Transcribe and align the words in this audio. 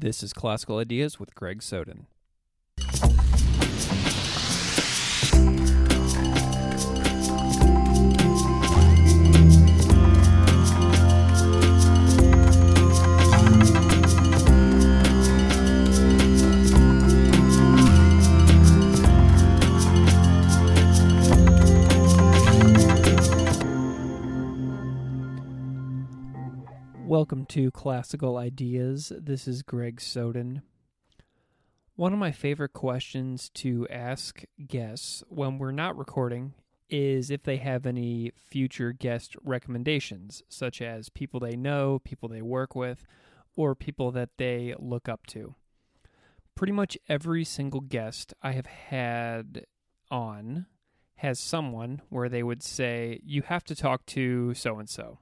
This 0.00 0.22
is 0.22 0.32
Classical 0.32 0.78
Ideas 0.78 1.18
with 1.18 1.34
Greg 1.34 1.60
Soden. 1.60 2.06
Welcome 27.08 27.46
to 27.46 27.70
Classical 27.70 28.36
Ideas. 28.36 29.10
This 29.18 29.48
is 29.48 29.62
Greg 29.62 29.98
Soden. 29.98 30.60
One 31.96 32.12
of 32.12 32.18
my 32.18 32.32
favorite 32.32 32.74
questions 32.74 33.48
to 33.54 33.88
ask 33.88 34.42
guests 34.66 35.24
when 35.30 35.56
we're 35.56 35.70
not 35.70 35.96
recording 35.96 36.52
is 36.90 37.30
if 37.30 37.44
they 37.44 37.56
have 37.56 37.86
any 37.86 38.32
future 38.36 38.92
guest 38.92 39.36
recommendations, 39.42 40.42
such 40.50 40.82
as 40.82 41.08
people 41.08 41.40
they 41.40 41.56
know, 41.56 41.98
people 42.04 42.28
they 42.28 42.42
work 42.42 42.74
with, 42.74 43.06
or 43.56 43.74
people 43.74 44.10
that 44.10 44.36
they 44.36 44.74
look 44.78 45.08
up 45.08 45.24
to. 45.28 45.54
Pretty 46.54 46.74
much 46.74 46.98
every 47.08 47.42
single 47.42 47.80
guest 47.80 48.34
I 48.42 48.52
have 48.52 48.66
had 48.66 49.64
on 50.10 50.66
has 51.14 51.40
someone 51.40 52.02
where 52.10 52.28
they 52.28 52.42
would 52.42 52.62
say, 52.62 53.18
You 53.24 53.40
have 53.40 53.64
to 53.64 53.74
talk 53.74 54.04
to 54.08 54.52
so 54.52 54.78
and 54.78 54.90
so 54.90 55.20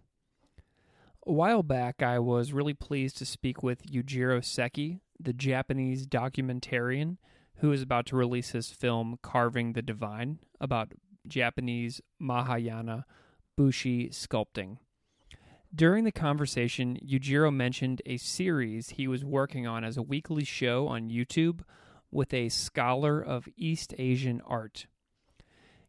a 1.26 1.32
while 1.32 1.62
back, 1.62 2.02
I 2.02 2.18
was 2.20 2.52
really 2.52 2.74
pleased 2.74 3.16
to 3.18 3.26
speak 3.26 3.62
with 3.62 3.84
Yujiro 3.84 4.44
Seki, 4.44 5.00
the 5.18 5.32
Japanese 5.32 6.06
documentarian 6.06 7.16
who 7.56 7.72
is 7.72 7.82
about 7.82 8.06
to 8.06 8.16
release 8.16 8.50
his 8.50 8.70
film 8.70 9.18
Carving 9.22 9.72
the 9.72 9.82
Divine 9.82 10.38
about 10.60 10.92
Japanese 11.26 12.00
Mahayana 12.20 13.06
busshi 13.58 14.10
sculpting. 14.10 14.76
During 15.74 16.04
the 16.04 16.12
conversation, 16.12 16.98
Yujiro 17.04 17.52
mentioned 17.52 18.02
a 18.06 18.18
series 18.18 18.90
he 18.90 19.08
was 19.08 19.24
working 19.24 19.66
on 19.66 19.84
as 19.84 19.96
a 19.96 20.02
weekly 20.02 20.44
show 20.44 20.86
on 20.86 21.10
YouTube 21.10 21.62
with 22.10 22.32
a 22.32 22.50
scholar 22.50 23.20
of 23.20 23.48
East 23.56 23.94
Asian 23.98 24.40
art. 24.46 24.86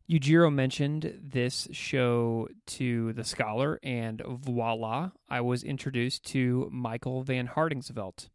Yujiro 0.10 0.54
mentioned 0.54 1.20
this 1.22 1.68
show 1.74 2.48
to 2.66 3.12
the 3.12 3.26
scholar, 3.26 3.78
and 3.84 4.22
voila, 4.26 5.12
I 5.30 5.42
was 5.42 5.64
introduced 5.64 6.24
to 6.28 6.70
Michael 6.72 7.26
VanHartingsveldt. 7.26 8.30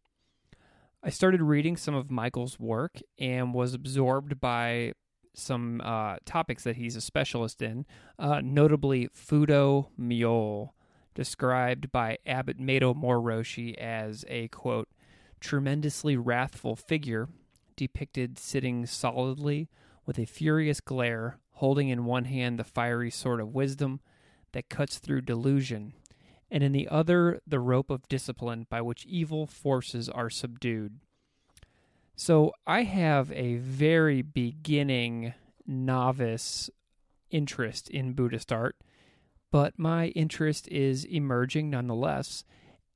I 1.03 1.09
started 1.09 1.41
reading 1.41 1.79
some 1.79 1.95
of 1.95 2.11
Michael's 2.11 2.61
work 2.61 3.01
and 3.19 3.55
was 3.55 3.73
absorbed 3.73 4.39
by 4.39 4.93
some 5.33 5.81
uh, 5.83 6.17
topics 6.27 6.63
that 6.65 6.77
he's 6.77 6.95
a 6.95 7.01
specialist 7.01 7.63
in, 7.63 7.87
uh, 8.19 8.43
notably 8.45 9.09
Fudo 9.09 9.89
Myo, 9.97 10.75
described 11.15 11.91
by 11.91 12.19
Abbot 12.27 12.61
Mato 12.61 12.93
Moroshi 12.93 13.75
as 13.79 14.27
a 14.29 14.49
quote, 14.49 14.91
tremendously 15.41 16.19
wrathful 16.19 16.77
figure 16.77 17.31
depicted 17.77 18.39
sitting 18.39 18.85
solidly 18.85 19.71
with 20.05 20.19
a 20.19 20.27
furious 20.27 20.81
glare 20.81 21.39
holding 21.63 21.91
in 21.91 22.05
one 22.05 22.25
hand 22.25 22.59
the 22.59 22.65
fiery 22.65 23.09
sword 23.09 23.39
of 23.39 23.55
wisdom 23.55 24.01
that 24.51 24.69
cuts 24.69 24.99
through 24.99 25.21
delusion, 25.21 25.93
and 26.51 26.65
in 26.65 26.73
the 26.73 26.89
other 26.89 27.41
the 27.47 27.61
rope 27.61 27.89
of 27.89 28.09
discipline 28.09 28.67
by 28.69 28.81
which 28.81 29.07
evil 29.07 29.47
forces 29.47 30.09
are 30.09 30.29
subdued. 30.29 30.99
So 32.17 32.53
I 32.67 32.83
have 32.83 33.31
a 33.31 33.59
very 33.59 34.23
beginning 34.23 35.35
novice 35.65 36.69
interest 37.31 37.89
in 37.89 38.15
Buddhist 38.15 38.53
art, 38.53 38.75
but 39.53 39.79
my 39.79 40.09
interest 40.09 40.67
is 40.67 41.05
emerging 41.05 41.71
nonetheless, 41.71 42.43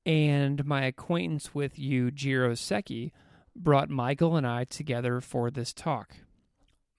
and 0.04 0.64
my 0.64 0.86
acquaintance 0.86 1.54
with 1.54 1.76
Yujiro 1.76 2.58
Seki 2.58 3.12
brought 3.54 3.90
Michael 3.90 4.34
and 4.34 4.44
I 4.44 4.64
together 4.64 5.20
for 5.20 5.52
this 5.52 5.72
talk. 5.72 6.16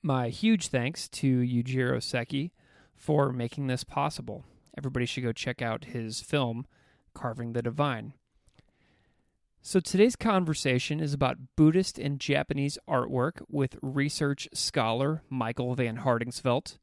My 0.08 0.30
huge 0.30 0.70
thanks 0.70 1.10
to 1.10 1.40
Yujiro 1.42 2.02
Seki 2.02 2.54
for 2.96 3.34
making 3.34 3.68
this 3.68 3.84
possible. 3.84 4.46
Everybody 4.78 5.06
should 5.06 5.26
go 5.26 5.34
check 5.34 5.62
out 5.62 5.84
his 5.84 6.22
film, 6.22 6.66
Carving 7.14 7.52
the 7.52 7.62
Divine. 7.62 8.14
So, 9.62 9.82
today's 9.82 10.16
conversation 10.16 11.02
is 11.02 11.14
about 11.14 11.58
Buddhist 11.58 12.00
and 12.00 12.22
Japanese 12.22 12.78
artwork 12.88 13.42
with 13.50 13.78
research 13.82 14.48
scholar 14.54 15.24
Michael 15.30 15.76
VanHartingsveldt. 15.76 16.78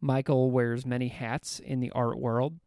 Michael 0.00 0.50
wears 0.50 0.84
many 0.84 1.06
hats 1.06 1.60
in 1.60 1.78
the 1.78 1.92
art 1.92 2.18
world. 2.18 2.58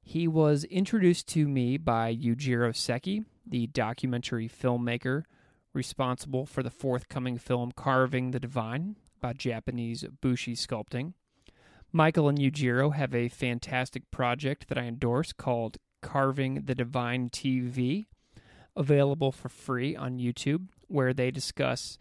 He 0.00 0.28
was 0.28 0.62
introduced 0.62 1.26
to 1.30 1.48
me 1.48 1.76
by 1.76 2.14
Yujiro 2.14 2.72
Seki, 2.72 3.24
the 3.44 3.66
documentary 3.66 4.48
filmmaker 4.48 5.24
responsible 5.72 6.46
for 6.46 6.62
the 6.62 6.70
forthcoming 6.70 7.36
film 7.36 7.72
Carving 7.72 8.30
the 8.30 8.38
Divine, 8.38 8.94
about 9.20 9.36
Japanese 9.36 10.04
busshi 10.22 10.54
sculpting. 10.54 11.12
Michael 11.92 12.28
and 12.28 12.38
Yujiro 12.38 12.94
have 12.94 13.14
a 13.14 13.28
fantastic 13.28 14.10
project 14.10 14.68
that 14.68 14.78
I 14.78 14.84
endorse 14.84 15.32
called 15.34 15.76
Carving 16.00 16.62
the 16.64 16.74
Divine 16.74 17.28
TV, 17.28 18.06
available 18.74 19.30
for 19.30 19.50
free 19.50 19.94
on 19.94 20.18
YouTube, 20.18 20.68
where 20.86 21.12
they 21.12 21.30
discuss 21.30 21.98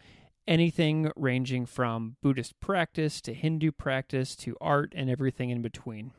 anything 0.47 1.11
ranging 1.17 1.65
from 1.65 2.15
Buddhist 2.21 2.57
practice 2.61 3.19
to 3.21 3.33
Hindu 3.33 3.71
practice 3.71 4.35
to 4.37 4.55
art 4.61 4.93
and 4.95 5.09
everything 5.09 5.49
in 5.49 5.61
between. 5.61 6.11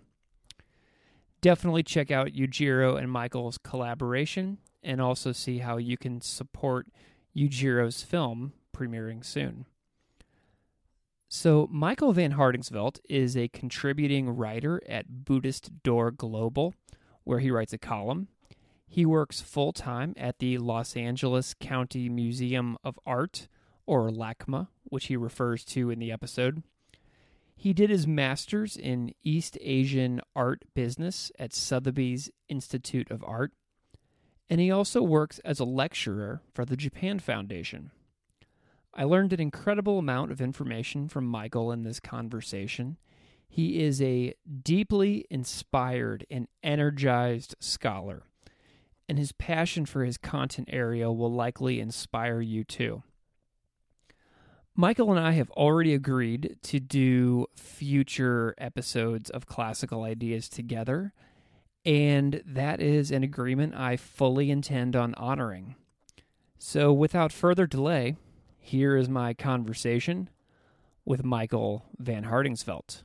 Definitely 1.41 1.85
check 1.85 2.11
out 2.11 2.35
Yujiro 2.35 2.99
and 2.99 3.11
Michael's 3.11 3.57
collaboration 3.57 4.59
and 4.83 5.01
also 5.01 5.33
see 5.33 5.59
how 5.59 5.79
you 5.79 5.97
can 5.97 6.21
support 6.21 6.89
Yujiro's 7.35 8.03
film 8.03 8.53
premiering 8.77 9.25
soon. 9.25 9.65
So, 11.33 11.69
Michael 11.71 12.13
VanHartingsveldt 12.13 12.99
is 13.09 13.37
a 13.37 13.47
contributing 13.47 14.31
writer 14.31 14.83
at 14.89 15.25
Buddhistdoor 15.25 16.11
Global, 16.11 16.75
where 17.23 17.39
he 17.39 17.53
writes 17.53 17.73
a 17.73 17.79
column. 17.79 18.27
He 18.89 19.07
works 19.07 19.41
full 19.41 19.73
time 19.73 20.13
at 20.17 20.41
the 20.41 20.59
Los 20.59 20.97
Angeles 20.97 21.55
County 21.55 22.09
Museum 22.09 22.77
of 22.83 22.99
Art, 23.07 23.47
or 23.87 24.11
LACMA, 24.11 24.67
which 24.83 25.07
he 25.07 25.17
refers 25.17 25.65
to 25.67 25.89
in 25.89 26.01
the 26.01 26.11
episode. 26.11 26.65
He 27.55 27.73
did 27.73 27.91
his 27.91 28.09
master's 28.09 28.77
in 28.77 29.15
East 29.23 29.57
Asian 29.61 30.21
art 30.35 30.65
business 30.75 31.31
at 31.39 31.55
Sotheby's 31.55 32.29
Institute 32.49 33.09
of 33.09 33.23
Art, 33.23 33.53
and 34.51 34.61
he 34.61 34.73
also 34.73 35.01
works 35.01 35.39
as 35.45 35.61
a 35.61 35.65
lecturer 35.65 36.43
for 36.53 36.65
the 36.65 36.77
Japan 36.77 37.21
Foundation. 37.21 37.93
I 38.93 39.05
learned 39.05 39.33
an 39.33 39.41
incredible 39.41 39.99
amount 39.99 40.33
of 40.33 40.41
information 40.41 41.09
from 41.09 41.27
Michael 41.27 41.71
in 41.71 41.83
this 41.83 42.01
conversation. 42.01 42.97
He 43.49 43.81
is 43.83 44.03
a 44.03 44.35
deeply 44.63 45.27
inspired 45.31 46.27
and 46.31 46.49
energized 46.63 47.55
scholar, 47.61 48.23
and 49.09 49.19
his 49.19 49.33
passion 49.33 49.87
for 49.87 50.05
his 50.05 50.19
content 50.19 50.69
area 50.73 51.11
will 51.11 51.33
likely 51.33 51.81
inspire 51.81 52.41
you 52.41 52.65
too. 52.65 53.03
Michael 54.77 55.11
and 55.11 55.21
I 55.21 55.33
have 55.33 55.51
already 55.51 55.93
agreed 55.95 56.57
to 56.63 56.81
do 56.81 57.47
future 57.55 58.55
episodes 58.57 59.29
of 59.29 59.47
Classical 59.47 60.05
Ideas 60.05 60.49
together, 60.49 61.13
and 61.85 62.43
that 62.47 62.81
is 62.81 63.11
an 63.11 63.23
agreement 63.23 63.75
I 63.75 63.97
fully 63.97 64.51
intend 64.51 64.97
on 64.97 65.15
honoring. 65.17 65.75
So, 66.59 66.93
without 66.93 67.33
further 67.33 67.67
delay, 67.67 68.17
here 68.61 68.97
is 68.97 69.09
my 69.09 69.35
conversation 69.35 70.29
with 71.05 71.25
Michael 71.25 71.87
VanHartingsveldt. 72.01 73.03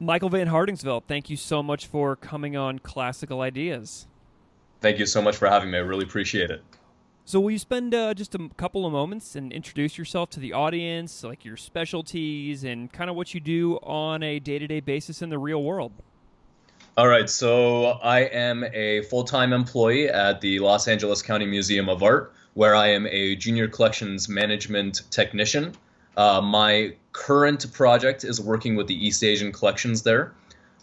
Michael 0.00 0.28
VanHartingsveldt, 0.28 1.04
thank 1.08 1.30
you 1.30 1.36
so 1.36 1.62
much 1.62 1.86
for 1.86 2.14
coming 2.14 2.56
on 2.56 2.78
Classical 2.78 3.40
Ideas. 3.40 4.06
Thank 4.80 4.98
you 4.98 5.06
so 5.06 5.22
much 5.22 5.36
for 5.36 5.48
having 5.48 5.70
me. 5.70 5.78
I 5.78 5.80
really 5.80 6.04
appreciate 6.04 6.50
it. 6.50 6.62
So, 7.26 7.40
will 7.40 7.52
you 7.52 7.58
spend 7.58 7.94
uh, 7.94 8.12
just 8.12 8.34
a 8.34 8.50
couple 8.58 8.84
of 8.84 8.92
moments 8.92 9.34
and 9.34 9.50
introduce 9.50 9.96
yourself 9.96 10.28
to 10.30 10.40
the 10.40 10.52
audience, 10.52 11.24
like 11.24 11.42
your 11.42 11.56
specialties 11.56 12.64
and 12.64 12.92
kind 12.92 13.08
of 13.08 13.16
what 13.16 13.32
you 13.32 13.40
do 13.40 13.76
on 13.82 14.22
a 14.22 14.38
day 14.38 14.58
to 14.58 14.66
day 14.66 14.80
basis 14.80 15.22
in 15.22 15.30
the 15.30 15.38
real 15.38 15.62
world? 15.62 15.92
All 16.98 17.08
right. 17.08 17.30
So, 17.30 17.92
I 18.02 18.20
am 18.24 18.62
a 18.74 19.02
full 19.04 19.24
time 19.24 19.54
employee 19.54 20.10
at 20.10 20.42
the 20.42 20.58
Los 20.58 20.86
Angeles 20.86 21.22
County 21.22 21.46
Museum 21.46 21.88
of 21.88 22.02
Art, 22.02 22.34
where 22.52 22.74
I 22.74 22.88
am 22.88 23.06
a 23.06 23.36
junior 23.36 23.68
collections 23.68 24.28
management 24.28 25.10
technician. 25.10 25.72
Uh, 26.18 26.42
my 26.42 26.94
current 27.12 27.72
project 27.72 28.24
is 28.24 28.38
working 28.38 28.76
with 28.76 28.86
the 28.86 29.06
East 29.06 29.24
Asian 29.24 29.50
collections 29.50 30.02
there. 30.02 30.34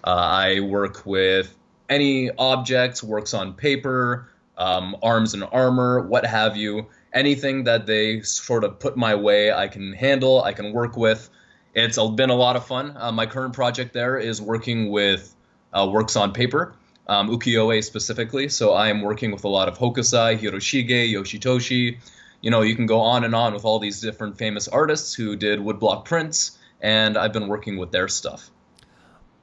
Uh, 0.04 0.10
I 0.10 0.60
work 0.62 1.06
with 1.06 1.56
any 1.88 2.32
objects, 2.32 3.04
works 3.04 3.36
on 3.36 3.54
paper, 3.54 4.31
um, 4.62 4.96
arms 5.02 5.34
and 5.34 5.44
armor, 5.52 6.02
what 6.02 6.24
have 6.24 6.56
you. 6.56 6.86
Anything 7.14 7.64
that 7.64 7.88
they 7.88 8.22
sort 8.22 8.64
of 8.64 8.80
put 8.80 8.96
my 8.96 9.16
way, 9.16 9.52
I 9.52 9.68
can 9.68 9.92
handle, 9.94 10.44
I 10.44 10.54
can 10.54 10.72
work 10.72 10.96
with. 10.96 11.30
It's 11.74 11.98
been 11.98 12.30
a 12.30 12.36
lot 12.36 12.56
of 12.56 12.66
fun. 12.66 12.96
Uh, 12.96 13.12
my 13.12 13.26
current 13.26 13.54
project 13.54 13.92
there 13.92 14.20
is 14.20 14.40
working 14.40 14.92
with 14.92 15.36
uh, 15.74 15.90
works 15.92 16.16
on 16.16 16.32
paper, 16.32 16.76
um, 17.08 17.28
ukiyo-e 17.30 17.82
specifically. 17.82 18.50
So 18.50 18.74
I 18.74 18.90
am 18.90 19.02
working 19.02 19.32
with 19.32 19.46
a 19.46 19.48
lot 19.48 19.68
of 19.68 19.80
Hokusai, 19.80 20.38
Hiroshige, 20.38 21.12
Yoshitoshi. 21.12 21.98
You 22.42 22.52
know, 22.52 22.62
you 22.62 22.76
can 22.76 22.86
go 22.86 23.00
on 23.00 23.24
and 23.24 23.34
on 23.34 23.54
with 23.56 23.66
all 23.66 23.80
these 23.80 24.00
different 24.00 24.38
famous 24.38 24.68
artists 24.68 25.16
who 25.16 25.36
did 25.36 25.60
woodblock 25.60 26.06
prints, 26.06 26.60
and 26.82 27.18
I've 27.18 27.34
been 27.34 27.48
working 27.48 27.78
with 27.78 27.92
their 27.92 28.08
stuff. 28.08 28.52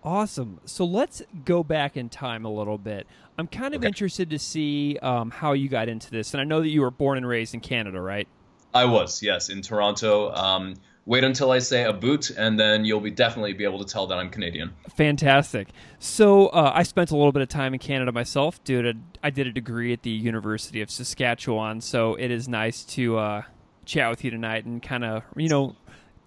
Awesome. 0.05 0.61
So 0.65 0.85
let's 0.85 1.23
go 1.44 1.65
back 1.65 1.97
in 1.97 2.09
time 2.09 2.44
a 2.44 2.50
little 2.50 2.79
bit. 2.79 3.06
I'm 3.38 3.46
kind 3.46 3.75
of 3.75 3.81
okay. 3.81 3.87
interested 3.87 4.31
to 4.31 4.38
see 4.38 4.99
um, 5.00 5.31
how 5.31 5.52
you 5.52 5.69
got 5.69 5.88
into 5.88 6.11
this. 6.11 6.35
And 6.35 6.40
I 6.40 6.44
know 6.44 6.61
that 6.61 6.69
you 6.69 6.81
were 6.81 6.90
born 6.90 7.19
and 7.19 7.26
raised 7.26 7.55
in 7.55 7.61
Canada, 7.61 8.00
right? 8.00 8.26
I 8.75 8.85
was, 8.85 9.23
yes, 9.23 9.49
in 9.49 9.62
Toronto. 9.62 10.35
Um, 10.35 10.75
wait 11.06 11.25
until 11.25 11.52
I 11.52 11.61
say 11.61 11.85
a 11.85 11.93
boot, 11.93 12.31
and 12.31 12.58
then 12.58 12.85
you'll 12.85 13.00
be 13.00 13.11
definitely 13.11 13.55
be 13.55 13.64
able 13.64 13.82
to 13.82 13.90
tell 13.90 14.06
that 14.08 14.19
I'm 14.19 14.29
Canadian. 14.29 14.75
Fantastic. 14.96 15.69
So 16.00 16.49
uh, 16.49 16.73
I 16.75 16.82
spent 16.82 17.12
a 17.12 17.17
little 17.17 17.32
bit 17.32 17.40
of 17.40 17.49
time 17.49 17.73
in 17.73 17.81
Canada 17.81 18.12
myself. 18.12 18.62
Dude, 18.64 19.00
I 19.23 19.31
did 19.31 19.46
a 19.46 19.52
degree 19.52 19.93
at 19.93 20.02
the 20.02 20.11
University 20.11 20.82
of 20.82 20.91
Saskatchewan, 20.91 21.81
so 21.81 22.14
it 22.17 22.31
is 22.31 22.49
nice 22.49 22.84
to 22.84 23.19
uh, 23.19 23.43
chat 23.84 24.11
with 24.11 24.25
you 24.25 24.31
tonight 24.31 24.64
and 24.67 24.82
kind 24.82 25.05
of, 25.05 25.23
you 25.37 25.49
know, 25.49 25.76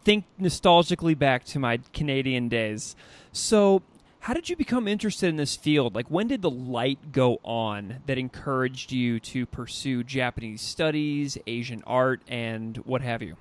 think 0.04 0.26
nostalgically 0.40 1.18
back 1.18 1.44
to 1.46 1.60
my 1.60 1.80
Canadian 1.94 2.50
days. 2.50 2.96
So, 3.34 3.84
how 4.22 4.36
did 4.36 4.50
you 4.50 4.56
become 4.56 4.88
interested 4.88 5.30
in 5.30 5.36
this 5.36 5.56
field? 5.56 5.96
Like, 5.96 6.06
when 6.10 6.28
did 6.28 6.44
the 6.44 6.50
light 6.50 7.12
go 7.12 7.40
on 7.44 7.98
that 8.06 8.20
encouraged 8.20 8.92
you 8.92 9.20
to 9.22 9.48
pursue 9.48 10.04
Japanese 10.04 10.62
studies, 10.62 11.40
Asian 11.48 11.82
art, 11.88 12.22
and 12.28 12.78
what 12.78 13.02
have 13.02 13.24
you? 13.24 13.36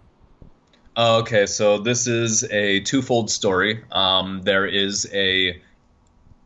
Okay, 0.97 1.45
so 1.45 1.77
this 1.79 2.07
is 2.07 2.45
a 2.45 2.81
twofold 2.81 3.31
story. 3.31 3.85
Um, 3.93 4.41
there 4.43 4.65
is 4.67 5.07
a 5.13 5.61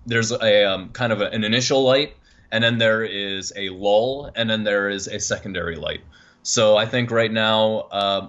there's 0.07 0.33
a 0.33 0.65
um, 0.65 0.89
kind 0.91 1.13
of 1.13 1.21
a, 1.21 1.31
an 1.31 1.45
initial 1.45 1.85
light, 1.85 2.17
and 2.51 2.63
then 2.63 2.79
there 2.79 3.05
is 3.05 3.53
a 3.55 3.69
lull, 3.69 4.33
and 4.35 4.51
then 4.51 4.65
there 4.65 4.89
is 4.89 5.07
a 5.07 5.21
secondary 5.21 5.77
light. 5.77 6.01
So 6.43 6.77
I 6.77 6.87
think 6.87 7.13
right 7.13 7.33
now 7.33 7.87
uh, 7.93 8.29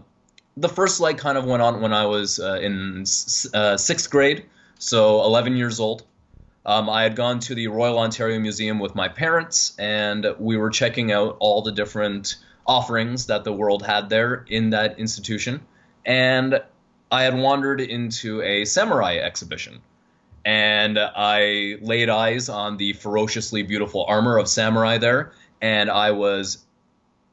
the 0.55 0.69
first 0.69 0.99
light 0.99 1.17
kind 1.17 1.37
of 1.37 1.45
went 1.45 1.63
on 1.63 1.81
when 1.81 1.93
I 1.93 2.05
was 2.05 2.39
uh, 2.39 2.59
in 2.61 3.05
uh, 3.55 3.75
sixth 3.75 4.11
grade 4.11 4.45
so 4.85 5.23
11 5.23 5.55
years 5.57 5.79
old. 5.79 6.03
Um, 6.63 6.91
I 6.91 7.01
had 7.01 7.15
gone 7.15 7.39
to 7.39 7.55
the 7.55 7.67
Royal 7.67 7.97
Ontario 7.97 8.39
Museum 8.39 8.77
with 8.77 8.93
my 8.93 9.07
parents, 9.07 9.75
and 9.79 10.27
we 10.37 10.57
were 10.57 10.69
checking 10.69 11.11
out 11.11 11.37
all 11.39 11.63
the 11.63 11.71
different 11.71 12.35
offerings 12.67 13.25
that 13.25 13.43
the 13.43 13.51
world 13.51 13.83
had 13.83 14.09
there 14.09 14.45
in 14.47 14.69
that 14.71 14.99
institution. 14.99 15.61
And 16.05 16.61
I 17.11 17.23
had 17.23 17.35
wandered 17.35 17.81
into 17.81 18.43
a 18.43 18.65
samurai 18.65 19.15
exhibition. 19.15 19.81
And 20.45 20.99
I 20.99 21.77
laid 21.81 22.09
eyes 22.09 22.47
on 22.47 22.77
the 22.77 22.93
ferociously 22.93 23.63
beautiful 23.63 24.05
armor 24.07 24.37
of 24.37 24.47
samurai 24.47 24.99
there, 24.99 25.31
and 25.61 25.89
I 25.89 26.11
was 26.11 26.63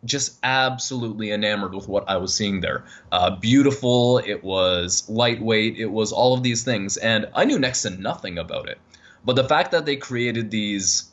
just 0.05 0.39
absolutely 0.43 1.31
enamored 1.31 1.75
with 1.75 1.89
what 1.89 2.09
I 2.09 2.17
was 2.17 2.35
seeing 2.35 2.61
there. 2.61 2.85
Uh, 3.13 3.37
beautiful, 3.37 4.19
it 4.19 4.43
was 4.43 5.09
lightweight, 5.09 5.79
it 5.79 5.87
was 5.87 6.13
all 6.13 6.35
of 6.35 6.43
these 6.43 6.65
things, 6.65 6.97
and 6.97 7.27
I 7.35 7.45
knew 7.45 7.59
next 7.59 7.83
to 7.83 7.91
nothing 7.91 8.39
about 8.39 8.69
it. 8.69 8.79
But 9.25 9.37
the 9.37 9.45
fact 9.45 9.71
that 9.71 9.87
they 9.87 9.97
created 9.97 10.51
these 10.51 11.11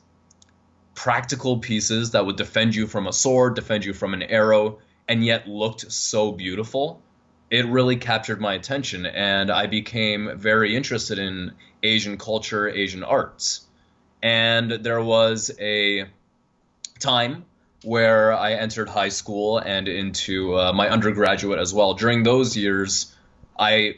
practical 0.96 1.60
pieces 1.60 2.12
that 2.12 2.26
would 2.26 2.36
defend 2.36 2.76
you 2.76 2.88
from 2.88 3.08
a 3.08 3.14
sword, 3.14 3.56
defend 3.56 3.86
you 3.86 3.94
from 3.94 4.14
an 4.14 4.24
arrow, 4.24 4.80
and 5.08 5.24
yet 5.24 5.48
looked 5.48 5.92
so 5.92 6.32
beautiful, 6.32 7.02
it 7.50 7.66
really 7.68 7.96
captured 7.96 8.42
my 8.42 8.54
attention, 8.54 9.06
and 9.06 9.52
I 9.52 9.68
became 9.68 10.38
very 10.38 10.76
interested 10.76 11.20
in 11.20 11.54
Asian 11.84 12.18
culture, 12.18 12.68
Asian 12.68 13.04
arts. 13.04 13.62
And 14.22 14.72
there 14.72 15.02
was 15.02 15.52
a 15.60 16.06
time 17.00 17.46
where 17.84 18.34
I 18.34 18.54
entered 18.54 18.90
high 18.90 19.10
school 19.10 19.58
and 19.58 19.88
into 19.88 20.58
uh, 20.58 20.74
my 20.74 20.90
undergraduate 20.90 21.60
as 21.60 21.74
well. 21.74 21.94
During 21.94 22.24
those 22.24 22.58
years, 22.58 23.16
I, 23.58 23.98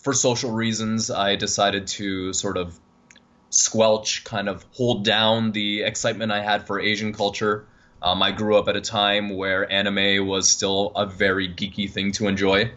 for 0.00 0.12
social 0.12 0.50
reasons, 0.50 1.10
I 1.10 1.36
decided 1.36 1.86
to 1.88 2.32
sort 2.32 2.56
of 2.56 2.78
squelch, 3.50 4.24
kind 4.24 4.48
of 4.48 4.64
hold 4.72 5.04
down 5.04 5.52
the 5.52 5.82
excitement 5.82 6.32
I 6.32 6.42
had 6.42 6.66
for 6.66 6.80
Asian 6.80 7.12
culture. 7.12 7.66
Um, 8.02 8.22
I 8.22 8.32
grew 8.32 8.56
up 8.56 8.68
at 8.68 8.76
a 8.76 8.80
time 8.80 9.36
where 9.36 9.70
anime 9.70 10.26
was 10.26 10.48
still 10.48 10.92
a 10.96 11.04
very 11.04 11.48
geeky 11.48 11.90
thing 11.90 12.12
to 12.12 12.28
enjoy, 12.28 12.70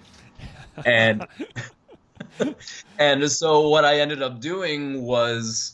and 0.85 1.25
and 2.99 3.31
so 3.31 3.67
what 3.69 3.85
I 3.85 3.99
ended 3.99 4.21
up 4.21 4.39
doing 4.39 5.03
was 5.03 5.72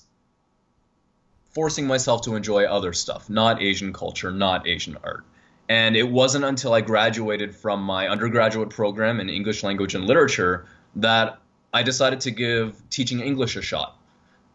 forcing 1.60 1.86
myself 1.86 2.22
to 2.22 2.38
enjoy 2.38 2.64
other 2.64 2.94
stuff, 2.94 3.30
not 3.30 3.62
Asian 3.62 3.92
culture, 3.92 4.32
not 4.32 4.66
Asian 4.66 4.96
art. 5.04 5.26
And 5.68 5.98
it 5.98 6.10
wasn't 6.10 6.46
until 6.46 6.74
I 6.74 6.80
graduated 6.80 7.54
from 7.54 7.84
my 7.84 8.08
undergraduate 8.08 8.70
program 8.70 9.20
in 9.20 9.30
English 9.30 9.62
language 9.62 9.94
and 9.94 10.06
literature 10.06 10.68
that 10.96 11.38
I 11.74 11.84
decided 11.84 12.22
to 12.22 12.32
give 12.32 12.82
teaching 12.90 13.20
English 13.20 13.58
a 13.58 13.62
shot. 13.62 13.98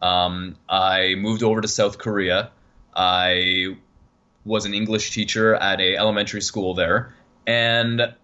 Um, 0.00 0.56
I 0.66 1.16
moved 1.16 1.42
over 1.42 1.60
to 1.60 1.68
South 1.68 1.98
Korea. 1.98 2.50
I 2.96 3.76
was 4.46 4.64
an 4.64 4.72
English 4.72 5.10
teacher 5.10 5.54
at 5.56 5.82
a 5.82 5.98
elementary 5.98 6.40
school 6.40 6.72
there, 6.72 7.14
and 7.46 8.14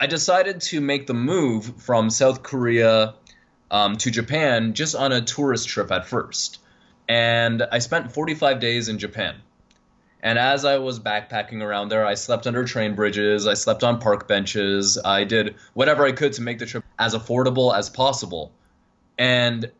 I 0.00 0.06
decided 0.08 0.62
to 0.62 0.80
make 0.80 1.06
the 1.06 1.14
move 1.14 1.80
from 1.80 2.10
South 2.10 2.42
Korea 2.42 3.14
um, 3.70 3.98
to 3.98 4.10
Japan 4.10 4.74
just 4.74 4.96
on 4.96 5.12
a 5.12 5.20
tourist 5.20 5.68
trip 5.68 5.92
at 5.92 6.08
first 6.08 6.58
and 7.08 7.62
I 7.70 7.78
spent 7.78 8.12
45 8.12 8.60
days 8.60 8.88
in 8.88 8.98
Japan. 8.98 9.36
And 10.22 10.38
as 10.38 10.64
I 10.64 10.78
was 10.78 10.98
backpacking 10.98 11.62
around 11.62 11.90
there, 11.90 12.06
I 12.06 12.14
slept 12.14 12.46
under 12.46 12.64
train 12.64 12.94
bridges, 12.94 13.46
I 13.46 13.54
slept 13.54 13.84
on 13.84 14.00
park 14.00 14.26
benches, 14.26 14.98
I 15.04 15.24
did 15.24 15.56
whatever 15.74 16.06
I 16.06 16.12
could 16.12 16.32
to 16.34 16.42
make 16.42 16.58
the 16.58 16.66
trip 16.66 16.84
as 16.98 17.14
affordable 17.14 17.76
as 17.76 17.90
possible. 17.90 18.50
And 19.18 19.70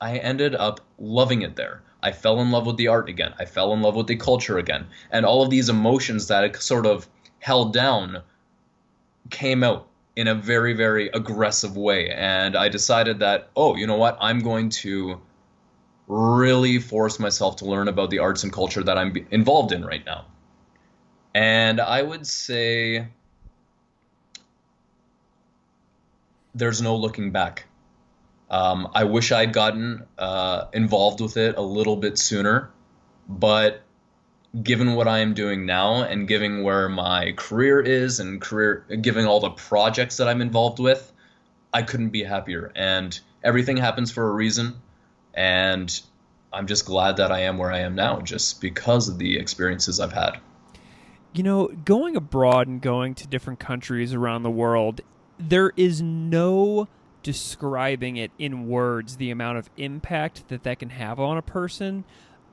I 0.00 0.18
ended 0.18 0.54
up 0.54 0.80
loving 0.98 1.42
it 1.42 1.56
there. 1.56 1.82
I 2.02 2.12
fell 2.12 2.40
in 2.40 2.50
love 2.50 2.66
with 2.66 2.76
the 2.76 2.88
art 2.88 3.08
again. 3.08 3.32
I 3.38 3.46
fell 3.46 3.72
in 3.72 3.80
love 3.80 3.96
with 3.96 4.06
the 4.06 4.16
culture 4.16 4.58
again. 4.58 4.86
And 5.10 5.24
all 5.24 5.42
of 5.42 5.50
these 5.50 5.70
emotions 5.70 6.28
that 6.28 6.44
I 6.44 6.52
sort 6.52 6.84
of 6.84 7.08
held 7.38 7.72
down 7.72 8.22
came 9.30 9.64
out 9.64 9.88
in 10.14 10.28
a 10.28 10.34
very, 10.34 10.74
very 10.74 11.08
aggressive 11.08 11.76
way. 11.76 12.10
And 12.10 12.54
I 12.54 12.68
decided 12.68 13.20
that, 13.20 13.48
oh, 13.56 13.76
you 13.76 13.86
know 13.86 13.96
what? 13.96 14.18
I'm 14.20 14.40
going 14.40 14.68
to 14.70 15.20
really 16.08 16.78
force 16.78 17.18
myself 17.18 17.56
to 17.56 17.64
learn 17.64 17.88
about 17.88 18.10
the 18.10 18.20
arts 18.20 18.44
and 18.44 18.52
culture 18.52 18.82
that 18.82 18.96
I'm 18.96 19.14
involved 19.30 19.72
in 19.72 19.84
right 19.84 20.04
now. 20.04 20.26
And 21.34 21.80
I 21.80 22.00
would 22.00 22.26
say 22.26 23.08
there's 26.54 26.80
no 26.80 26.96
looking 26.96 27.32
back. 27.32 27.66
Um, 28.48 28.88
I 28.94 29.04
wish 29.04 29.32
I'd 29.32 29.52
gotten 29.52 30.04
uh, 30.16 30.66
involved 30.72 31.20
with 31.20 31.36
it 31.36 31.56
a 31.58 31.62
little 31.62 31.96
bit 31.96 32.16
sooner, 32.16 32.70
but 33.28 33.82
given 34.62 34.94
what 34.94 35.08
I 35.08 35.18
am 35.18 35.34
doing 35.34 35.66
now 35.66 36.04
and 36.04 36.26
given 36.28 36.62
where 36.62 36.88
my 36.88 37.32
career 37.32 37.80
is 37.80 38.20
and 38.20 38.40
career, 38.40 38.86
given 39.00 39.26
all 39.26 39.40
the 39.40 39.50
projects 39.50 40.18
that 40.18 40.28
I'm 40.28 40.40
involved 40.40 40.78
with, 40.78 41.12
I 41.74 41.82
couldn't 41.82 42.10
be 42.10 42.22
happier. 42.22 42.72
And 42.74 43.18
everything 43.42 43.76
happens 43.76 44.12
for 44.12 44.26
a 44.28 44.32
reason 44.32 44.80
and 45.36 46.00
I'm 46.52 46.66
just 46.66 46.86
glad 46.86 47.18
that 47.18 47.30
I 47.30 47.40
am 47.40 47.58
where 47.58 47.70
I 47.70 47.80
am 47.80 47.94
now, 47.94 48.20
just 48.20 48.60
because 48.60 49.08
of 49.08 49.18
the 49.18 49.38
experiences 49.38 50.00
I've 50.00 50.12
had. 50.12 50.38
You 51.34 51.42
know, 51.42 51.68
going 51.84 52.16
abroad 52.16 52.66
and 52.66 52.80
going 52.80 53.14
to 53.16 53.26
different 53.26 53.60
countries 53.60 54.14
around 54.14 54.42
the 54.42 54.50
world, 54.50 55.02
there 55.38 55.72
is 55.76 56.00
no 56.00 56.88
describing 57.22 58.16
it 58.16 58.30
in 58.38 58.68
words 58.68 59.16
the 59.16 59.30
amount 59.30 59.58
of 59.58 59.68
impact 59.76 60.48
that 60.48 60.62
that 60.62 60.78
can 60.78 60.90
have 60.90 61.20
on 61.20 61.36
a 61.36 61.42
person 61.42 62.04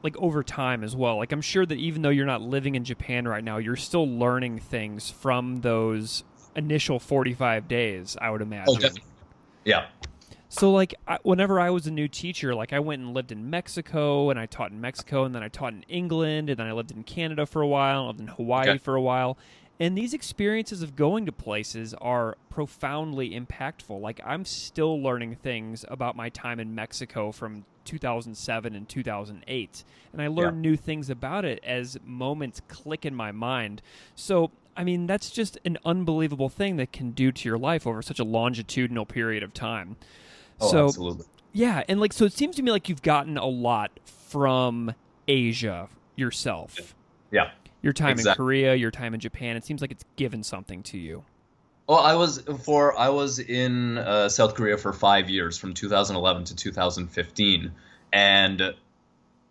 like 0.02 0.18
over 0.18 0.44
time 0.44 0.84
as 0.84 0.96
well. 0.96 1.18
Like 1.18 1.32
i'm 1.32 1.42
sure 1.42 1.64
that 1.64 1.78
even 1.78 2.02
though 2.02 2.10
you're 2.10 2.26
not 2.26 2.42
living 2.42 2.74
in 2.74 2.84
japan 2.84 3.28
right 3.28 3.44
now 3.44 3.58
you're 3.58 3.76
still 3.76 4.08
learning 4.08 4.60
things 4.60 5.12
from 5.12 5.62
those 5.62 6.24
initial 6.56 7.00
45 7.00 7.68
days 7.68 8.18
i 8.20 8.32
would 8.32 8.42
imagine. 8.42 8.76
Oh, 8.84 8.90
yeah 9.64 9.86
so 10.54 10.72
like 10.72 10.94
I, 11.08 11.18
whenever 11.24 11.60
I 11.60 11.72
was 11.72 11.88
a 11.88 11.92
new 11.92 12.08
teacher, 12.08 12.54
like 12.54 12.74
I 12.74 12.80
went 12.80 13.02
and 13.02 13.14
lived 13.14 13.32
in 13.32 13.50
Mexico 13.50 14.30
and 14.30 14.40
I 14.40 14.46
taught 14.46 14.72
in 14.72 14.80
Mexico 14.80 15.24
and 15.24 15.34
then 15.34 15.42
I 15.42 15.48
taught 15.48 15.74
in 15.74 15.84
England 15.90 16.50
and 16.50 16.60
then 16.60 16.68
I 16.68 16.74
lived 16.74 16.92
in 16.92 17.04
Canada 17.04 17.48
for 17.48 17.64
a 17.64 17.68
while, 17.68 18.06
lived 18.06 18.20
in 18.20 18.28
Hawaii 18.28 18.70
okay. 18.70 18.78
for 18.78 18.96
a 18.96 19.02
while. 19.02 19.36
And 19.80 19.98
these 19.98 20.14
experiences 20.14 20.84
of 20.84 20.96
going 20.96 21.26
to 21.26 21.32
places 21.32 21.96
are 21.96 22.38
profoundly 22.50 23.32
impactful. 23.32 24.00
Like 24.00 24.22
I'm 24.24 24.46
still 24.46 25.02
learning 25.02 25.38
things 25.38 25.84
about 25.88 26.16
my 26.16 26.30
time 26.30 26.60
in 26.60 26.76
Mexico 26.76 27.32
from 27.32 27.66
2007 27.86 28.76
and 28.76 28.88
2008, 28.88 29.84
and 30.14 30.22
I 30.22 30.28
learn 30.28 30.56
yeah. 30.56 30.62
new 30.62 30.78
things 30.78 31.10
about 31.10 31.44
it 31.44 31.62
as 31.66 31.98
moments 32.06 32.62
click 32.68 33.06
in 33.06 33.16
my 33.16 33.32
mind. 33.32 33.82
So 34.16 34.52
I 34.78 34.84
mean, 34.84 35.08
that's 35.08 35.32
just 35.32 35.58
an 35.66 35.78
unbelievable 35.84 36.50
thing 36.50 36.78
that 36.78 36.92
can 36.92 37.12
do 37.12 37.32
to 37.32 37.50
your 37.50 37.58
life 37.58 37.86
over 37.86 38.02
such 38.02 38.20
a 38.20 38.24
longitudinal 38.24 39.06
period 39.06 39.44
of 39.44 39.54
time. 39.54 39.98
Oh, 40.64 40.72
so, 40.72 40.86
absolutely. 40.86 41.26
Yeah, 41.52 41.84
and 41.88 42.00
like 42.00 42.14
so, 42.14 42.26
it 42.26 42.34
seems 42.34 42.56
to 42.56 42.64
me 42.64 42.72
like 42.72 42.90
you've 42.90 43.02
gotten 43.04 43.38
a 43.38 43.46
lot 43.46 43.92
from 44.06 44.94
Asia 45.28 45.90
yourself. 46.16 46.96
Yeah. 47.32 47.52
Your 47.82 47.94
time 47.94 48.12
exactly. 48.12 48.32
in 48.32 48.36
Korea, 48.36 48.76
your 48.76 48.92
time 48.92 49.14
in 49.14 49.20
Japan. 49.20 49.58
It 49.58 49.66
seems 49.66 49.82
like 49.82 49.92
it's 49.92 50.06
given 50.16 50.44
something 50.44 50.84
to 50.84 50.98
you. 50.98 51.24
Well, 51.88 52.00
I 52.00 52.16
was 52.16 52.42
for 52.64 52.98
I 52.98 53.10
was 53.10 53.40
in 53.40 53.98
uh, 53.98 54.30
South 54.30 54.56
Korea 54.56 54.78
for 54.78 54.94
five 54.94 55.30
years, 55.30 55.58
from 55.58 55.74
2011 55.74 56.46
to 56.46 56.56
2015, 56.56 57.72
and 58.14 58.74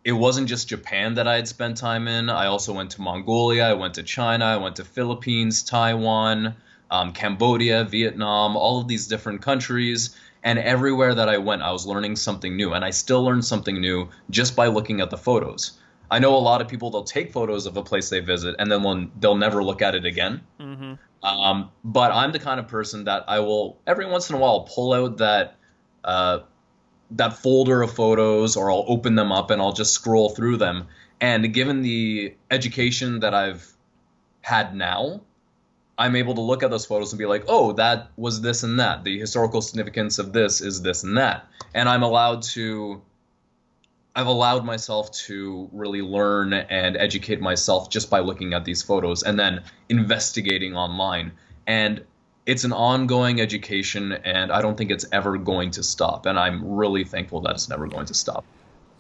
it 0.05 0.13
wasn't 0.13 0.49
just 0.49 0.67
Japan 0.69 1.15
that 1.15 1.29
I 1.29 1.37
had 1.37 1.47
spent 1.47 1.77
time 1.77 2.09
in. 2.09 2.31
I 2.31 2.47
also 2.47 2.73
went 2.73 2.93
to 2.93 3.03
Mongolia, 3.03 3.65
I 3.65 3.75
went 3.75 3.95
to 3.95 4.03
China, 4.03 4.47
I 4.47 4.57
went 4.57 4.77
to 4.77 4.85
Philippines, 4.85 5.63
Taiwan, 5.63 6.57
um, 6.91 7.13
Cambodia, 7.13 7.85
Vietnam, 7.85 8.57
all 8.57 8.81
of 8.81 8.89
these 8.89 9.07
different 9.09 9.43
countries. 9.43 10.17
And 10.45 10.59
everywhere 10.59 11.15
that 11.15 11.29
I 11.29 11.39
went, 11.39 11.63
I 11.63 11.71
was 11.71 11.87
learning 11.87 12.17
something 12.17 12.57
new. 12.57 12.73
And 12.73 12.85
I 12.85 12.91
still 12.91 13.25
learn 13.25 13.43
something 13.43 13.81
new 13.81 14.09
just 14.31 14.57
by 14.57 14.67
looking 14.67 15.01
at 15.01 15.11
the 15.11 15.17
photos. 15.17 15.79
I 16.11 16.19
know 16.19 16.35
a 16.35 16.39
lot 16.39 16.61
of 16.61 16.69
people, 16.69 16.91
they'll 16.91 17.05
take 17.05 17.33
photos 17.33 17.67
of 17.67 17.77
a 17.77 17.83
place 17.83 18.11
they 18.11 18.21
visit 18.21 18.57
and 18.59 18.71
then 18.71 18.83
they'll, 18.83 19.09
they'll 19.21 19.37
never 19.37 19.63
look 19.63 19.83
at 19.83 19.95
it 19.95 20.05
again. 20.05 20.43
Mm-hmm. 20.61 20.95
Um, 21.25 21.71
but 21.85 22.11
I'm 22.13 22.33
the 22.33 22.41
kind 22.41 22.59
of 22.59 22.69
person 22.69 23.05
that 23.05 23.25
I 23.29 23.39
will, 23.41 23.79
every 23.87 24.07
once 24.07 24.29
in 24.29 24.37
a 24.37 24.39
while, 24.39 24.61
pull 24.63 24.93
out 24.93 25.19
that. 25.19 25.57
Uh, 26.05 26.41
that 27.17 27.35
folder 27.35 27.83
of 27.83 27.93
photos 27.93 28.57
or 28.57 28.71
I'll 28.71 28.85
open 28.89 29.15
them 29.15 29.33
up 29.33 29.51
and 29.51 29.61
I'll 29.61 29.73
just 29.73 29.93
scroll 29.93 30.31
through 30.31 30.57
them. 30.57 30.89
And 31.21 31.53
given 31.53 31.83
the 31.83 32.35
education 32.51 33.21
that 33.21 33.35
I've 33.35 33.71
had 34.41 34.75
now, 34.75 35.21
I'm 35.99 36.17
able 36.17 36.35
to 36.35 36.41
look 36.41 36.63
at 36.63 36.71
those 36.71 36.87
photos 36.87 37.13
and 37.13 37.19
be 37.19 37.27
like, 37.27 37.45
oh, 37.49 37.73
that 37.73 38.11
was 38.17 38.41
this 38.41 38.63
and 38.63 38.81
that. 38.81 39.05
The 39.05 39.19
historical 39.19 39.61
significance 39.61 40.19
of 40.19 40.33
this 40.33 40.61
is 40.61 40.83
this 40.83 41.05
and 41.05 41.17
that. 41.19 41.47
And 41.75 41.89
I'm 41.89 42.03
allowed 42.03 42.43
to, 42.55 43.03
I've 44.17 44.27
allowed 44.27 44.65
myself 44.65 45.13
to 45.27 45.69
really 45.73 46.03
learn 46.03 46.55
and 46.55 46.97
educate 46.97 47.41
myself 47.41 47.91
just 47.91 48.11
by 48.11 48.21
looking 48.21 48.55
at 48.55 48.65
these 48.65 48.83
photos 48.83 49.23
and 49.23 49.39
then 49.39 49.63
investigating 49.89 50.75
online. 50.77 51.33
And 51.67 52.05
it's 52.47 52.65
an 52.65 52.73
ongoing 52.73 53.41
education, 53.41 54.13
and 54.13 54.51
I 54.51 54.63
don't 54.63 54.77
think 54.77 54.91
it's 54.91 55.07
ever 55.13 55.39
going 55.39 55.71
to 55.73 55.83
stop. 55.83 56.27
And 56.27 56.39
I'm 56.39 56.75
really 56.75 57.05
thankful 57.05 57.41
that 57.43 57.53
it's 57.53 57.69
never 57.69 57.87
going 57.87 58.07
to 58.07 58.15
stop. 58.15 58.45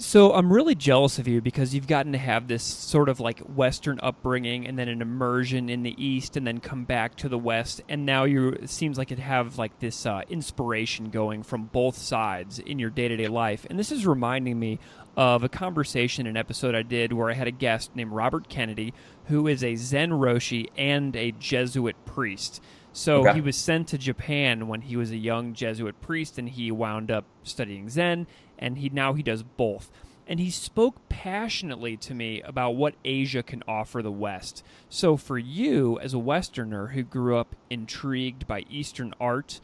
So 0.03 0.35
I'm 0.35 0.53
really 0.53 0.75
jealous 0.75 1.21
of 1.21 1.29
you 1.29 1.41
because 1.41 1.77
you've 1.77 1.87
gotten 1.87 2.11
to 2.11 2.19
have 2.19 2.49
this 2.49 2.65
sort 2.65 3.09
of 3.09 3.21
like 3.21 3.39
Western 3.39 4.01
upbringing 4.03 4.67
and 4.67 4.77
then 4.77 4.89
an 4.89 5.01
immersion 5.01 5.69
in 5.69 5.85
the 5.85 5.95
East 5.97 6.37
and 6.37 6.45
then 6.45 6.59
come 6.59 6.83
back 6.85 7.15
to 7.19 7.29
the 7.29 7.39
West 7.39 7.83
and 7.89 8.05
now 8.05 8.25
you 8.25 8.49
it 8.49 8.69
seems 8.69 8.99
like 8.99 9.13
you 9.13 9.17
have 9.19 9.59
like 9.59 9.79
this 9.79 10.05
uh, 10.05 10.23
inspiration 10.29 11.11
going 11.11 11.45
from 11.45 11.67
both 11.67 11.97
sides 11.97 12.59
in 12.59 12.81
your 12.81 12.91
day 12.91 13.07
to 13.07 13.17
day 13.17 13.29
life. 13.29 13.65
And 13.71 13.79
this 13.79 13.93
is 13.93 14.05
reminding 14.05 14.59
me 14.59 14.81
of 15.17 15.45
a 15.45 15.49
conversation, 15.49 16.27
an 16.27 16.37
episode 16.37 16.75
I 16.75 16.83
did 16.83 17.13
where 17.13 17.31
I 17.31 17.35
had 17.35 17.47
a 17.47 17.53
guest 17.53 17.95
named 17.95 18.11
Robert 18.11 18.49
Kennedy 18.49 18.93
who 19.27 19.47
is 19.47 19.63
a 19.63 19.77
Zen 19.77 20.11
Roshi 20.11 20.67
and 20.77 21.15
a 21.15 21.31
Jesuit 21.31 21.95
priest. 22.05 22.61
So 22.93 23.21
okay. 23.21 23.35
he 23.35 23.41
was 23.41 23.57
sent 23.57 23.89
to 23.89 23.99
Japan 23.99 24.69
when 24.69 24.83
he 24.83 24.97
was 24.97 25.11
a 25.11 25.17
young 25.17 25.55
Jesuit 25.55 26.01
priest, 26.01 26.39
and 26.39 26.49
he 26.49 26.71
wound 26.71 27.11
up 27.11 27.25
studying 27.43 27.89
Zen 27.89 28.27
and 28.59 28.79
he 28.79 28.89
now 28.89 29.13
he 29.13 29.23
does 29.23 29.43
both. 29.43 29.91
And 30.27 30.39
he 30.39 30.51
spoke 30.51 31.09
passionately 31.09 31.97
to 31.99 32.15
me 32.15 32.41
about 32.43 32.77
what 32.77 32.95
Asia 33.05 33.43
can 33.43 33.63
offer 33.67 34.03
the 34.03 34.13
West. 34.13 34.63
So 34.89 35.17
for 35.17 35.37
you 35.37 35.99
as 35.99 36.15
a 36.15 36.19
westerner 36.19 36.89
who 36.89 37.03
grew 37.03 37.37
up 37.37 37.57
intrigued 37.69 38.47
by 38.47 38.65
Eastern 38.71 39.13
art 39.21 39.61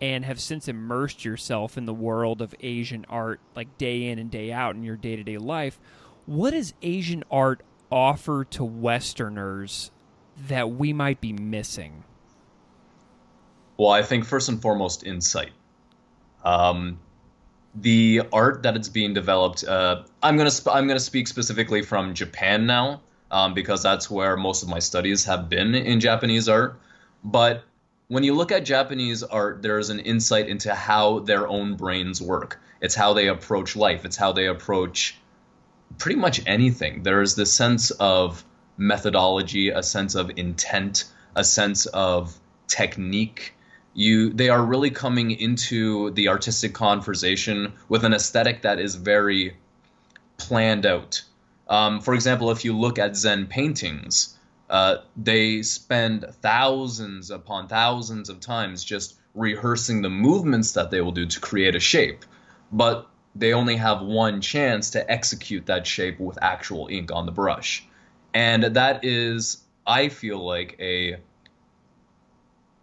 and 0.00 0.24
have 0.24 0.40
since 0.40 0.66
immersed 0.66 1.24
yourself 1.24 1.78
in 1.78 1.86
the 1.86 1.94
world 1.94 2.42
of 2.42 2.54
Asian 2.60 3.06
art 3.08 3.40
like 3.54 3.78
day 3.78 4.08
in 4.08 4.18
and 4.18 4.30
day 4.30 4.50
out 4.50 4.74
in 4.74 4.82
your 4.82 4.96
day-to-day 4.96 5.38
life, 5.38 5.78
what 6.26 6.50
does 6.50 6.74
Asian 6.82 7.22
art 7.30 7.62
offer 7.90 8.44
to 8.44 8.64
westerners 8.64 9.92
that 10.48 10.72
we 10.72 10.92
might 10.92 11.20
be 11.20 11.32
missing? 11.32 12.02
Well, 13.80 13.92
I 13.92 14.02
think 14.02 14.26
first 14.26 14.50
and 14.50 14.60
foremost, 14.60 15.06
insight. 15.06 15.52
Um, 16.44 16.98
the 17.74 18.20
art 18.30 18.64
that 18.64 18.76
it's 18.76 18.90
being 18.90 19.14
developed. 19.14 19.64
Uh, 19.64 20.02
I'm 20.22 20.36
gonna 20.36 20.50
sp- 20.52 20.68
I'm 20.76 20.86
gonna 20.86 21.00
speak 21.00 21.26
specifically 21.26 21.80
from 21.80 22.12
Japan 22.12 22.66
now, 22.66 23.00
um, 23.30 23.54
because 23.54 23.82
that's 23.82 24.10
where 24.10 24.36
most 24.36 24.62
of 24.62 24.68
my 24.68 24.80
studies 24.80 25.24
have 25.24 25.48
been 25.48 25.74
in 25.74 25.98
Japanese 25.98 26.46
art. 26.46 26.78
But 27.24 27.64
when 28.08 28.22
you 28.22 28.34
look 28.34 28.52
at 28.52 28.66
Japanese 28.66 29.22
art, 29.22 29.62
there's 29.62 29.88
an 29.88 30.00
insight 30.00 30.50
into 30.50 30.74
how 30.74 31.20
their 31.20 31.48
own 31.48 31.76
brains 31.76 32.20
work. 32.20 32.60
It's 32.82 32.94
how 32.94 33.14
they 33.14 33.28
approach 33.28 33.76
life. 33.76 34.04
It's 34.04 34.16
how 34.18 34.32
they 34.32 34.44
approach 34.44 35.16
pretty 35.96 36.20
much 36.20 36.42
anything. 36.44 37.02
There 37.02 37.22
is 37.22 37.34
this 37.34 37.50
sense 37.50 37.92
of 37.92 38.44
methodology, 38.76 39.70
a 39.70 39.82
sense 39.82 40.16
of 40.16 40.30
intent, 40.36 41.04
a 41.34 41.42
sense 41.42 41.86
of 41.86 42.38
technique 42.66 43.54
you 43.94 44.30
they 44.30 44.48
are 44.48 44.64
really 44.64 44.90
coming 44.90 45.30
into 45.30 46.10
the 46.12 46.28
artistic 46.28 46.74
conversation 46.74 47.72
with 47.88 48.04
an 48.04 48.12
aesthetic 48.12 48.62
that 48.62 48.78
is 48.78 48.94
very 48.94 49.56
planned 50.36 50.86
out. 50.86 51.22
Um, 51.68 52.00
for 52.00 52.14
example, 52.14 52.50
if 52.50 52.64
you 52.64 52.76
look 52.76 52.98
at 52.98 53.16
Zen 53.16 53.46
paintings, 53.46 54.36
uh, 54.68 54.98
they 55.16 55.62
spend 55.62 56.26
thousands 56.40 57.30
upon 57.30 57.68
thousands 57.68 58.28
of 58.28 58.40
times 58.40 58.84
just 58.84 59.16
rehearsing 59.34 60.02
the 60.02 60.10
movements 60.10 60.72
that 60.72 60.90
they 60.90 61.00
will 61.00 61.12
do 61.12 61.26
to 61.26 61.40
create 61.40 61.74
a 61.74 61.80
shape, 61.80 62.24
but 62.72 63.08
they 63.36 63.52
only 63.52 63.76
have 63.76 64.02
one 64.02 64.40
chance 64.40 64.90
to 64.90 65.10
execute 65.10 65.66
that 65.66 65.86
shape 65.86 66.18
with 66.18 66.38
actual 66.42 66.88
ink 66.90 67.12
on 67.12 67.26
the 67.26 67.32
brush, 67.32 67.84
and 68.34 68.62
that 68.62 69.04
is, 69.04 69.58
I 69.86 70.08
feel 70.08 70.44
like 70.44 70.76
a 70.80 71.18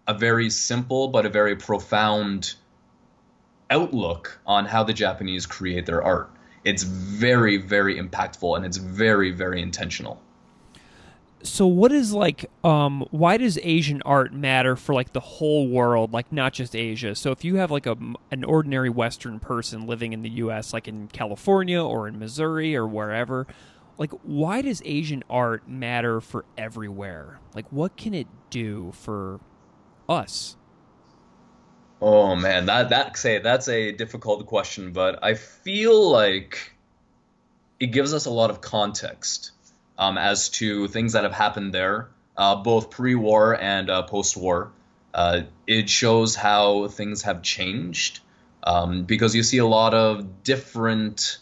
a 0.07 0.13
very 0.13 0.49
simple 0.49 1.09
but 1.09 1.25
a 1.25 1.29
very 1.29 1.55
profound 1.55 2.55
outlook 3.69 4.39
on 4.45 4.65
how 4.65 4.83
the 4.83 4.93
Japanese 4.93 5.45
create 5.45 5.85
their 5.85 6.01
art. 6.01 6.31
It's 6.63 6.83
very, 6.83 7.57
very 7.57 7.99
impactful 7.99 8.55
and 8.55 8.65
it's 8.65 8.77
very, 8.77 9.31
very 9.31 9.61
intentional. 9.61 10.21
So 11.43 11.67
what 11.67 11.91
is 11.91 12.13
like 12.13 12.49
um 12.63 13.05
why 13.11 13.37
does 13.37 13.59
Asian 13.61 14.01
art 14.01 14.33
matter 14.33 14.75
for 14.75 14.95
like 14.95 15.13
the 15.13 15.19
whole 15.19 15.67
world 15.67 16.11
like 16.11 16.31
not 16.31 16.53
just 16.53 16.75
Asia? 16.75 17.13
So 17.15 17.31
if 17.31 17.45
you 17.45 17.57
have 17.57 17.69
like 17.69 17.85
a 17.85 17.97
an 18.31 18.43
ordinary 18.43 18.89
western 18.89 19.39
person 19.39 19.85
living 19.85 20.13
in 20.13 20.23
the 20.23 20.29
US 20.29 20.73
like 20.73 20.87
in 20.87 21.07
California 21.09 21.81
or 21.81 22.07
in 22.07 22.17
Missouri 22.17 22.75
or 22.75 22.87
wherever, 22.87 23.45
like 23.97 24.11
why 24.23 24.61
does 24.61 24.81
Asian 24.83 25.23
art 25.29 25.69
matter 25.69 26.19
for 26.19 26.43
everywhere? 26.57 27.39
Like 27.53 27.71
what 27.71 27.95
can 27.97 28.13
it 28.13 28.27
do 28.49 28.91
for 28.93 29.39
us? 30.07 30.55
Oh 32.01 32.35
man, 32.35 32.67
that 32.67 32.89
that 32.89 33.17
say 33.17 33.39
that's 33.39 33.67
a 33.67 33.91
difficult 33.91 34.45
question, 34.45 34.91
but 34.91 35.23
I 35.23 35.33
feel 35.33 36.11
like 36.11 36.73
it 37.79 37.87
gives 37.87 38.13
us 38.13 38.25
a 38.25 38.29
lot 38.29 38.49
of 38.49 38.61
context 38.61 39.51
um, 39.97 40.17
as 40.17 40.49
to 40.49 40.87
things 40.87 41.13
that 41.13 41.23
have 41.23 41.33
happened 41.33 41.73
there, 41.73 42.09
uh, 42.35 42.55
both 42.55 42.91
pre-war 42.91 43.59
and 43.59 43.89
uh, 43.89 44.03
post-war. 44.03 44.71
Uh, 45.13 45.41
it 45.65 45.89
shows 45.89 46.35
how 46.35 46.87
things 46.87 47.23
have 47.23 47.41
changed 47.41 48.19
um, 48.63 49.03
because 49.03 49.35
you 49.35 49.41
see 49.41 49.57
a 49.57 49.65
lot 49.65 49.95
of 49.95 50.43
different 50.43 51.39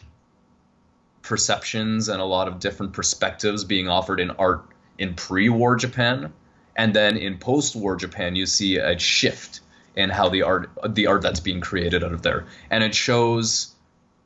perceptions 1.21 2.07
and 2.07 2.21
a 2.21 2.25
lot 2.25 2.47
of 2.47 2.59
different 2.59 2.93
perspectives 2.93 3.65
being 3.65 3.89
offered 3.89 4.19
in 4.19 4.29
art 4.31 4.65
in 4.97 5.15
pre-war 5.15 5.75
Japan 5.75 6.31
and 6.75 6.93
then 6.93 7.17
in 7.17 7.37
post 7.37 7.75
war 7.75 7.95
Japan, 7.95 8.35
you 8.35 8.45
see 8.45 8.77
a 8.77 8.97
shift 8.99 9.61
in 9.95 10.09
how 10.09 10.29
the 10.29 10.41
art 10.41 10.69
the 10.89 11.07
art 11.07 11.21
that's 11.21 11.39
being 11.39 11.61
created 11.61 12.03
out 12.03 12.13
of 12.13 12.21
there, 12.21 12.45
and 12.69 12.83
it 12.83 12.93
shows 12.93 13.73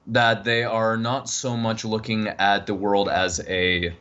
that 0.07 0.43
they 0.43 0.63
are 0.63 0.97
not 0.97 1.29
so 1.29 1.55
much 1.55 1.85
looking 1.85 2.27
at 2.27 2.65
the 2.65 2.73
world 2.73 3.09
as 3.09 3.39
a 3.47 3.93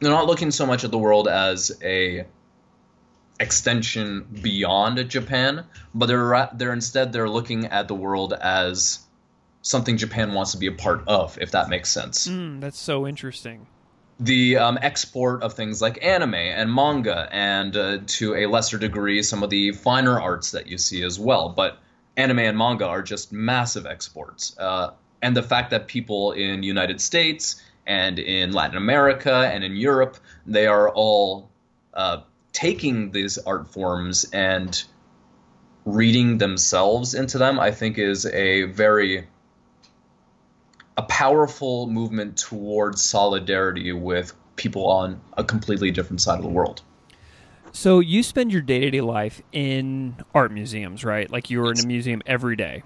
they're 0.00 0.12
not 0.12 0.26
looking 0.26 0.50
so 0.50 0.64
much 0.64 0.84
at 0.84 0.90
the 0.90 0.98
world 0.98 1.26
as 1.26 1.72
a 1.82 2.24
extension 3.40 4.26
beyond 4.42 5.08
Japan, 5.08 5.64
but 5.94 6.06
they're 6.06 6.48
they're 6.54 6.72
instead 6.72 7.12
they're 7.12 7.28
looking 7.28 7.66
at 7.66 7.88
the 7.88 7.94
world 7.94 8.32
as 8.32 9.00
something 9.62 9.96
Japan 9.96 10.32
wants 10.32 10.52
to 10.52 10.58
be 10.58 10.66
a 10.66 10.72
part 10.72 11.02
of, 11.06 11.38
if 11.40 11.50
that 11.50 11.68
makes 11.68 11.90
sense. 11.90 12.28
Mm, 12.28 12.60
that's 12.60 12.78
so 12.78 13.06
interesting. 13.06 13.66
The 14.20 14.56
um, 14.56 14.78
export 14.82 15.42
of 15.42 15.54
things 15.54 15.80
like 15.80 16.04
anime 16.04 16.34
and 16.34 16.72
manga, 16.72 17.28
and 17.30 17.76
uh, 17.76 17.98
to 18.06 18.34
a 18.34 18.46
lesser 18.46 18.78
degree, 18.78 19.22
some 19.22 19.42
of 19.42 19.50
the 19.50 19.72
finer 19.72 20.20
arts 20.20 20.50
that 20.52 20.66
you 20.66 20.76
see 20.78 21.02
as 21.04 21.20
well. 21.20 21.50
But 21.50 21.78
anime 22.16 22.40
and 22.40 22.58
manga 22.58 22.86
are 22.86 23.02
just 23.02 23.32
massive 23.32 23.86
exports. 23.86 24.56
Uh, 24.58 24.90
and 25.22 25.36
the 25.36 25.42
fact 25.42 25.70
that 25.70 25.86
people 25.86 26.32
in 26.32 26.62
United 26.62 27.00
States 27.00 27.62
and 27.86 28.18
in 28.18 28.52
Latin 28.52 28.76
America 28.76 29.48
and 29.52 29.62
in 29.64 29.76
Europe, 29.76 30.18
they 30.46 30.66
are 30.66 30.90
all 30.90 31.48
uh, 31.94 32.20
taking 32.52 33.12
these 33.12 33.38
art 33.38 33.68
forms 33.68 34.24
and 34.32 34.82
reading 35.84 36.38
themselves 36.38 37.14
into 37.14 37.38
them, 37.38 37.58
I 37.58 37.70
think 37.70 37.98
is 37.98 38.26
a 38.26 38.64
very 38.64 39.26
a 40.98 41.02
powerful 41.02 41.86
movement 41.86 42.36
towards 42.36 43.00
solidarity 43.00 43.92
with 43.92 44.34
people 44.56 44.88
on 44.88 45.20
a 45.34 45.44
completely 45.44 45.92
different 45.92 46.20
side 46.20 46.38
of 46.38 46.42
the 46.42 46.50
world. 46.50 46.82
So 47.70 48.00
you 48.00 48.24
spend 48.24 48.50
your 48.50 48.62
day 48.62 48.80
to 48.80 48.90
day 48.90 49.00
life 49.00 49.40
in 49.52 50.16
art 50.34 50.50
museums, 50.50 51.04
right? 51.04 51.30
Like 51.30 51.50
you're 51.50 51.70
in 51.70 51.78
a 51.78 51.86
museum 51.86 52.20
every 52.26 52.56
day. 52.56 52.82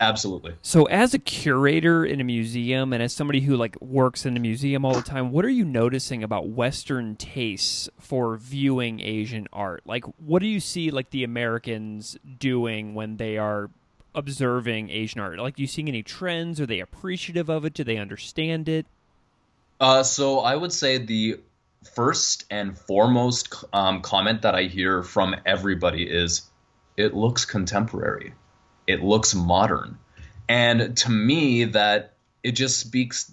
Absolutely. 0.00 0.54
So 0.62 0.84
as 0.84 1.12
a 1.12 1.18
curator 1.18 2.06
in 2.06 2.22
a 2.22 2.24
museum 2.24 2.94
and 2.94 3.02
as 3.02 3.12
somebody 3.12 3.40
who 3.40 3.54
like 3.58 3.78
works 3.82 4.24
in 4.24 4.34
a 4.34 4.40
museum 4.40 4.86
all 4.86 4.94
the 4.94 5.02
time, 5.02 5.30
what 5.30 5.44
are 5.44 5.50
you 5.50 5.66
noticing 5.66 6.22
about 6.22 6.48
western 6.48 7.16
tastes 7.16 7.90
for 7.98 8.38
viewing 8.38 9.00
Asian 9.00 9.46
art? 9.52 9.82
Like 9.84 10.04
what 10.16 10.40
do 10.40 10.48
you 10.48 10.60
see 10.60 10.90
like 10.90 11.10
the 11.10 11.24
Americans 11.24 12.16
doing 12.38 12.94
when 12.94 13.18
they 13.18 13.36
are 13.36 13.68
observing 14.14 14.90
Asian 14.90 15.20
art? 15.20 15.38
Like 15.38 15.56
do 15.56 15.62
you 15.62 15.68
seeing 15.68 15.88
any 15.88 16.02
trends? 16.02 16.60
Are 16.60 16.66
they 16.66 16.80
appreciative 16.80 17.48
of 17.48 17.64
it? 17.64 17.74
Do 17.74 17.84
they 17.84 17.96
understand 17.96 18.68
it? 18.68 18.86
Uh, 19.78 20.02
so 20.02 20.40
I 20.40 20.54
would 20.54 20.72
say 20.72 20.98
the 20.98 21.40
first 21.94 22.44
and 22.50 22.76
foremost 22.76 23.64
um, 23.72 24.02
comment 24.02 24.42
that 24.42 24.54
I 24.54 24.64
hear 24.64 25.02
from 25.02 25.34
everybody 25.46 26.04
is 26.04 26.42
it 26.96 27.14
looks 27.14 27.44
contemporary 27.46 28.34
it 28.86 29.02
looks 29.02 29.34
modern 29.34 29.98
and 30.48 30.96
to 30.96 31.10
me 31.10 31.64
that 31.64 32.14
it 32.42 32.52
just 32.52 32.78
speaks 32.78 33.32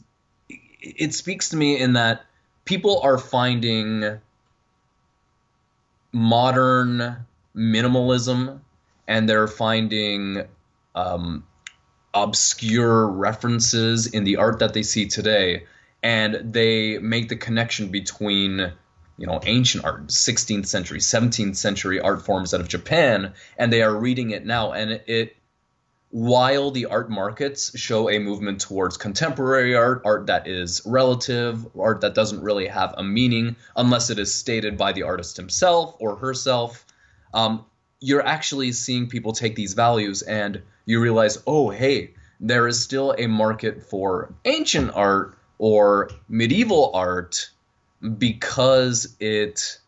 it 0.50 1.14
speaks 1.14 1.50
to 1.50 1.58
me 1.58 1.80
in 1.80 1.94
that 1.94 2.24
people 2.64 3.02
are 3.02 3.18
finding 3.18 4.20
modern 6.14 7.18
minimalism 7.56 8.60
and 9.08 9.28
they're 9.28 9.48
finding 9.48 10.44
um, 10.98 11.46
obscure 12.14 13.08
references 13.08 14.08
in 14.08 14.24
the 14.24 14.38
art 14.38 14.60
that 14.60 14.74
they 14.74 14.82
see 14.82 15.08
today 15.08 15.66
and 16.02 16.54
they 16.54 16.98
make 16.98 17.30
the 17.30 17.36
connection 17.36 17.90
between 17.90 18.74
you 19.18 19.28
know 19.28 19.40
ancient 19.44 19.86
art 19.86 20.08
16th 20.08 20.66
century 20.66 21.00
17th 21.00 21.56
century 21.56 22.00
art 22.00 22.24
forms 22.26 22.54
out 22.54 22.62
of 22.62 22.68
japan 22.68 23.34
and 23.58 23.72
they 23.72 23.84
are 23.84 23.96
reading 23.96 24.32
it 24.32 24.46
now 24.46 24.72
and 24.72 25.02
it 25.06 25.36
while 26.10 26.72
the 26.72 26.86
art 26.86 27.10
markets 27.10 27.78
show 27.78 28.10
a 28.10 28.18
movement 28.18 28.62
towards 28.62 28.96
contemporary 28.96 29.76
art, 29.76 30.02
art 30.06 30.28
that 30.28 30.48
is 30.48 30.82
relative, 30.86 31.68
art 31.78 32.00
that 32.02 32.16
doesn't 32.16 32.42
really 32.42 32.68
have 32.68 32.96
a 32.98 33.04
meaning 33.04 33.58
unless 33.76 34.10
it 34.10 34.18
is 34.18 34.34
stated 34.34 34.78
by 34.78 34.94
the 34.94 35.04
artist 35.04 35.36
himself 35.36 35.98
or 36.00 36.16
herself, 36.16 36.86
um, 37.34 37.66
you're 38.00 38.26
actually 38.26 38.72
seeing 38.72 39.08
people 39.08 39.34
take 39.34 39.56
these 39.56 39.74
values 39.74 40.22
and 40.22 40.62
you 40.86 41.02
realize, 41.02 41.42
oh, 41.48 41.70
hey, 41.70 42.12
there 42.40 42.68
is 42.68 42.82
still 42.82 43.16
a 43.18 43.28
market 43.28 43.84
for 43.84 44.34
ancient 44.46 44.92
art 44.94 45.38
or 45.58 46.10
medieval 46.30 46.92
art 46.94 47.50
because 48.18 49.16
it 49.20 49.80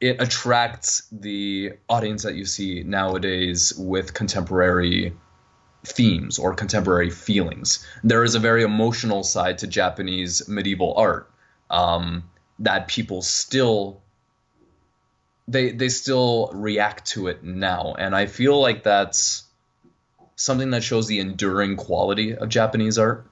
it 0.00 0.20
attracts 0.20 1.06
the 1.12 1.72
audience 1.88 2.24
that 2.24 2.34
you 2.34 2.44
see 2.44 2.82
nowadays 2.82 3.72
with 3.78 4.12
contemporary 4.12 5.14
themes 5.84 6.38
or 6.38 6.54
contemporary 6.54 7.10
feelings. 7.10 7.86
There 8.02 8.24
is 8.24 8.34
a 8.34 8.38
very 8.38 8.64
emotional 8.64 9.22
side 9.22 9.58
to 9.58 9.66
Japanese 9.66 10.48
medieval 10.48 10.94
art 10.96 11.30
um, 11.70 12.24
that 12.58 12.88
people 12.88 13.22
still 13.22 14.02
they 15.46 15.72
they 15.72 15.88
still 15.88 16.50
react 16.54 17.06
to 17.12 17.28
it 17.28 17.42
now, 17.42 17.94
and 17.98 18.14
I 18.14 18.26
feel 18.26 18.60
like 18.60 18.82
that's 18.82 19.44
something 20.36 20.70
that 20.70 20.82
shows 20.82 21.06
the 21.06 21.20
enduring 21.20 21.76
quality 21.76 22.34
of 22.34 22.48
Japanese 22.48 22.98
art. 22.98 23.26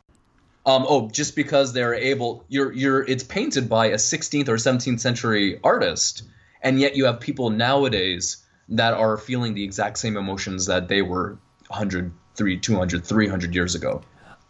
Um, 0.65 0.87
oh, 0.89 1.11
just 1.11 1.35
because 1.35 1.73
they're 1.73 1.95
able, 1.95 2.45
you're 2.49 2.73
you're 2.73 3.03
it's 3.03 3.25
painted 3.25 3.69
by 3.69 3.87
a 3.87 3.97
16th 3.97 4.49
or 4.49 4.57
17th 4.57 5.01
century 5.01 5.59
artist 5.65 6.23
and 6.63 6.81
yet 6.81 6.97
you 6.97 7.05
have 7.07 7.21
people 7.21 7.51
nowadays 7.51 8.39
that 8.69 8.95
are 8.95 9.19
feeling 9.19 9.55
the 9.55 9.65
exact 9.65 9.99
same 9.99 10.17
emotions 10.17 10.67
that 10.67 10.89
they 10.89 11.03
were 11.03 11.39
100 11.69 12.13
200 12.37 13.05
300 13.05 13.55
years 13.55 13.75
ago 13.75 14.01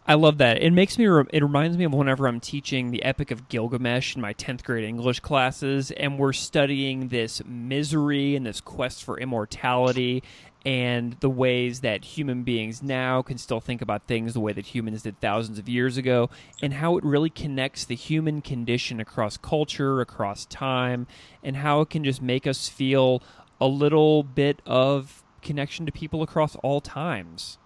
I 0.05 0.15
love 0.15 0.37
that. 0.39 0.61
It 0.61 0.71
makes 0.71 0.97
me. 0.97 1.07
Re- 1.07 1.25
it 1.31 1.41
reminds 1.41 1.77
me 1.77 1.85
of 1.85 1.93
whenever 1.93 2.27
I'm 2.27 2.41
teaching 2.41 2.91
the 2.91 3.03
Epic 3.03 3.31
of 3.31 3.47
Gilgamesh 3.47 4.15
in 4.15 4.21
my 4.21 4.33
tenth 4.33 4.63
grade 4.63 4.83
English 4.83 5.21
classes, 5.21 5.91
and 5.91 6.19
we're 6.19 6.33
studying 6.33 7.07
this 7.07 7.41
misery 7.45 8.35
and 8.35 8.45
this 8.45 8.59
quest 8.59 9.03
for 9.03 9.17
immortality, 9.17 10.21
and 10.65 11.13
the 11.21 11.29
ways 11.29 11.79
that 11.81 12.03
human 12.03 12.43
beings 12.43 12.83
now 12.83 13.21
can 13.21 13.37
still 13.37 13.61
think 13.61 13.81
about 13.81 14.05
things 14.05 14.33
the 14.33 14.41
way 14.41 14.51
that 14.51 14.65
humans 14.67 15.03
did 15.03 15.19
thousands 15.21 15.57
of 15.57 15.69
years 15.69 15.95
ago, 15.95 16.29
and 16.61 16.73
how 16.73 16.97
it 16.97 17.03
really 17.05 17.29
connects 17.29 17.85
the 17.85 17.95
human 17.95 18.41
condition 18.41 18.99
across 18.99 19.37
culture, 19.37 20.01
across 20.01 20.45
time, 20.45 21.07
and 21.41 21.57
how 21.57 21.79
it 21.79 21.89
can 21.89 22.03
just 22.03 22.21
make 22.21 22.45
us 22.45 22.67
feel 22.67 23.23
a 23.61 23.67
little 23.67 24.23
bit 24.23 24.61
of 24.65 25.23
connection 25.41 25.85
to 25.85 25.93
people 25.93 26.21
across 26.21 26.57
all 26.57 26.81
times. 26.81 27.57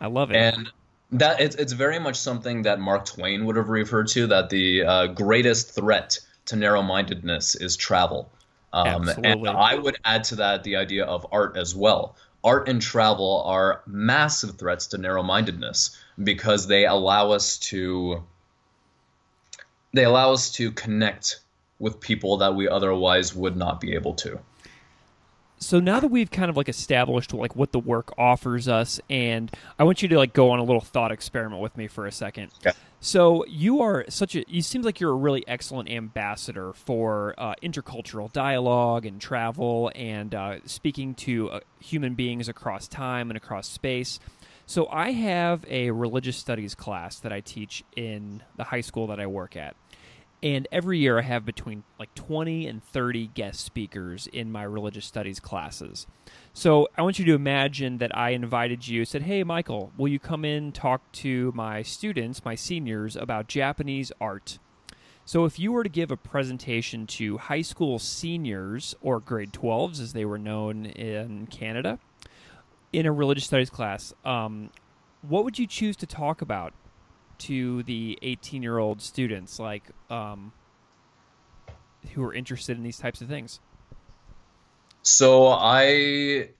I 0.00 0.06
love 0.06 0.30
it. 0.30 0.36
And 0.36 0.72
that 1.12 1.40
it's 1.40 1.56
it's 1.56 1.72
very 1.72 1.98
much 1.98 2.16
something 2.16 2.62
that 2.62 2.80
Mark 2.80 3.04
Twain 3.06 3.44
would 3.44 3.56
have 3.56 3.68
referred 3.68 4.08
to 4.08 4.26
that 4.28 4.50
the 4.50 4.84
uh, 4.84 5.06
greatest 5.08 5.72
threat 5.72 6.18
to 6.46 6.56
narrow-mindedness 6.56 7.56
is 7.56 7.76
travel. 7.76 8.30
Um, 8.72 9.08
and 9.24 9.48
I 9.48 9.74
would 9.74 9.96
add 10.04 10.24
to 10.24 10.36
that 10.36 10.62
the 10.62 10.76
idea 10.76 11.04
of 11.04 11.26
art 11.32 11.56
as 11.56 11.74
well. 11.74 12.16
Art 12.42 12.68
and 12.68 12.80
travel 12.80 13.42
are 13.44 13.82
massive 13.86 14.56
threats 14.56 14.88
to 14.88 14.98
narrow-mindedness 14.98 15.98
because 16.22 16.66
they 16.66 16.86
allow 16.86 17.32
us 17.32 17.58
to 17.58 18.22
they 19.92 20.04
allow 20.04 20.32
us 20.32 20.52
to 20.52 20.70
connect 20.70 21.40
with 21.80 22.00
people 22.00 22.38
that 22.38 22.54
we 22.54 22.68
otherwise 22.68 23.34
would 23.34 23.56
not 23.56 23.80
be 23.80 23.94
able 23.94 24.14
to 24.14 24.38
so 25.60 25.78
now 25.78 26.00
that 26.00 26.08
we've 26.08 26.30
kind 26.30 26.48
of 26.48 26.56
like 26.56 26.68
established 26.68 27.34
like 27.34 27.54
what 27.54 27.70
the 27.70 27.78
work 27.78 28.12
offers 28.18 28.66
us 28.66 28.98
and 29.10 29.50
i 29.78 29.84
want 29.84 30.02
you 30.02 30.08
to 30.08 30.16
like 30.16 30.32
go 30.32 30.50
on 30.50 30.58
a 30.58 30.64
little 30.64 30.80
thought 30.80 31.12
experiment 31.12 31.60
with 31.60 31.76
me 31.76 31.86
for 31.86 32.06
a 32.06 32.12
second. 32.12 32.50
Okay. 32.66 32.76
so 32.98 33.44
you 33.46 33.82
are 33.82 34.04
such 34.08 34.34
a 34.34 34.44
you 34.48 34.62
seems 34.62 34.84
like 34.84 35.00
you're 35.00 35.12
a 35.12 35.14
really 35.14 35.46
excellent 35.46 35.90
ambassador 35.90 36.72
for 36.72 37.34
uh, 37.36 37.54
intercultural 37.62 38.32
dialogue 38.32 39.04
and 39.04 39.20
travel 39.20 39.92
and 39.94 40.34
uh, 40.34 40.56
speaking 40.64 41.14
to 41.14 41.50
uh, 41.50 41.60
human 41.78 42.14
beings 42.14 42.48
across 42.48 42.88
time 42.88 43.30
and 43.30 43.36
across 43.36 43.68
space. 43.68 44.18
So 44.66 44.88
i 44.90 45.10
have 45.10 45.64
a 45.68 45.90
religious 45.90 46.36
studies 46.36 46.74
class 46.74 47.18
that 47.20 47.32
i 47.32 47.40
teach 47.40 47.84
in 47.96 48.42
the 48.56 48.64
high 48.64 48.80
school 48.80 49.08
that 49.08 49.20
i 49.20 49.26
work 49.26 49.56
at 49.56 49.76
and 50.42 50.66
every 50.72 50.98
year 50.98 51.18
I 51.18 51.22
have 51.22 51.44
between 51.44 51.84
like 51.98 52.14
20 52.14 52.66
and 52.66 52.82
30 52.82 53.28
guest 53.28 53.60
speakers 53.60 54.26
in 54.32 54.50
my 54.50 54.62
religious 54.62 55.04
studies 55.04 55.40
classes. 55.40 56.06
So 56.54 56.88
I 56.96 57.02
want 57.02 57.18
you 57.18 57.24
to 57.26 57.34
imagine 57.34 57.98
that 57.98 58.16
I 58.16 58.30
invited 58.30 58.88
you, 58.88 59.04
said, 59.04 59.22
Hey, 59.22 59.44
Michael, 59.44 59.92
will 59.96 60.08
you 60.08 60.18
come 60.18 60.44
in 60.44 60.72
talk 60.72 61.10
to 61.12 61.52
my 61.54 61.82
students, 61.82 62.44
my 62.44 62.54
seniors, 62.54 63.16
about 63.16 63.48
Japanese 63.48 64.12
art? 64.20 64.58
So 65.24 65.44
if 65.44 65.58
you 65.58 65.72
were 65.72 65.84
to 65.84 65.88
give 65.88 66.10
a 66.10 66.16
presentation 66.16 67.06
to 67.08 67.38
high 67.38 67.62
school 67.62 67.98
seniors, 67.98 68.94
or 69.00 69.20
grade 69.20 69.52
12s 69.52 70.00
as 70.00 70.12
they 70.12 70.24
were 70.24 70.38
known 70.38 70.86
in 70.86 71.46
Canada, 71.46 71.98
in 72.92 73.06
a 73.06 73.12
religious 73.12 73.44
studies 73.44 73.70
class, 73.70 74.12
um, 74.24 74.70
what 75.22 75.44
would 75.44 75.58
you 75.58 75.66
choose 75.66 75.96
to 75.98 76.06
talk 76.06 76.42
about? 76.42 76.72
To 77.40 77.82
the 77.84 78.18
18 78.22 78.62
year 78.62 78.78
old 78.78 79.02
students 79.02 79.58
like 79.58 79.84
um, 80.08 80.52
who 82.14 82.24
are 82.24 82.34
interested 82.34 82.76
in 82.76 82.82
these 82.82 82.98
types 82.98 83.20
of 83.20 83.28
things 83.28 83.60
So 85.02 85.48
I 85.48 86.50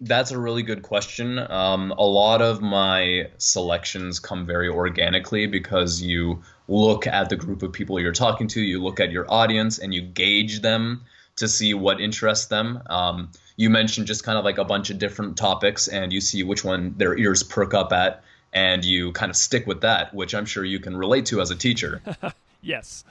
that's 0.00 0.30
a 0.30 0.38
really 0.38 0.62
good 0.62 0.82
question. 0.82 1.38
Um, 1.38 1.92
a 1.92 2.04
lot 2.04 2.42
of 2.42 2.60
my 2.60 3.28
selections 3.38 4.18
come 4.18 4.44
very 4.44 4.68
organically 4.68 5.46
because 5.46 6.02
you 6.02 6.42
look 6.68 7.06
at 7.06 7.28
the 7.28 7.36
group 7.36 7.62
of 7.62 7.72
people 7.72 8.00
you're 8.00 8.12
talking 8.12 8.48
to, 8.48 8.60
you 8.60 8.82
look 8.82 9.00
at 9.00 9.12
your 9.12 9.30
audience, 9.30 9.78
and 9.78 9.94
you 9.94 10.02
gauge 10.02 10.62
them 10.62 11.02
to 11.36 11.48
see 11.48 11.74
what 11.74 12.00
interests 12.00 12.46
them. 12.46 12.82
Um, 12.90 13.30
you 13.56 13.70
mentioned 13.70 14.06
just 14.06 14.24
kind 14.24 14.38
of 14.38 14.44
like 14.44 14.58
a 14.58 14.64
bunch 14.64 14.90
of 14.90 14.98
different 14.98 15.36
topics, 15.36 15.88
and 15.88 16.12
you 16.12 16.20
see 16.20 16.42
which 16.42 16.64
one 16.64 16.94
their 16.96 17.16
ears 17.16 17.42
perk 17.42 17.72
up 17.72 17.92
at, 17.92 18.23
and 18.54 18.84
you 18.84 19.12
kind 19.12 19.30
of 19.30 19.36
stick 19.36 19.66
with 19.66 19.82
that, 19.82 20.14
which 20.14 20.34
I'm 20.34 20.46
sure 20.46 20.64
you 20.64 20.78
can 20.78 20.96
relate 20.96 21.26
to 21.26 21.40
as 21.40 21.50
a 21.50 21.56
teacher. 21.56 22.00
yes. 22.62 23.04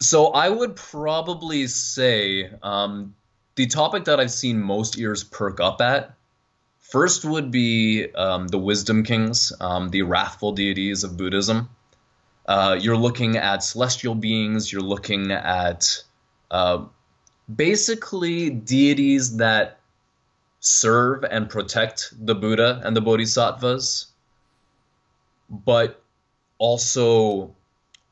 So 0.00 0.28
I 0.28 0.48
would 0.48 0.76
probably 0.76 1.66
say 1.68 2.50
um, 2.62 3.14
the 3.54 3.66
topic 3.66 4.04
that 4.06 4.18
I've 4.18 4.32
seen 4.32 4.60
most 4.60 4.98
ears 4.98 5.22
perk 5.22 5.60
up 5.60 5.80
at 5.80 6.14
first 6.78 7.24
would 7.24 7.50
be 7.50 8.10
um, 8.14 8.48
the 8.48 8.58
wisdom 8.58 9.04
kings, 9.04 9.52
um, 9.60 9.90
the 9.90 10.02
wrathful 10.02 10.52
deities 10.52 11.04
of 11.04 11.16
Buddhism. 11.16 11.70
Uh, 12.46 12.76
you're 12.80 12.96
looking 12.96 13.36
at 13.36 13.62
celestial 13.62 14.14
beings. 14.14 14.72
You're 14.72 14.82
looking 14.82 15.30
at 15.30 16.02
uh, 16.50 16.84
basically 17.54 18.50
deities 18.50 19.36
that 19.36 19.79
serve 20.60 21.24
and 21.24 21.48
protect 21.48 22.12
the 22.24 22.34
Buddha 22.34 22.80
and 22.84 22.96
the 22.96 23.00
Bodhisattvas, 23.00 24.08
but 25.48 26.02
also 26.58 27.54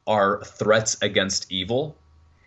are 0.06 0.42
threats 0.42 0.96
against 1.02 1.52
evil. 1.52 1.96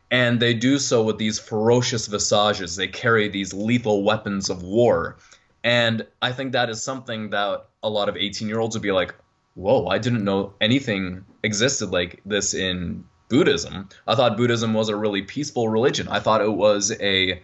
And 0.09 0.39
they 0.39 0.53
do 0.53 0.77
so 0.77 1.03
with 1.03 1.17
these 1.17 1.39
ferocious 1.39 2.07
visages. 2.07 2.75
They 2.75 2.87
carry 2.87 3.29
these 3.29 3.53
lethal 3.53 4.03
weapons 4.03 4.49
of 4.49 4.63
war. 4.63 5.17
And 5.63 6.05
I 6.21 6.33
think 6.33 6.51
that 6.51 6.69
is 6.69 6.81
something 6.81 7.29
that 7.29 7.67
a 7.83 7.89
lot 7.89 8.09
of 8.09 8.17
18 8.17 8.49
year 8.49 8.59
olds 8.59 8.75
would 8.75 8.81
be 8.81 8.91
like, 8.91 9.15
whoa, 9.55 9.87
I 9.87 9.99
didn't 9.99 10.23
know 10.23 10.53
anything 10.59 11.23
existed 11.43 11.91
like 11.91 12.19
this 12.25 12.53
in 12.53 13.05
Buddhism. 13.29 13.87
I 14.07 14.15
thought 14.15 14.35
Buddhism 14.35 14.73
was 14.73 14.89
a 14.89 14.95
really 14.95 15.21
peaceful 15.21 15.69
religion. 15.69 16.07
I 16.09 16.19
thought 16.19 16.41
it 16.41 16.51
was 16.51 16.91
a 16.99 17.41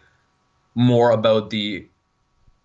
more 0.75 1.11
about 1.11 1.49
the 1.49 1.87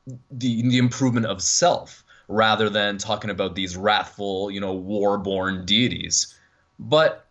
the 0.06 0.62
the 0.68 0.78
improvement 0.78 1.26
of 1.26 1.42
self 1.42 2.04
rather 2.28 2.70
than 2.70 2.98
talking 2.98 3.30
about 3.30 3.54
these 3.54 3.76
wrathful, 3.76 4.50
you 4.50 4.60
know, 4.60 4.72
war-born 4.72 5.64
deities. 5.66 6.34
But 6.78 7.26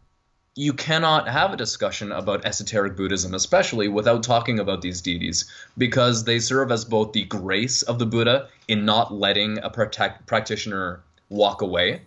you 0.56 0.74
cannot 0.74 1.30
have 1.30 1.54
a 1.54 1.58
discussion 1.58 2.12
about 2.12 2.46
esoteric 2.46 2.98
Buddhism, 2.98 3.34
especially 3.34 3.88
without 3.88 4.22
talking 4.22 4.60
about 4.60 4.82
these 4.82 5.02
deities, 5.02 5.50
because 5.78 6.26
they 6.26 6.40
serve 6.40 6.72
as 6.72 6.84
both 6.84 7.14
the 7.14 7.24
grace 7.24 7.82
of 7.84 8.00
the 8.00 8.06
Buddha 8.06 8.50
in 8.68 8.86
not 8.86 9.14
letting 9.14 9.58
a 9.60 9.70
protect, 9.70 10.28
practitioner 10.28 11.02
walk 11.30 11.62
away, 11.62 12.02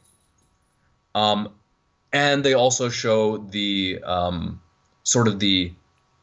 um, 1.15 1.49
and 2.13 2.45
they 2.45 2.55
also 2.55 2.89
show 2.91 3.39
the 3.39 4.01
um, 4.05 4.61
sort 5.05 5.27
of 5.27 5.39
the 5.39 5.73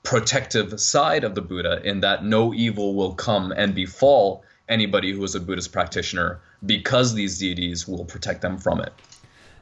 protective 0.04 0.80
side 0.80 1.24
of 1.24 1.36
the 1.36 1.42
Buddha 1.42 1.82
in 1.84 2.00
that 2.02 2.26
no 2.26 2.54
evil 2.54 2.96
will 2.96 3.14
come 3.14 3.52
and 3.52 3.76
befall 3.76 4.44
anybody 4.68 5.12
who 5.12 5.24
is 5.24 5.36
a 5.36 5.40
Buddhist 5.40 5.72
practitioner 5.72 6.42
because 6.66 7.14
these 7.14 7.38
deities 7.38 7.88
will 7.88 8.06
protect 8.06 8.42
them 8.42 8.58
from 8.58 8.82
it. 8.82 8.94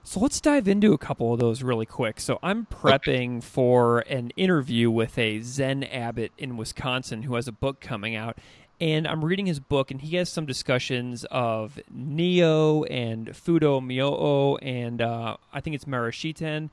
So 0.04 0.20
let's 0.20 0.40
dive 0.40 0.68
into 0.68 0.94
a 0.94 0.98
couple 0.98 1.34
of 1.34 1.40
those 1.40 1.62
really 1.62 1.86
quick. 1.86 2.20
So 2.20 2.40
I'm 2.42 2.66
prepping 2.66 3.38
okay. 3.38 3.46
for 3.46 4.00
an 4.02 4.32
interview 4.32 4.90
with 4.90 5.18
a 5.18 5.42
Zen 5.42 5.84
abbot 5.84 6.32
in 6.38 6.58
Wisconsin 6.58 7.24
who 7.24 7.36
has 7.36 7.48
a 7.48 7.52
book 7.52 7.80
coming 7.80 8.16
out. 8.16 8.38
And 8.82 9.06
I'm 9.06 9.26
reading 9.26 9.46
his 9.46 9.60
book, 9.60 9.92
and 9.92 10.00
he 10.00 10.16
has 10.16 10.30
some 10.30 10.46
discussions 10.46 11.26
of 11.26 11.78
Nio 11.94 12.88
and 12.90 13.28
Fudo 13.28 13.82
Myoo, 13.82 14.58
and 14.62 15.02
uh, 15.02 15.36
I 15.52 15.60
think 15.60 15.76
it's 15.76 15.84
Marishiten. 15.84 16.70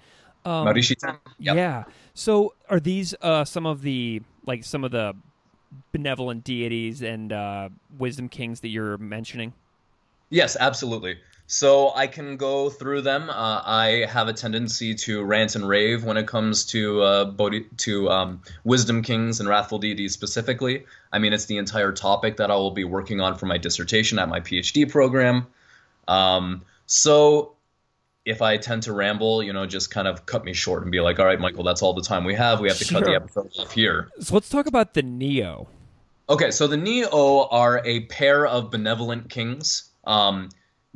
Um. 0.46 0.66
Yep. 1.38 1.56
Yeah. 1.56 1.85
So 2.14 2.54
are 2.70 2.80
these 2.80 3.14
uh, 3.20 3.44
some 3.44 3.66
of 3.66 3.82
the 3.82 4.22
like 4.46 4.64
some 4.64 4.85
of 4.85 4.92
the 4.92 5.14
benevolent 5.92 6.44
deities 6.44 7.02
and 7.02 7.32
uh, 7.32 7.68
wisdom 7.98 8.28
kings 8.28 8.61
that 8.61 8.68
you're 8.68 8.96
mentioning? 8.98 9.52
Yes, 10.30 10.56
absolutely. 10.59 11.18
So 11.48 11.92
I 11.94 12.09
can 12.09 12.37
go 12.37 12.70
through 12.70 13.02
them. 13.02 13.30
Uh, 13.30 13.62
I 13.64 14.06
have 14.09 14.26
a 14.26 14.32
tendency 14.32 14.94
to 14.94 15.22
rant 15.22 15.54
and 15.54 15.68
rave 15.68 16.02
when 16.04 16.16
it 16.16 16.26
comes 16.26 16.64
to 16.66 17.02
uh, 17.02 17.24
Bodhi, 17.26 17.66
to 17.78 18.11
um, 18.11 18.42
wisdom 18.64 19.02
kings 19.02 19.38
and 19.38 19.48
wrathful 19.48 19.78
deities 19.78 20.12
specifically. 20.12 20.85
I 21.12 21.20
mean, 21.20 21.32
it's 21.32 21.44
the 21.44 21.59
entire 21.59 21.92
topic 21.92 22.38
that 22.38 22.50
I 22.50 22.56
will 22.56 22.72
be 22.72 22.82
working 22.82 23.20
on 23.20 23.37
for 23.37 23.46
my 23.46 23.59
dissertation 23.59 24.18
at 24.18 24.28
my 24.28 24.40
PhD 24.40 24.90
program. 24.90 25.46
Um, 26.09 26.62
so 26.87 27.52
if 28.27 28.43
I 28.43 28.57
tend 28.57 28.83
to 28.83 28.93
ramble, 28.93 29.41
you 29.41 29.53
know, 29.53 29.65
just 29.67 29.91
kind 29.91 30.09
of 30.09 30.27
cut 30.27 30.45
me 30.45 30.53
short 30.53 30.83
and 30.83 30.91
be 30.91 31.01
like, 31.01 31.19
"All 31.19 31.25
right, 31.25 31.41
Michael, 31.41 31.62
that's 31.62 31.81
all 31.81 31.95
the 31.95 32.03
time 32.03 32.25
we 32.25 32.35
have. 32.35 32.61
We 32.61 32.69
have 32.69 32.77
to 32.79 32.85
sure. 32.85 32.99
cut 32.99 33.07
the 33.07 33.15
episode 33.15 33.53
off 33.57 33.73
here." 33.73 34.11
So 34.21 34.35
let's 34.35 34.49
talk 34.49 34.67
about 34.67 34.95
the 34.95 35.03
Nio. 35.03 35.69
Okay, 36.29 36.51
so 36.51 36.67
the 36.67 36.77
Nio 36.77 37.49
are 37.51 37.81
a 37.85 38.01
pair 38.07 38.45
of 38.45 38.73
benevolent 38.73 39.31
kings. 39.31 39.91
Um, 40.05 40.49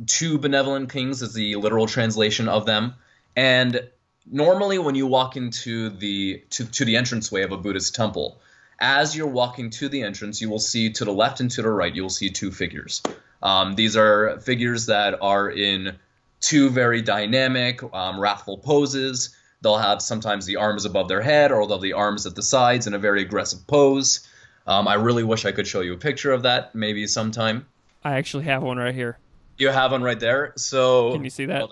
two 0.06 0.38
benevolent 0.38 0.90
kings 0.90 1.22
is 1.22 1.32
the 1.32 1.54
literal 1.54 1.86
translation 1.86 2.48
of 2.48 2.66
them. 2.66 2.94
And 3.36 3.88
normally, 4.28 4.78
when 4.78 4.96
you 4.96 5.06
walk 5.06 5.36
into 5.36 5.88
the 5.88 6.42
to, 6.50 6.64
to 6.64 6.84
the 6.84 6.96
entranceway 6.96 7.42
of 7.42 7.52
a 7.52 7.56
Buddhist 7.56 7.94
temple, 7.94 8.40
as 8.80 9.16
you're 9.16 9.28
walking 9.28 9.70
to 9.70 9.88
the 9.88 10.02
entrance, 10.02 10.40
you 10.40 10.50
will 10.50 10.58
see 10.58 10.90
to 10.90 11.04
the 11.04 11.12
left 11.12 11.38
and 11.38 11.50
to 11.52 11.62
the 11.62 11.70
right, 11.70 11.94
you 11.94 12.02
will 12.02 12.10
see 12.10 12.30
two 12.30 12.50
figures. 12.50 13.02
Um, 13.40 13.76
these 13.76 13.96
are 13.96 14.40
figures 14.40 14.86
that 14.86 15.22
are 15.22 15.48
in 15.48 15.96
two 16.40 16.70
very 16.70 17.02
dynamic, 17.02 17.82
um, 17.94 18.18
wrathful 18.18 18.58
poses. 18.58 19.36
They'll 19.62 19.78
have 19.78 20.00
sometimes 20.00 20.46
the 20.46 20.56
arms 20.56 20.84
above 20.84 21.08
their 21.08 21.20
head, 21.20 21.52
or 21.52 21.66
they'll 21.66 21.76
have 21.76 21.82
the 21.82 21.92
arms 21.92 22.26
at 22.26 22.34
the 22.34 22.42
sides 22.42 22.86
in 22.86 22.94
a 22.94 22.98
very 22.98 23.22
aggressive 23.22 23.66
pose. 23.66 24.26
Um, 24.66 24.88
I 24.88 24.94
really 24.94 25.24
wish 25.24 25.44
I 25.44 25.52
could 25.52 25.66
show 25.66 25.80
you 25.80 25.94
a 25.94 25.98
picture 25.98 26.32
of 26.32 26.42
that, 26.44 26.74
maybe 26.74 27.06
sometime. 27.06 27.66
I 28.02 28.16
actually 28.16 28.44
have 28.44 28.62
one 28.62 28.78
right 28.78 28.94
here. 28.94 29.18
You 29.58 29.68
have 29.68 29.92
one 29.92 30.02
right 30.02 30.18
there. 30.18 30.54
So 30.56 31.12
can 31.12 31.24
you 31.24 31.30
see 31.30 31.46
that? 31.46 31.68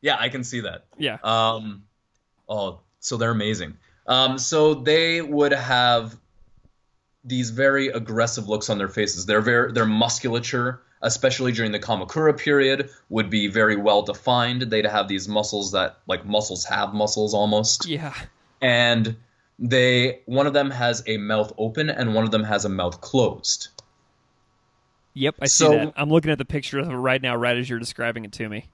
Yeah, 0.00 0.16
I 0.18 0.28
can 0.28 0.44
see 0.44 0.60
that. 0.60 0.84
Yeah. 0.96 1.18
Um, 1.24 1.82
oh, 2.48 2.80
so 3.00 3.16
they're 3.16 3.32
amazing. 3.32 3.76
Um, 4.06 4.38
so 4.38 4.74
they 4.74 5.20
would 5.20 5.52
have 5.52 6.16
these 7.24 7.50
very 7.50 7.88
aggressive 7.88 8.48
looks 8.48 8.70
on 8.70 8.78
their 8.78 8.88
faces. 8.88 9.26
Their 9.26 9.40
very 9.40 9.72
their 9.72 9.86
musculature, 9.86 10.82
especially 11.02 11.52
during 11.52 11.72
the 11.72 11.78
Kamakura 11.78 12.36
period, 12.36 12.90
would 13.08 13.30
be 13.30 13.46
very 13.48 13.76
well 13.76 14.02
defined. 14.02 14.62
They'd 14.62 14.86
have 14.86 15.08
these 15.08 15.28
muscles 15.28 15.72
that 15.72 15.98
like 16.06 16.24
muscles 16.24 16.64
have 16.64 16.94
muscles 16.94 17.34
almost. 17.34 17.86
Yeah. 17.86 18.14
And 18.60 19.16
they 19.58 20.20
one 20.26 20.46
of 20.46 20.52
them 20.52 20.70
has 20.70 21.02
a 21.06 21.16
mouth 21.16 21.52
open 21.58 21.90
and 21.90 22.14
one 22.14 22.24
of 22.24 22.30
them 22.30 22.44
has 22.44 22.64
a 22.64 22.68
mouth 22.68 23.00
closed. 23.00 23.68
Yep, 25.14 25.34
I 25.40 25.46
see 25.46 25.64
so, 25.64 25.70
that. 25.72 25.94
I'm 25.96 26.10
looking 26.10 26.30
at 26.30 26.38
the 26.38 26.44
picture 26.44 26.78
of 26.78 26.88
it 26.88 26.94
right 26.94 27.20
now, 27.20 27.34
right 27.34 27.56
as 27.56 27.68
you're 27.68 27.80
describing 27.80 28.24
it 28.24 28.32
to 28.32 28.48
me. 28.48 28.68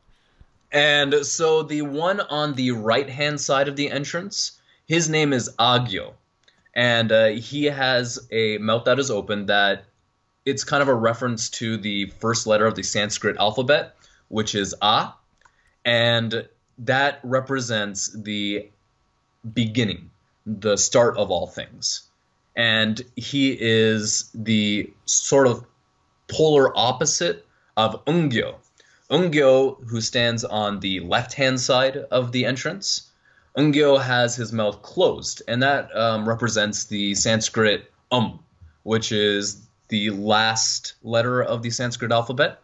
And 0.72 1.24
so 1.24 1.62
the 1.62 1.82
one 1.82 2.20
on 2.20 2.54
the 2.54 2.72
right 2.72 3.08
hand 3.08 3.40
side 3.40 3.68
of 3.68 3.76
the 3.76 3.90
entrance, 3.90 4.60
his 4.87 5.08
name 5.08 5.32
is 5.32 5.48
Agyo. 5.58 6.12
And 6.74 7.12
uh, 7.12 7.28
he 7.28 7.64
has 7.66 8.18
a 8.30 8.58
mouth 8.58 8.84
that 8.84 8.98
is 8.98 9.10
open 9.10 9.46
that 9.46 9.84
it's 10.44 10.64
kind 10.64 10.83
of 10.83 10.88
a 10.88 10.94
reference 10.94 11.48
to 11.48 11.76
the 11.76 12.07
first 12.07 12.46
letter 12.46 12.66
of 12.66 12.74
the 12.74 12.83
Sanskrit 12.83 13.37
alphabet, 13.38 13.96
which 14.28 14.54
is 14.54 14.74
A. 14.83 15.12
And 15.85 16.48
that 16.78 17.20
represents 17.22 18.09
the 18.12 18.68
beginning, 19.52 20.11
the 20.46 20.76
start 20.76 21.16
of 21.16 21.30
all 21.30 21.46
things. 21.46 22.02
And 22.57 23.00
he 23.16 23.57
is 23.59 24.30
the 24.35 24.90
sort 25.07 25.46
of 25.46 25.64
polar 26.28 26.76
opposite 26.76 27.46
of 27.76 28.04
Ungyo. 28.04 28.57
Ungyo, 29.11 29.85
who 29.88 30.00
stands 30.00 30.44
on 30.44 30.80
the 30.80 31.00
left 31.00 31.35
hand 31.35 31.61
side 31.61 31.96
of 31.96 32.33
the 32.33 32.44
entrance, 32.44 33.11
Ungyo 33.57 34.00
has 34.00 34.35
his 34.37 34.52
mouth 34.52 34.83
closed, 34.83 35.42
and 35.46 35.62
that 35.62 35.94
um, 35.96 36.28
represents 36.28 36.85
the 36.85 37.14
Sanskrit 37.14 37.90
um, 38.11 38.40
which 38.83 39.11
is 39.11 39.63
the 39.94 40.11
last 40.11 40.94
letter 41.04 41.40
of 41.40 41.62
the 41.62 41.70
Sanskrit 41.70 42.11
alphabet. 42.11 42.61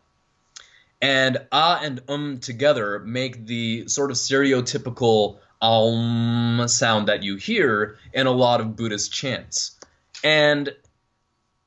And 1.01 1.39
ah 1.53 1.79
and 1.81 2.03
um 2.09 2.39
together 2.41 2.99
make 2.99 3.47
the 3.47 3.87
sort 3.87 4.11
of 4.11 4.17
stereotypical 4.17 5.39
um 5.63 6.65
sound 6.67 7.07
that 7.07 7.23
you 7.23 7.37
hear 7.37 7.99
in 8.13 8.27
a 8.27 8.33
lot 8.33 8.61
of 8.61 8.75
Buddhist 8.75 9.13
chants. 9.13 9.79
And 10.25 10.75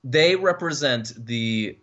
they 0.03 0.35
represent 0.35 1.13
the 1.15 1.77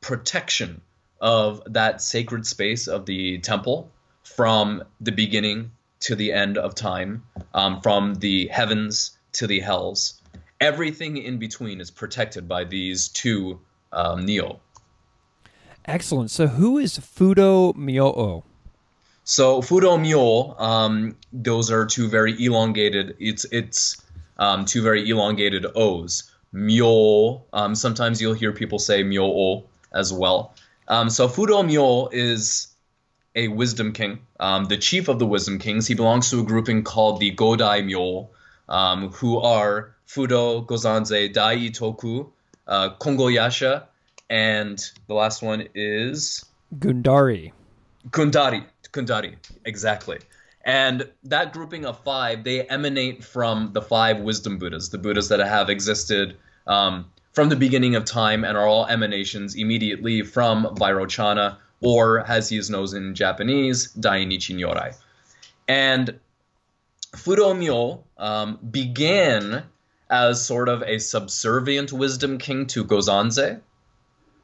protection 0.00 0.80
of 1.20 1.60
that 1.66 2.00
sacred 2.00 2.46
space 2.46 2.86
of 2.86 3.04
the 3.04 3.38
temple 3.38 3.90
from 4.22 4.84
the 5.00 5.12
beginning 5.12 5.72
to 6.06 6.14
the 6.14 6.32
end 6.32 6.56
of 6.56 6.76
time, 6.76 7.24
um, 7.52 7.80
from 7.80 8.14
the 8.14 8.46
heavens 8.46 9.18
to 9.32 9.48
the 9.48 9.58
hells. 9.58 10.20
Everything 10.64 11.18
in 11.18 11.38
between 11.38 11.78
is 11.78 11.90
protected 11.90 12.48
by 12.48 12.64
these 12.64 13.08
two 13.08 13.60
um, 13.92 14.26
nio. 14.26 14.60
Excellent. 15.84 16.30
So, 16.30 16.46
who 16.46 16.78
is 16.78 16.98
Fudo 16.98 17.76
Myo? 17.76 18.44
So 19.24 19.60
Fudo 19.60 20.00
Myo, 20.00 20.58
um, 20.58 21.16
those 21.32 21.70
are 21.70 21.84
two 21.84 22.08
very 22.08 22.32
elongated. 22.42 23.16
It's 23.18 23.44
it's 23.52 24.02
um, 24.38 24.64
two 24.64 24.82
very 24.82 25.08
elongated 25.08 25.66
O's. 25.74 26.30
Myo. 26.52 27.42
Um, 27.52 27.74
sometimes 27.74 28.22
you'll 28.22 28.32
hear 28.32 28.52
people 28.52 28.78
say 28.78 29.02
Myo 29.02 29.64
as 29.92 30.12
well. 30.12 30.54
Um, 30.88 31.10
so 31.10 31.28
Fudo 31.28 31.62
Myo 31.62 32.08
is 32.12 32.68
a 33.34 33.48
wisdom 33.48 33.92
king, 33.92 34.20
um, 34.40 34.66
the 34.66 34.76
chief 34.76 35.08
of 35.08 35.18
the 35.18 35.26
wisdom 35.26 35.58
kings. 35.58 35.86
He 35.86 35.94
belongs 35.94 36.30
to 36.30 36.40
a 36.40 36.44
grouping 36.44 36.84
called 36.84 37.20
the 37.20 37.34
Godai 37.34 37.84
Myo, 37.84 38.30
um, 38.68 39.10
who 39.10 39.38
are 39.40 39.93
Fudo, 40.06 40.66
Gozanze, 40.66 41.32
Dai 41.32 41.68
Toku, 41.70 42.30
uh, 42.66 42.90
Kongoyasha, 43.00 43.84
and 44.30 44.78
the 45.06 45.14
last 45.14 45.42
one 45.42 45.68
is 45.74 46.44
Gundari. 46.78 47.52
Gundari. 48.10 48.64
Gundari, 48.92 49.36
exactly. 49.64 50.18
And 50.64 51.10
that 51.24 51.52
grouping 51.52 51.84
of 51.84 52.02
five, 52.04 52.44
they 52.44 52.66
emanate 52.66 53.22
from 53.22 53.72
the 53.72 53.82
five 53.82 54.20
wisdom 54.20 54.58
Buddhas, 54.58 54.88
the 54.88 54.98
Buddhas 54.98 55.28
that 55.28 55.40
have 55.40 55.68
existed 55.68 56.36
um, 56.66 57.10
from 57.32 57.48
the 57.50 57.56
beginning 57.56 57.96
of 57.96 58.04
time 58.04 58.44
and 58.44 58.56
are 58.56 58.66
all 58.66 58.86
emanations 58.86 59.56
immediately 59.56 60.22
from 60.22 60.64
Vairochana, 60.76 61.58
or 61.80 62.20
as 62.20 62.48
he 62.48 62.56
is 62.56 62.70
known 62.70 62.96
in 62.96 63.14
Japanese, 63.14 63.92
Dainichi 63.92 64.56
Nyorai. 64.56 64.96
And 65.68 66.18
Fudo 67.14 67.56
Myo 67.56 68.04
um, 68.16 68.58
began 68.70 69.64
as 70.10 70.44
sort 70.44 70.68
of 70.68 70.82
a 70.82 70.98
subservient 70.98 71.92
wisdom 71.92 72.38
king 72.38 72.66
to 72.66 72.84
Gozanze, 72.84 73.60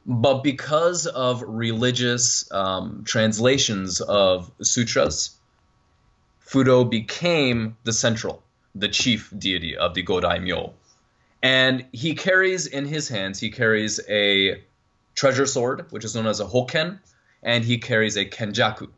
but 0.05 0.43
because 0.43 1.05
of 1.05 1.43
religious 1.45 2.51
um, 2.51 3.03
translations 3.05 4.01
of 4.01 4.51
sutras, 4.61 5.37
Fudo 6.45 6.89
became 6.89 7.77
the 7.83 7.93
central, 7.93 8.43
the 8.75 8.89
chief 8.89 9.31
deity 9.37 9.77
of 9.77 9.93
the 9.93 10.03
Godai 10.03 10.41
Myo. 10.41 10.73
And 11.43 11.85
he 11.91 12.15
carries 12.15 12.67
in 12.67 12.85
his 12.85 13.07
hands, 13.07 13.39
he 13.39 13.51
carries 13.51 13.99
a 14.09 14.63
treasure 15.15 15.45
sword, 15.45 15.85
which 15.91 16.03
is 16.03 16.15
known 16.15 16.27
as 16.27 16.39
a 16.39 16.45
hoken, 16.45 16.99
and 17.43 17.63
he 17.63 17.77
carries 17.77 18.17
a 18.17 18.25
kenjaku, 18.25 18.89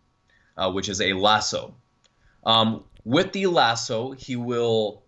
uh, 0.57 0.71
which 0.71 0.89
is 0.89 0.99
a 0.99 1.13
lasso. 1.13 1.75
Um, 2.45 2.83
with 3.05 3.31
the 3.33 3.47
lasso, 3.47 4.11
he 4.11 4.35
will 4.35 5.02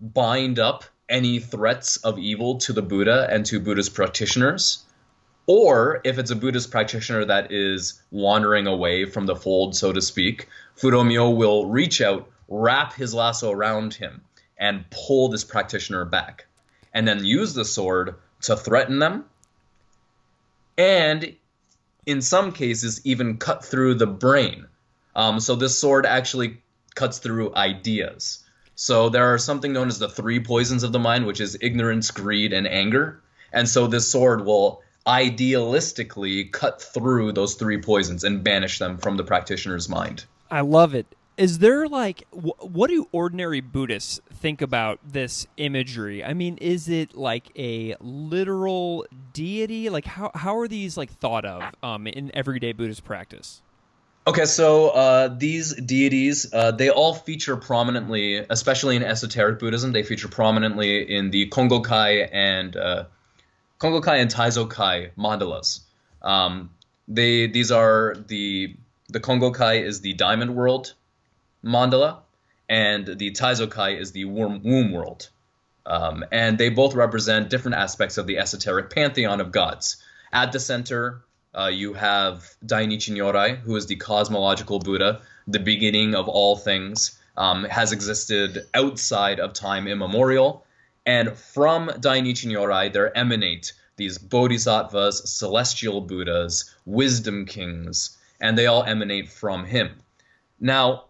bind 0.00 0.58
up 0.58 0.84
any 1.08 1.38
threats 1.40 1.96
of 1.98 2.18
evil 2.18 2.58
to 2.58 2.72
the 2.72 2.82
Buddha 2.82 3.26
and 3.30 3.44
to 3.46 3.60
Buddha's 3.60 3.88
practitioners. 3.88 4.84
Or 5.46 6.00
if 6.04 6.18
it's 6.18 6.30
a 6.30 6.36
Buddhist 6.36 6.70
practitioner 6.70 7.24
that 7.24 7.50
is 7.50 8.00
wandering 8.10 8.66
away 8.66 9.04
from 9.04 9.26
the 9.26 9.34
fold, 9.34 9.74
so 9.74 9.92
to 9.92 10.00
speak, 10.00 10.48
Fudo 10.76 11.04
Myo 11.04 11.30
will 11.30 11.66
reach 11.66 12.00
out, 12.00 12.28
wrap 12.48 12.94
his 12.94 13.12
lasso 13.12 13.50
around 13.50 13.94
him, 13.94 14.22
and 14.58 14.84
pull 14.90 15.28
this 15.28 15.42
practitioner 15.42 16.04
back, 16.04 16.46
and 16.94 17.08
then 17.08 17.24
use 17.24 17.54
the 17.54 17.64
sword 17.64 18.14
to 18.42 18.56
threaten 18.56 19.00
them, 19.00 19.24
and 20.78 21.34
in 22.06 22.22
some 22.22 22.52
cases, 22.52 23.00
even 23.04 23.36
cut 23.36 23.64
through 23.64 23.94
the 23.94 24.06
brain. 24.06 24.66
Um, 25.14 25.40
so 25.40 25.54
this 25.54 25.78
sword 25.78 26.06
actually 26.06 26.62
cuts 26.94 27.18
through 27.18 27.54
ideas. 27.54 28.44
So 28.82 29.10
there 29.10 29.26
are 29.26 29.36
something 29.36 29.74
known 29.74 29.88
as 29.88 29.98
the 29.98 30.08
three 30.08 30.40
poisons 30.40 30.84
of 30.84 30.92
the 30.92 30.98
mind, 30.98 31.26
which 31.26 31.38
is 31.38 31.54
ignorance, 31.60 32.10
greed, 32.10 32.54
and 32.54 32.66
anger. 32.66 33.20
And 33.52 33.68
so 33.68 33.86
this 33.86 34.08
sword 34.08 34.46
will 34.46 34.80
idealistically 35.06 36.50
cut 36.50 36.80
through 36.80 37.32
those 37.32 37.56
three 37.56 37.76
poisons 37.76 38.24
and 38.24 38.42
banish 38.42 38.78
them 38.78 38.96
from 38.96 39.18
the 39.18 39.22
practitioner's 39.22 39.90
mind. 39.90 40.24
I 40.50 40.62
love 40.62 40.94
it. 40.94 41.14
Is 41.36 41.58
there 41.58 41.88
like 41.88 42.24
wh- 42.30 42.74
what 42.74 42.88
do 42.88 43.06
ordinary 43.12 43.60
Buddhists 43.60 44.18
think 44.32 44.62
about 44.62 44.98
this 45.04 45.46
imagery? 45.58 46.24
I 46.24 46.32
mean, 46.32 46.56
is 46.56 46.88
it 46.88 47.14
like 47.14 47.50
a 47.58 47.96
literal 48.00 49.04
deity? 49.34 49.90
Like 49.90 50.06
how 50.06 50.30
how 50.34 50.56
are 50.56 50.68
these 50.68 50.96
like 50.96 51.10
thought 51.10 51.44
of 51.44 51.74
um, 51.82 52.06
in 52.06 52.30
everyday 52.32 52.72
Buddhist 52.72 53.04
practice? 53.04 53.60
Okay, 54.26 54.44
so 54.44 54.90
uh, 54.90 55.28
these 55.28 55.74
deities, 55.74 56.52
uh, 56.52 56.72
they 56.72 56.90
all 56.90 57.14
feature 57.14 57.56
prominently, 57.56 58.44
especially 58.50 58.96
in 58.96 59.02
esoteric 59.02 59.58
Buddhism. 59.58 59.92
They 59.92 60.02
feature 60.02 60.28
prominently 60.28 61.16
in 61.16 61.30
the 61.30 61.48
Kongokai 61.48 62.28
and 62.30 62.76
uh, 62.76 63.04
Kongokai 63.80 64.20
and 64.20 64.30
Taizokai 64.30 65.12
mandalas. 65.16 65.80
Um, 66.20 66.70
they 67.08 67.46
these 67.46 67.72
are 67.72 68.14
the 68.28 68.76
the 69.08 69.20
Kongokai 69.20 69.82
is 69.82 70.02
the 70.02 70.12
diamond 70.12 70.54
world 70.54 70.92
mandala, 71.64 72.18
and 72.68 73.06
the 73.06 73.30
Taizokai 73.32 73.98
is 73.98 74.12
the 74.12 74.26
womb, 74.26 74.62
womb 74.62 74.92
world. 74.92 75.30
Um, 75.86 76.24
and 76.30 76.58
they 76.58 76.68
both 76.68 76.94
represent 76.94 77.48
different 77.48 77.78
aspects 77.78 78.18
of 78.18 78.26
the 78.26 78.38
esoteric 78.38 78.90
pantheon 78.90 79.40
of 79.40 79.50
gods. 79.50 79.96
At 80.30 80.52
the 80.52 80.60
center, 80.60 81.22
uh, 81.56 81.66
you 81.66 81.92
have 81.94 82.54
Dainichi 82.64 83.14
Nyorai, 83.14 83.58
who 83.58 83.76
is 83.76 83.86
the 83.86 83.96
cosmological 83.96 84.78
Buddha, 84.78 85.20
the 85.46 85.58
beginning 85.58 86.14
of 86.14 86.28
all 86.28 86.56
things, 86.56 87.18
um, 87.36 87.64
has 87.64 87.92
existed 87.92 88.66
outside 88.74 89.40
of 89.40 89.52
time 89.52 89.88
immemorial. 89.88 90.64
And 91.06 91.32
from 91.36 91.88
Dainichi 91.88 92.46
Nyorai, 92.46 92.92
there 92.92 93.16
emanate 93.16 93.72
these 93.96 94.18
bodhisattvas, 94.18 95.30
celestial 95.30 96.00
Buddhas, 96.00 96.74
wisdom 96.86 97.46
kings, 97.46 98.16
and 98.40 98.56
they 98.56 98.66
all 98.66 98.84
emanate 98.84 99.28
from 99.28 99.64
him. 99.64 99.90
Now, 100.58 101.04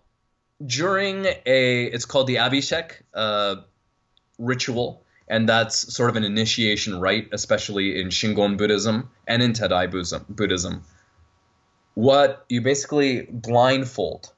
during 0.65 1.27
a, 1.47 1.85
it's 1.85 2.05
called 2.05 2.27
the 2.27 2.37
Abhishek 2.37 3.03
uh, 3.15 3.57
ritual, 4.39 5.05
and 5.31 5.49
that's 5.49 5.95
sort 5.95 6.11
of 6.11 6.17
an 6.17 6.25
initiation 6.25 7.01
rite, 7.01 7.29
especially 7.33 8.01
in 8.01 8.09
Shingon 8.09 8.59
Buddhism 8.59 9.09
and 9.29 9.41
in 9.43 9.53
Tendai 9.53 9.87
Buddhism. 10.29 10.83
What 11.95 12.45
you 12.49 12.61
basically 12.61 13.23
blindfold 13.31 14.33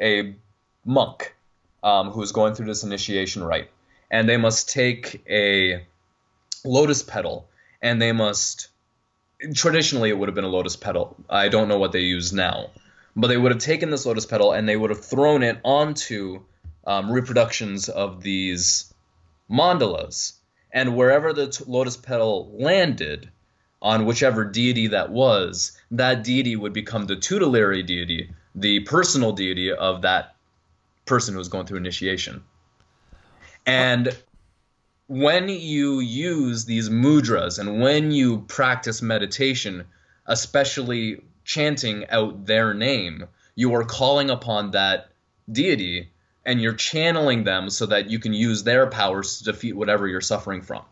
a 0.00 0.36
monk 0.84 1.34
um, 1.82 2.10
who 2.10 2.22
is 2.22 2.30
going 2.30 2.54
through 2.54 2.66
this 2.66 2.84
initiation 2.84 3.42
rite, 3.42 3.70
and 4.10 4.28
they 4.28 4.36
must 4.36 4.70
take 4.70 5.20
a 5.28 5.84
lotus 6.64 7.02
petal 7.02 7.48
and 7.82 8.00
they 8.00 8.12
must. 8.12 8.68
Traditionally, 9.54 10.10
it 10.10 10.18
would 10.18 10.28
have 10.28 10.34
been 10.34 10.44
a 10.44 10.48
lotus 10.48 10.76
petal. 10.76 11.16
I 11.28 11.48
don't 11.48 11.68
know 11.68 11.78
what 11.78 11.92
they 11.92 12.00
use 12.00 12.32
now, 12.32 12.70
but 13.16 13.26
they 13.26 13.36
would 13.36 13.52
have 13.52 13.60
taken 13.60 13.90
this 13.90 14.06
lotus 14.06 14.24
petal 14.24 14.52
and 14.52 14.68
they 14.68 14.76
would 14.76 14.90
have 14.90 15.04
thrown 15.04 15.42
it 15.42 15.58
onto 15.64 16.40
um, 16.86 17.10
reproductions 17.10 17.88
of 17.88 18.22
these 18.22 18.94
mandalas. 19.50 20.35
And 20.76 20.94
wherever 20.94 21.32
the 21.32 21.64
lotus 21.66 21.96
petal 21.96 22.52
landed, 22.52 23.30
on 23.80 24.04
whichever 24.04 24.44
deity 24.44 24.88
that 24.88 25.10
was, 25.10 25.72
that 25.90 26.22
deity 26.22 26.54
would 26.54 26.74
become 26.74 27.06
the 27.06 27.16
tutelary 27.16 27.82
deity, 27.82 28.30
the 28.54 28.80
personal 28.80 29.32
deity 29.32 29.72
of 29.72 30.02
that 30.02 30.36
person 31.06 31.32
who 31.32 31.38
was 31.38 31.48
going 31.48 31.64
through 31.64 31.78
initiation. 31.78 32.44
And 33.64 34.14
when 35.06 35.48
you 35.48 36.00
use 36.00 36.66
these 36.66 36.90
mudras 36.90 37.58
and 37.58 37.80
when 37.80 38.10
you 38.10 38.40
practice 38.42 39.00
meditation, 39.00 39.86
especially 40.26 41.22
chanting 41.44 42.06
out 42.10 42.44
their 42.44 42.74
name, 42.74 43.26
you 43.54 43.74
are 43.74 43.84
calling 43.84 44.28
upon 44.28 44.72
that 44.72 45.08
deity 45.50 46.10
and 46.46 46.62
you're 46.62 46.72
channeling 46.72 47.44
them 47.44 47.68
so 47.68 47.84
that 47.86 48.08
you 48.08 48.18
can 48.18 48.32
use 48.32 48.62
their 48.62 48.86
powers 48.86 49.38
to 49.38 49.44
defeat 49.44 49.76
whatever 49.76 50.08
you're 50.08 50.20
suffering 50.22 50.62
from. 50.62 50.82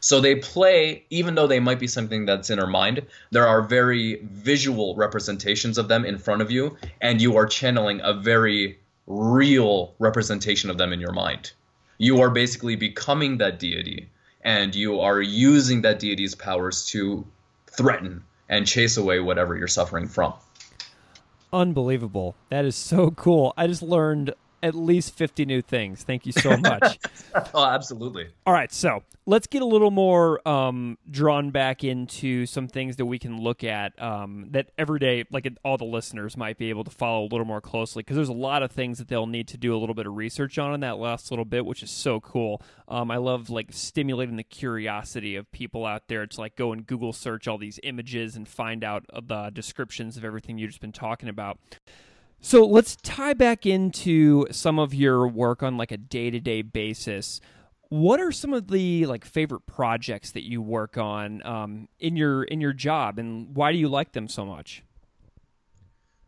So 0.00 0.20
they 0.20 0.36
play, 0.36 1.04
even 1.10 1.34
though 1.34 1.46
they 1.46 1.60
might 1.60 1.78
be 1.78 1.86
something 1.86 2.26
that's 2.26 2.50
in 2.50 2.58
our 2.58 2.66
mind, 2.66 3.02
there 3.30 3.46
are 3.46 3.62
very 3.62 4.20
visual 4.22 4.96
representations 4.96 5.78
of 5.78 5.88
them 5.88 6.04
in 6.04 6.18
front 6.18 6.42
of 6.42 6.50
you, 6.50 6.76
and 7.00 7.20
you 7.20 7.36
are 7.36 7.46
channeling 7.46 8.00
a 8.02 8.14
very 8.14 8.78
real 9.06 9.94
representation 9.98 10.70
of 10.70 10.78
them 10.78 10.92
in 10.92 11.00
your 11.00 11.12
mind. 11.12 11.52
You 11.98 12.20
are 12.22 12.30
basically 12.30 12.76
becoming 12.76 13.38
that 13.38 13.58
deity, 13.58 14.08
and 14.42 14.74
you 14.74 15.00
are 15.00 15.20
using 15.20 15.82
that 15.82 15.98
deity's 15.98 16.34
powers 16.34 16.86
to 16.86 17.26
threaten 17.66 18.22
and 18.48 18.66
chase 18.66 18.96
away 18.96 19.20
whatever 19.20 19.56
you're 19.56 19.68
suffering 19.68 20.08
from. 20.08 20.34
Unbelievable. 21.52 22.34
That 22.50 22.64
is 22.64 22.76
so 22.76 23.10
cool. 23.10 23.54
I 23.56 23.66
just 23.66 23.82
learned 23.82 24.34
at 24.62 24.74
least 24.74 25.14
50 25.14 25.44
new 25.44 25.62
things. 25.62 26.02
Thank 26.02 26.26
you 26.26 26.32
so 26.32 26.56
much. 26.56 26.98
oh, 27.54 27.64
absolutely. 27.64 28.28
All 28.46 28.52
right, 28.52 28.72
so 28.72 29.02
let's 29.26 29.46
get 29.46 29.60
a 29.60 29.66
little 29.66 29.90
more 29.90 30.46
um, 30.48 30.96
drawn 31.10 31.50
back 31.50 31.84
into 31.84 32.46
some 32.46 32.68
things 32.68 32.96
that 32.96 33.06
we 33.06 33.18
can 33.18 33.40
look 33.40 33.64
at 33.64 34.00
um, 34.00 34.46
that 34.50 34.70
every 34.78 34.98
day, 34.98 35.24
like 35.30 35.46
all 35.64 35.76
the 35.76 35.84
listeners 35.84 36.36
might 36.36 36.58
be 36.58 36.70
able 36.70 36.84
to 36.84 36.90
follow 36.90 37.24
a 37.24 37.28
little 37.28 37.44
more 37.44 37.60
closely 37.60 38.02
because 38.02 38.16
there's 38.16 38.28
a 38.28 38.32
lot 38.32 38.62
of 38.62 38.70
things 38.70 38.98
that 38.98 39.08
they'll 39.08 39.26
need 39.26 39.48
to 39.48 39.56
do 39.56 39.76
a 39.76 39.78
little 39.78 39.94
bit 39.94 40.06
of 40.06 40.14
research 40.16 40.58
on 40.58 40.72
in 40.72 40.80
that 40.80 40.98
last 40.98 41.30
little 41.30 41.44
bit, 41.44 41.66
which 41.66 41.82
is 41.82 41.90
so 41.90 42.20
cool. 42.20 42.62
Um, 42.88 43.10
I 43.10 43.16
love 43.16 43.50
like 43.50 43.72
stimulating 43.72 44.36
the 44.36 44.44
curiosity 44.44 45.36
of 45.36 45.50
people 45.52 45.84
out 45.84 46.08
there 46.08 46.26
to 46.26 46.40
like 46.40 46.56
go 46.56 46.72
and 46.72 46.86
Google 46.86 47.12
search 47.12 47.48
all 47.48 47.58
these 47.58 47.80
images 47.82 48.36
and 48.36 48.48
find 48.48 48.84
out 48.84 49.04
the 49.12 49.50
descriptions 49.52 50.16
of 50.16 50.24
everything 50.24 50.58
you've 50.58 50.70
just 50.70 50.80
been 50.80 50.92
talking 50.92 51.28
about. 51.28 51.58
So 52.46 52.64
let's 52.64 52.94
tie 53.02 53.34
back 53.34 53.66
into 53.66 54.46
some 54.52 54.78
of 54.78 54.94
your 54.94 55.26
work 55.26 55.64
on 55.64 55.76
like 55.76 55.90
a 55.90 55.96
day 55.96 56.30
to 56.30 56.38
day 56.38 56.62
basis. 56.62 57.40
What 57.88 58.20
are 58.20 58.30
some 58.30 58.54
of 58.54 58.68
the 58.68 59.04
like 59.06 59.24
favorite 59.24 59.66
projects 59.66 60.30
that 60.30 60.48
you 60.48 60.62
work 60.62 60.96
on 60.96 61.44
um, 61.44 61.88
in 61.98 62.14
your 62.14 62.44
in 62.44 62.60
your 62.60 62.72
job, 62.72 63.18
and 63.18 63.52
why 63.56 63.72
do 63.72 63.78
you 63.78 63.88
like 63.88 64.12
them 64.12 64.28
so 64.28 64.46
much? 64.46 64.84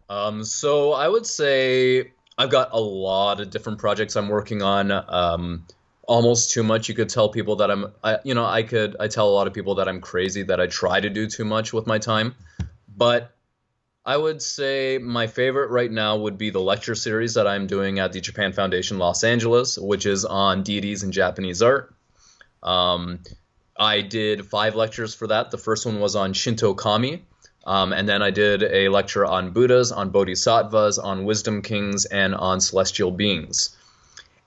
Um, 0.08 0.42
so 0.42 0.92
I 0.92 1.06
would 1.06 1.24
say 1.24 2.10
I've 2.36 2.50
got 2.50 2.70
a 2.72 2.80
lot 2.80 3.38
of 3.38 3.50
different 3.50 3.78
projects 3.78 4.16
I'm 4.16 4.28
working 4.28 4.60
on. 4.60 4.90
Um, 4.90 5.66
almost 6.08 6.50
too 6.50 6.64
much. 6.64 6.88
You 6.88 6.96
could 6.96 7.10
tell 7.10 7.28
people 7.28 7.54
that 7.54 7.70
I'm, 7.70 7.92
I, 8.02 8.18
you 8.24 8.34
know, 8.34 8.44
I 8.44 8.64
could, 8.64 8.96
I 8.98 9.06
tell 9.06 9.28
a 9.28 9.30
lot 9.30 9.46
of 9.46 9.54
people 9.54 9.76
that 9.76 9.86
I'm 9.86 10.00
crazy, 10.00 10.42
that 10.42 10.60
I 10.60 10.66
try 10.66 10.98
to 10.98 11.10
do 11.10 11.28
too 11.28 11.44
much 11.44 11.72
with 11.72 11.86
my 11.86 11.98
time. 11.98 12.34
But 12.96 13.37
I 14.08 14.16
would 14.16 14.40
say 14.40 14.96
my 14.96 15.26
favorite 15.26 15.68
right 15.68 15.92
now 15.92 16.16
would 16.16 16.38
be 16.38 16.48
the 16.48 16.62
lecture 16.62 16.94
series 16.94 17.34
that 17.34 17.46
I'm 17.46 17.66
doing 17.66 17.98
at 17.98 18.10
the 18.10 18.22
Japan 18.22 18.54
Foundation 18.54 18.96
Los 18.96 19.22
Angeles, 19.22 19.76
which 19.76 20.06
is 20.06 20.24
on 20.24 20.62
deities 20.62 21.02
and 21.02 21.12
Japanese 21.12 21.60
art. 21.60 21.94
Um, 22.62 23.18
I 23.78 24.00
did 24.00 24.46
five 24.46 24.74
lectures 24.74 25.14
for 25.14 25.26
that. 25.26 25.50
The 25.50 25.58
first 25.58 25.84
one 25.84 26.00
was 26.00 26.16
on 26.16 26.32
Shinto 26.32 26.72
Kami, 26.72 27.22
um, 27.66 27.92
and 27.92 28.08
then 28.08 28.22
I 28.22 28.30
did 28.30 28.62
a 28.62 28.88
lecture 28.88 29.26
on 29.26 29.50
Buddhas, 29.50 29.92
on 29.92 30.08
Bodhisattvas, 30.08 30.98
on 30.98 31.26
wisdom 31.26 31.60
kings, 31.60 32.06
and 32.06 32.34
on 32.34 32.62
celestial 32.62 33.10
beings. 33.10 33.76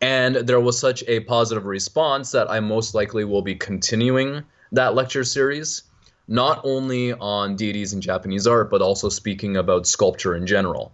And 0.01 0.37
there 0.37 0.59
was 0.59 0.79
such 0.79 1.03
a 1.07 1.19
positive 1.19 1.67
response 1.67 2.31
that 2.31 2.49
I 2.49 2.61
most 2.61 2.95
likely 2.95 3.25
will 3.25 3.43
be 3.43 3.53
continuing 3.53 4.43
that 4.71 4.95
lecture 4.95 5.23
series 5.23 5.83
not 6.27 6.61
only 6.63 7.13
on 7.13 7.55
deities 7.55 7.93
in 7.93 8.01
Japanese 8.01 8.47
art, 8.47 8.69
but 8.69 8.81
also 8.81 9.09
speaking 9.09 9.57
about 9.57 9.87
sculpture 9.87 10.35
in 10.35 10.47
general. 10.47 10.91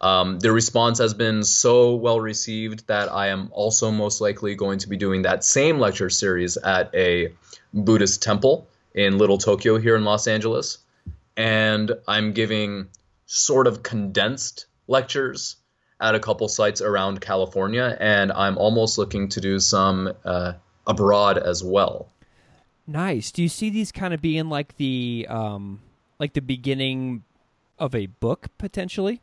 Um, 0.00 0.38
the 0.38 0.50
response 0.50 0.98
has 0.98 1.12
been 1.12 1.42
so 1.42 1.94
well 1.94 2.20
received 2.20 2.86
that 2.86 3.12
I 3.12 3.28
am 3.28 3.50
also 3.52 3.90
most 3.90 4.20
likely 4.20 4.54
going 4.54 4.78
to 4.78 4.88
be 4.88 4.96
doing 4.96 5.22
that 5.22 5.44
same 5.44 5.78
lecture 5.78 6.08
series 6.08 6.56
at 6.56 6.94
a 6.94 7.34
Buddhist 7.74 8.22
temple 8.22 8.66
in 8.94 9.18
Little 9.18 9.38
Tokyo 9.38 9.78
here 9.78 9.96
in 9.96 10.04
Los 10.04 10.26
Angeles. 10.26 10.78
And 11.36 11.92
I'm 12.08 12.32
giving 12.32 12.88
sort 13.26 13.66
of 13.66 13.82
condensed 13.82 14.66
lectures 14.88 15.56
at 16.00 16.14
a 16.14 16.20
couple 16.20 16.48
sites 16.48 16.80
around 16.80 17.20
California, 17.20 17.96
and 18.00 18.32
I'm 18.32 18.56
almost 18.56 18.96
looking 18.96 19.28
to 19.30 19.40
do 19.40 19.60
some 19.60 20.12
uh, 20.24 20.54
abroad 20.86 21.36
as 21.36 21.62
well. 21.62 22.08
Nice. 22.90 23.30
Do 23.30 23.42
you 23.42 23.48
see 23.48 23.70
these 23.70 23.92
kind 23.92 24.12
of 24.12 24.20
being 24.20 24.48
like 24.48 24.76
the 24.76 25.26
um 25.30 25.80
like 26.18 26.32
the 26.32 26.42
beginning 26.42 27.22
of 27.78 27.94
a 27.94 28.06
book 28.06 28.48
potentially? 28.58 29.20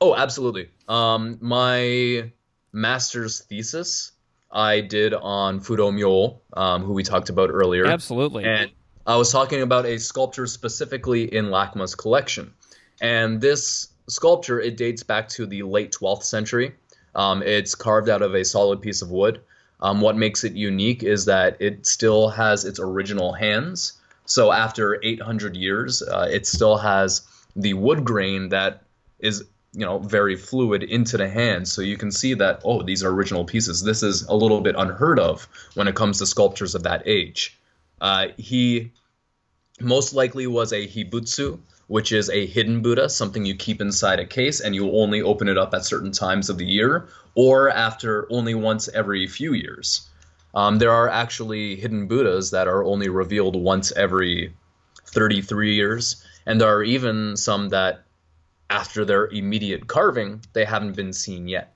Oh, 0.00 0.16
absolutely. 0.16 0.70
Um 0.88 1.38
my 1.40 2.32
master's 2.72 3.42
thesis 3.42 4.12
I 4.50 4.80
did 4.80 5.14
on 5.14 5.60
Fudo 5.60 5.94
Myo, 5.94 6.40
um, 6.54 6.82
who 6.82 6.92
we 6.92 7.04
talked 7.04 7.28
about 7.28 7.50
earlier. 7.50 7.86
Absolutely. 7.86 8.44
And 8.44 8.72
I 9.06 9.16
was 9.16 9.30
talking 9.30 9.62
about 9.62 9.86
a 9.86 9.98
sculpture 9.98 10.48
specifically 10.48 11.32
in 11.32 11.46
LACMA's 11.46 11.94
collection. 11.94 12.52
And 13.00 13.40
this 13.40 13.88
sculpture, 14.08 14.60
it 14.60 14.76
dates 14.76 15.04
back 15.04 15.28
to 15.30 15.46
the 15.46 15.62
late 15.62 15.92
12th 15.92 16.24
century. 16.24 16.74
Um, 17.14 17.42
it's 17.42 17.76
carved 17.76 18.08
out 18.08 18.22
of 18.22 18.34
a 18.34 18.44
solid 18.44 18.82
piece 18.82 19.02
of 19.02 19.10
wood. 19.12 19.40
Um, 19.82 20.00
what 20.00 20.16
makes 20.16 20.44
it 20.44 20.52
unique 20.52 21.02
is 21.02 21.24
that 21.24 21.56
it 21.60 21.86
still 21.86 22.28
has 22.28 22.64
its 22.64 22.78
original 22.78 23.32
hands. 23.32 23.94
So 24.26 24.52
after 24.52 25.00
800 25.02 25.56
years, 25.56 26.02
uh, 26.02 26.28
it 26.30 26.46
still 26.46 26.76
has 26.76 27.22
the 27.56 27.74
wood 27.74 28.04
grain 28.04 28.50
that 28.50 28.82
is 29.18 29.44
you 29.72 29.86
know 29.86 29.98
very 29.98 30.36
fluid 30.36 30.82
into 30.82 31.16
the 31.16 31.28
hands 31.28 31.70
so 31.70 31.80
you 31.80 31.96
can 31.96 32.10
see 32.10 32.34
that 32.34 32.60
oh 32.64 32.82
these 32.82 33.02
are 33.04 33.10
original 33.10 33.44
pieces. 33.44 33.82
This 33.82 34.02
is 34.02 34.22
a 34.22 34.34
little 34.34 34.60
bit 34.60 34.74
unheard 34.76 35.18
of 35.18 35.48
when 35.74 35.88
it 35.88 35.94
comes 35.94 36.18
to 36.18 36.26
sculptures 36.26 36.74
of 36.74 36.82
that 36.84 37.02
age. 37.06 37.58
Uh, 38.00 38.28
he 38.36 38.92
most 39.80 40.12
likely 40.12 40.46
was 40.46 40.72
a 40.72 40.86
hibutsu 40.86 41.58
which 41.90 42.12
is 42.12 42.30
a 42.30 42.46
hidden 42.46 42.82
Buddha, 42.82 43.08
something 43.08 43.44
you 43.44 43.56
keep 43.56 43.80
inside 43.80 44.20
a 44.20 44.24
case 44.24 44.60
and 44.60 44.76
you 44.76 44.92
only 44.92 45.22
open 45.22 45.48
it 45.48 45.58
up 45.58 45.74
at 45.74 45.84
certain 45.84 46.12
times 46.12 46.48
of 46.48 46.56
the 46.56 46.64
year 46.64 47.08
or 47.34 47.68
after 47.68 48.28
only 48.30 48.54
once 48.54 48.88
every 48.94 49.26
few 49.26 49.54
years. 49.54 50.08
Um, 50.54 50.78
there 50.78 50.92
are 50.92 51.08
actually 51.08 51.74
hidden 51.74 52.06
Buddhas 52.06 52.52
that 52.52 52.68
are 52.68 52.84
only 52.84 53.08
revealed 53.08 53.56
once 53.56 53.90
every 53.90 54.54
33 55.06 55.74
years, 55.74 56.24
and 56.46 56.60
there 56.60 56.72
are 56.72 56.84
even 56.84 57.36
some 57.36 57.70
that, 57.70 58.04
after 58.70 59.04
their 59.04 59.26
immediate 59.26 59.88
carving, 59.88 60.42
they 60.52 60.64
haven't 60.64 60.94
been 60.94 61.12
seen 61.12 61.48
yet. 61.48 61.74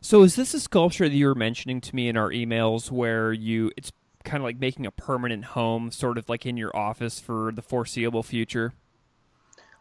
So, 0.00 0.24
is 0.24 0.34
this 0.34 0.54
a 0.54 0.60
sculpture 0.60 1.08
that 1.08 1.14
you 1.14 1.26
were 1.26 1.36
mentioning 1.36 1.80
to 1.82 1.94
me 1.94 2.08
in 2.08 2.16
our 2.16 2.30
emails 2.30 2.90
where 2.90 3.32
you 3.32 3.70
it's 3.76 3.92
kind 4.24 4.38
of 4.38 4.44
like 4.44 4.58
making 4.58 4.86
a 4.86 4.90
permanent 4.90 5.44
home, 5.44 5.92
sort 5.92 6.18
of 6.18 6.28
like 6.28 6.46
in 6.46 6.56
your 6.56 6.76
office 6.76 7.20
for 7.20 7.52
the 7.52 7.62
foreseeable 7.62 8.24
future? 8.24 8.72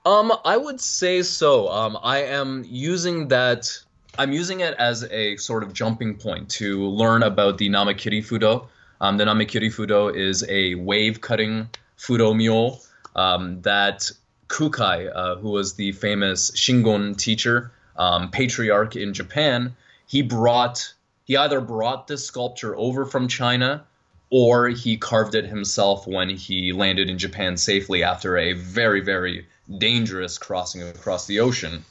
Um, 0.06 0.34
I 0.44 0.58
would 0.58 0.82
say 0.82 1.22
so. 1.22 1.70
Um, 1.70 1.98
I 2.02 2.24
am 2.24 2.66
using 2.68 3.28
that. 3.28 3.70
I'm 4.18 4.32
using 4.34 4.62
it 4.62 4.74
as 4.76 5.04
a 5.04 5.38
sort 5.38 5.64
of 5.64 5.74
jumping 5.74 6.16
point 6.18 6.50
to 6.52 6.86
learn 6.90 7.24
about 7.24 7.58
the 7.60 7.70
Namakiri 7.70 8.26
Fudo. 8.26 8.68
Um, 9.00 9.18
the 9.18 9.26
Namakiri 9.26 9.74
Fudo 9.74 10.14
is 10.14 10.44
a 10.50 10.76
wave 10.76 11.22
cutting 11.22 11.70
Fudo 11.98 12.36
Myo 12.36 12.80
um, 13.16 13.62
that 13.62 14.12
Kukai, 14.48 15.12
uh, 15.14 15.36
who 15.36 15.52
was 15.52 15.76
the 15.76 15.92
famous 15.94 16.52
Shingon 16.52 17.16
teacher, 17.16 17.72
um, 17.96 18.32
patriarch 18.32 18.96
in 18.96 19.14
Japan, 19.14 19.76
he 20.08 20.22
brought. 20.22 20.94
He 21.26 21.38
either 21.38 21.62
brought 21.62 22.08
this 22.08 22.26
sculpture 22.26 22.76
over 22.76 23.06
from 23.06 23.28
China 23.28 23.86
or 24.32 24.70
he 24.70 24.98
carved 24.98 25.36
it 25.36 25.46
himself 25.46 26.08
when 26.08 26.30
he 26.30 26.74
landed 26.74 27.10
in 27.10 27.18
Japan 27.18 27.56
safely 27.56 28.04
after 28.04 28.38
a 28.38 28.54
very, 28.54 29.02
very 29.02 29.46
dangerous 29.78 30.38
crossing 30.38 30.84
across 30.84 31.28
the 31.28 31.40
ocean. 31.40 31.84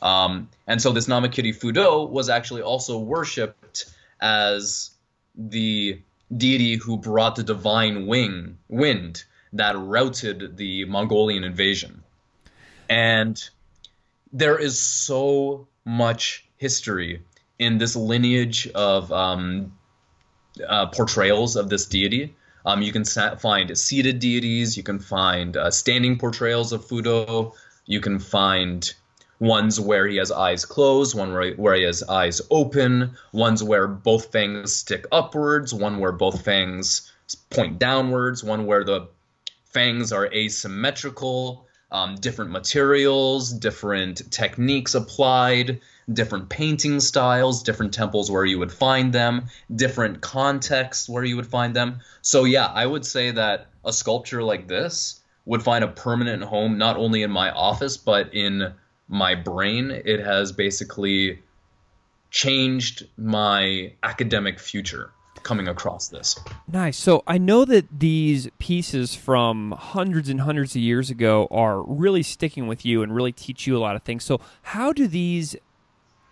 Um, 0.00 0.48
and 0.66 0.82
so 0.82 0.92
this 0.92 1.06
Namakiri 1.06 1.56
Fudo 1.56 2.08
was 2.08 2.28
actually 2.28 2.62
also 2.62 2.98
worshipped 2.98 3.86
as 4.20 4.90
the 5.36 6.00
deity 6.36 6.76
who 6.76 6.96
brought 6.96 7.36
the 7.36 7.42
divine 7.42 8.06
wing 8.06 8.58
wind 8.68 9.24
that 9.52 9.78
routed 9.78 10.56
the 10.56 10.84
Mongolian 10.86 11.44
invasion. 11.44 12.02
And 12.88 13.42
there 14.32 14.58
is 14.58 14.80
so 14.80 15.68
much 15.84 16.46
history 16.56 17.22
in 17.58 17.78
this 17.78 17.94
lineage 17.94 18.68
of 18.68 19.12
um, 19.12 19.72
uh, 20.66 20.86
portrayals 20.86 21.56
of 21.56 21.68
this 21.68 21.86
deity. 21.86 22.34
Um, 22.64 22.82
you 22.82 22.92
can 22.92 23.04
sa- 23.04 23.36
find 23.36 23.76
seated 23.76 24.18
deities. 24.18 24.76
You 24.76 24.82
can 24.82 24.98
find 24.98 25.56
uh, 25.56 25.70
standing 25.70 26.18
portrayals 26.18 26.72
of 26.72 26.84
Fudo. 26.86 27.54
You 27.86 28.00
can 28.00 28.18
find 28.18 28.92
ones 29.38 29.80
where 29.80 30.06
he 30.06 30.16
has 30.16 30.30
eyes 30.30 30.64
closed, 30.64 31.16
one 31.16 31.32
where, 31.32 31.52
where 31.54 31.74
he 31.74 31.82
has 31.82 32.04
eyes 32.04 32.40
open, 32.50 33.16
ones 33.32 33.62
where 33.62 33.88
both 33.88 34.30
fangs 34.30 34.74
stick 34.74 35.06
upwards, 35.10 35.74
one 35.74 35.98
where 35.98 36.12
both 36.12 36.44
fangs 36.44 37.10
point 37.50 37.78
downwards, 37.78 38.44
one 38.44 38.66
where 38.66 38.84
the 38.84 39.08
fangs 39.64 40.12
are 40.12 40.26
asymmetrical, 40.26 41.66
um, 41.90 42.14
different 42.16 42.52
materials, 42.52 43.52
different 43.52 44.30
techniques 44.30 44.94
applied 44.94 45.80
different 46.12 46.48
painting 46.48 47.00
styles, 47.00 47.62
different 47.62 47.94
temples 47.94 48.30
where 48.30 48.44
you 48.44 48.58
would 48.58 48.72
find 48.72 49.12
them, 49.12 49.46
different 49.74 50.20
contexts 50.20 51.08
where 51.08 51.24
you 51.24 51.36
would 51.36 51.46
find 51.46 51.76
them. 51.76 52.00
So, 52.22 52.44
yeah, 52.44 52.66
I 52.66 52.86
would 52.86 53.04
say 53.04 53.30
that 53.30 53.68
a 53.84 53.92
sculpture 53.92 54.42
like 54.42 54.68
this 54.68 55.20
would 55.44 55.62
find 55.62 55.84
a 55.84 55.88
permanent 55.88 56.42
home 56.42 56.78
not 56.78 56.96
only 56.96 57.22
in 57.22 57.30
my 57.30 57.50
office, 57.50 57.96
but 57.96 58.32
in 58.34 58.72
my 59.08 59.34
brain. 59.34 59.90
It 59.90 60.20
has 60.20 60.52
basically 60.52 61.40
changed 62.30 63.06
my 63.16 63.92
academic 64.02 64.58
future 64.58 65.10
coming 65.42 65.68
across 65.68 66.08
this. 66.08 66.38
Nice. 66.68 66.96
So 66.96 67.22
I 67.26 67.36
know 67.38 67.64
that 67.64 67.86
these 68.00 68.48
pieces 68.58 69.14
from 69.14 69.72
hundreds 69.72 70.28
and 70.28 70.40
hundreds 70.42 70.76
of 70.76 70.82
years 70.82 71.10
ago 71.10 71.48
are 71.50 71.82
really 71.82 72.22
sticking 72.22 72.66
with 72.66 72.84
you 72.84 73.02
and 73.02 73.14
really 73.14 73.32
teach 73.32 73.66
you 73.66 73.76
a 73.76 73.80
lot 73.80 73.96
of 73.96 74.02
things. 74.02 74.24
So 74.24 74.40
how 74.62 74.92
do 74.92 75.06
these 75.08 75.56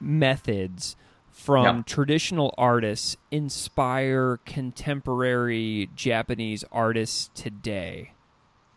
methods 0.01 0.96
from 1.30 1.64
Yeah. 1.64 1.82
traditional 1.86 2.55
artists 2.59 3.16
inspire 3.30 4.40
contemporary 4.44 5.88
Japanese 5.94 6.64
artists 6.72 7.30
today? 7.34 8.12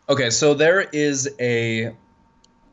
Okay, 0.08 0.30
so 0.30 0.54
there 0.54 0.82
is 0.92 1.28
a 1.40 1.94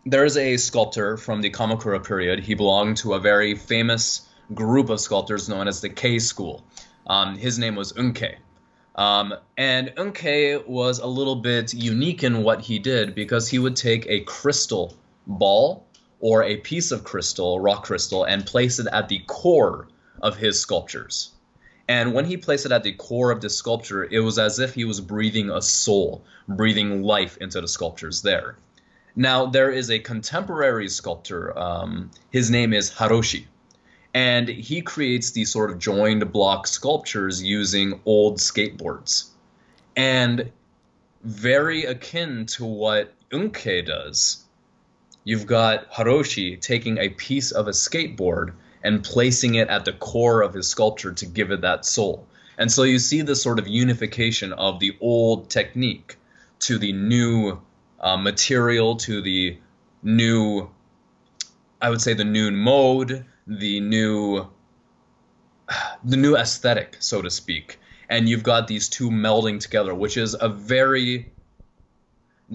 there 0.06 0.26
is 0.26 0.36
a 0.36 0.58
sculptor 0.58 1.16
from 1.16 1.42
the 1.42 1.50
Kamakura 1.52 2.04
period. 2.04 2.40
He 2.40 2.56
belonged 2.56 2.98
to 2.98 3.14
a 3.14 3.20
very 3.20 3.54
famous 3.54 4.28
group 4.54 4.90
of 4.90 5.00
sculptors 5.00 5.48
known 5.48 5.68
as 5.68 5.82
the 5.82 5.90
Kei 5.90 6.18
School. 6.18 6.66
Um, 7.06 7.38
his 7.38 7.60
name 7.60 7.76
was 7.76 7.94
Unkei. 7.94 8.36
Um, 8.96 9.34
and 9.58 9.90
Unkei 9.98 10.68
was 10.68 11.00
a 11.00 11.06
little 11.06 11.36
bit 11.36 11.74
unique 11.76 12.24
in 12.24 12.42
what 12.44 12.62
he 12.62 12.80
did 12.80 13.14
because 13.14 13.48
he 13.48 13.60
would 13.60 13.76
take 13.76 14.06
a 14.08 14.22
crystal 14.22 14.98
ball 15.28 15.86
or 16.22 16.44
a 16.44 16.58
piece 16.58 16.92
of 16.92 17.04
crystal, 17.04 17.60
rock 17.60 17.84
crystal, 17.84 18.24
and 18.24 18.46
place 18.46 18.80
it 18.80 18.88
at 18.94 19.10
the 19.10 19.20
core 19.28 19.88
of 20.22 20.38
his 20.38 20.60
sculptures. 20.60 21.32
And 21.88 22.14
when 22.14 22.26
he 22.26 22.38
placed 22.38 22.66
it 22.66 22.72
at 22.72 22.84
the 22.84 22.94
core 22.94 23.32
of 23.32 23.42
the 23.42 23.50
sculpture, 23.50 24.06
it 24.06 24.20
was 24.20 24.40
as 24.40 24.60
if 24.60 24.74
he 24.74 24.86
was 24.86 25.02
breathing 25.02 25.50
a 25.50 25.62
soul, 25.62 26.24
breathing 26.48 27.02
life 27.04 27.38
into 27.38 27.60
the 27.60 27.68
sculptures 27.68 28.22
there. 28.22 28.56
Now, 29.16 29.48
there 29.48 29.72
is 29.72 29.90
a 29.90 30.00
contemporary 30.00 30.88
sculptor. 30.88 31.58
Um, 31.58 32.12
his 32.32 32.50
name 32.50 32.72
is 32.72 32.92
Haroshi. 32.92 33.46
And 34.14 34.48
he 34.48 34.82
creates 34.82 35.32
these 35.32 35.52
sort 35.52 35.72
of 35.72 35.80
joined 35.80 36.32
block 36.32 36.68
sculptures 36.68 37.42
using 37.44 38.00
old 38.06 38.38
skateboards. 38.38 39.30
And 39.96 40.52
very 41.24 41.86
akin 41.86 42.46
to 42.48 42.66
what 42.66 43.14
Unkei 43.32 43.86
does, 43.86 44.41
you've 45.24 45.46
got 45.46 45.92
Haroshi 45.92 46.60
taking 46.60 46.98
a 46.98 47.10
piece 47.10 47.52
of 47.52 47.68
a 47.68 47.72
skateboard 47.72 48.54
and 48.84 49.04
placing 49.04 49.56
it 49.56 49.68
at 49.68 49.86
the 49.86 49.94
core 49.94 50.42
of 50.42 50.54
his 50.54 50.68
sculpture 50.68 51.12
to 51.14 51.26
give 51.26 51.52
it 51.52 51.62
that 51.62 51.86
soul. 51.86 52.28
And 52.58 52.72
so 52.72 52.84
you 52.84 53.00
see 53.00 53.22
this 53.22 53.42
sort 53.42 53.60
of 53.60 53.68
unification 53.68 54.54
of 54.54 54.80
the 54.80 54.98
old 55.00 55.50
technique 55.50 56.18
to 56.62 56.78
the 56.78 56.94
new 56.94 57.60
uh, 58.00 58.18
material, 58.18 58.96
to 58.98 59.22
the 59.22 59.58
new, 60.04 60.70
I 61.82 61.90
would 61.90 62.02
say, 62.02 62.14
the 62.14 62.24
new 62.24 62.52
mode, 62.52 63.26
the 63.48 63.80
new, 63.80 64.48
the 66.04 66.18
new 66.18 66.36
aesthetic, 66.36 66.98
so 67.00 67.22
to 67.22 67.30
speak. 67.30 67.80
And 68.10 68.28
you've 68.28 68.44
got 68.44 68.68
these 68.68 68.90
two 68.90 69.10
melding 69.10 69.60
together, 69.60 69.96
which 69.96 70.18
is 70.18 70.36
a 70.40 70.50
very 70.50 71.31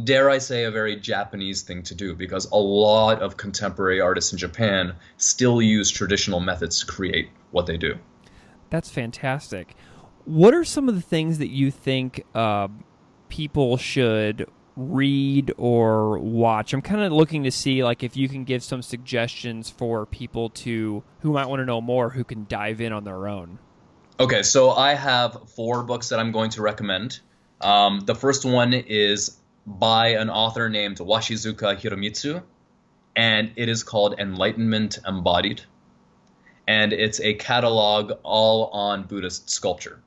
dare 0.04 0.28
I 0.30 0.38
say, 0.38 0.64
a 0.64 0.70
very 0.70 0.96
Japanese 0.96 1.62
thing 1.62 1.82
to 1.84 1.94
do 1.94 2.14
because 2.14 2.50
a 2.50 2.56
lot 2.56 3.22
of 3.22 3.36
contemporary 3.36 4.00
artists 4.00 4.32
in 4.32 4.38
Japan 4.38 4.94
still 5.16 5.62
use 5.62 5.90
traditional 5.90 6.40
methods 6.40 6.80
to 6.80 6.86
create 6.86 7.30
what 7.50 7.66
they 7.66 7.76
do. 7.76 7.96
That's 8.70 8.90
fantastic. 8.90 9.74
What 10.24 10.54
are 10.54 10.64
some 10.64 10.88
of 10.88 10.94
the 10.94 11.00
things 11.00 11.38
that 11.38 11.48
you 11.48 11.70
think 11.70 12.24
uh, 12.34 12.68
people 13.28 13.76
should 13.76 14.50
read 14.76 15.52
or 15.56 16.18
watch? 16.18 16.74
I'm 16.74 16.82
kind 16.82 17.00
of 17.00 17.12
looking 17.12 17.44
to 17.44 17.50
see 17.50 17.82
like 17.84 18.02
if 18.02 18.16
you 18.16 18.28
can 18.28 18.44
give 18.44 18.62
some 18.62 18.82
suggestions 18.82 19.70
for 19.70 20.04
people 20.04 20.50
to 20.50 21.02
who 21.20 21.32
might 21.32 21.46
want 21.46 21.60
to 21.60 21.64
know 21.64 21.80
more 21.80 22.10
who 22.10 22.24
can 22.24 22.44
dive 22.48 22.80
in 22.80 22.92
on 22.92 23.04
their 23.04 23.28
own. 23.28 23.58
Okay, 24.18 24.42
so 24.42 24.70
I 24.70 24.94
have 24.94 25.50
four 25.54 25.82
books 25.84 26.08
that 26.08 26.18
I'm 26.18 26.32
going 26.32 26.50
to 26.50 26.62
recommend. 26.62 27.20
Um, 27.60 28.00
the 28.00 28.14
first 28.14 28.44
one 28.44 28.72
is 28.74 29.36
by 29.66 30.08
an 30.08 30.30
author 30.30 30.68
named 30.68 30.98
Washizuka 30.98 31.76
Hiromitsu, 31.76 32.42
and 33.16 33.52
it 33.56 33.68
is 33.68 33.82
called 33.82 34.18
Enlightenment 34.18 34.98
Embodied. 35.06 35.62
And 36.68 36.92
it's 36.92 37.20
a 37.20 37.34
catalog 37.34 38.12
all 38.22 38.66
on 38.66 39.04
Buddhist 39.04 39.50
sculpture. 39.50 40.00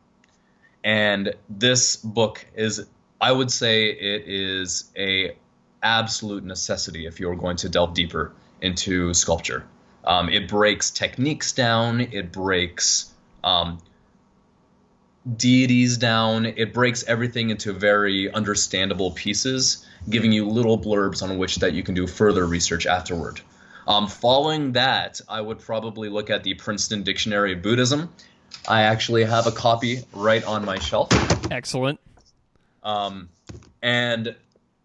And 0.84 1.34
this 1.49 1.95
book 1.95 2.45
is, 2.55 2.86
I 3.20 3.32
would 3.32 3.51
say, 3.51 3.89
it 3.89 4.24
is 4.28 4.91
a 4.97 5.36
absolute 5.82 6.43
necessity 6.43 7.05
if 7.05 7.20
you're 7.20 7.36
going 7.36 7.57
to 7.57 7.70
delve 7.70 7.93
deeper 7.93 8.34
into 8.62 9.14
sculpture. 9.14 9.66
Um, 10.03 10.30
it 10.30 10.47
breaks 10.47 10.91
techniques 10.91 11.51
down. 11.53 12.01
It 12.01 12.32
breaks 12.32 13.12
um, 13.43 13.80
deities 15.38 15.97
down. 15.97 16.45
It 16.45 16.73
breaks 16.73 17.03
everything 17.07 17.49
into 17.49 17.73
very 17.73 18.32
understandable 18.32 19.11
pieces, 19.11 19.86
giving 20.09 20.32
you 20.32 20.47
little 20.47 20.80
blurbs 20.80 21.21
on 21.21 21.38
which 21.38 21.57
that 21.57 21.73
you 21.73 21.84
can 21.84 21.95
do 21.95 22.07
further 22.07 22.45
research 22.45 22.86
afterward. 22.86 23.41
Um, 23.88 24.07
following 24.07 24.73
that, 24.73 25.19
I 25.27 25.41
would 25.41 25.59
probably 25.59 26.09
look 26.09 26.30
at 26.30 26.43
the 26.43 26.53
Princeton 26.53 27.03
Dictionary 27.03 27.53
of 27.53 27.61
Buddhism. 27.61 28.09
I 28.67 28.84
actually 28.84 29.23
have 29.23 29.47
a 29.47 29.51
copy 29.51 30.03
right 30.13 30.43
on 30.43 30.63
my 30.65 30.80
shelf. 30.80 31.09
Excellent. 31.51 31.99
Um, 32.84 33.30
and 33.82 34.36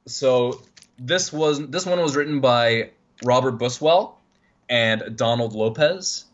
so 0.07 0.62
this 0.99 1.32
was 1.32 1.66
this 1.68 1.86
one 1.86 2.01
was 2.01 2.16
written 2.16 2.40
by 2.40 2.90
Robert 3.22 3.53
Buswell 3.53 4.18
and 4.68 5.16
Donald 5.16 5.55
Lopez, 5.55 6.24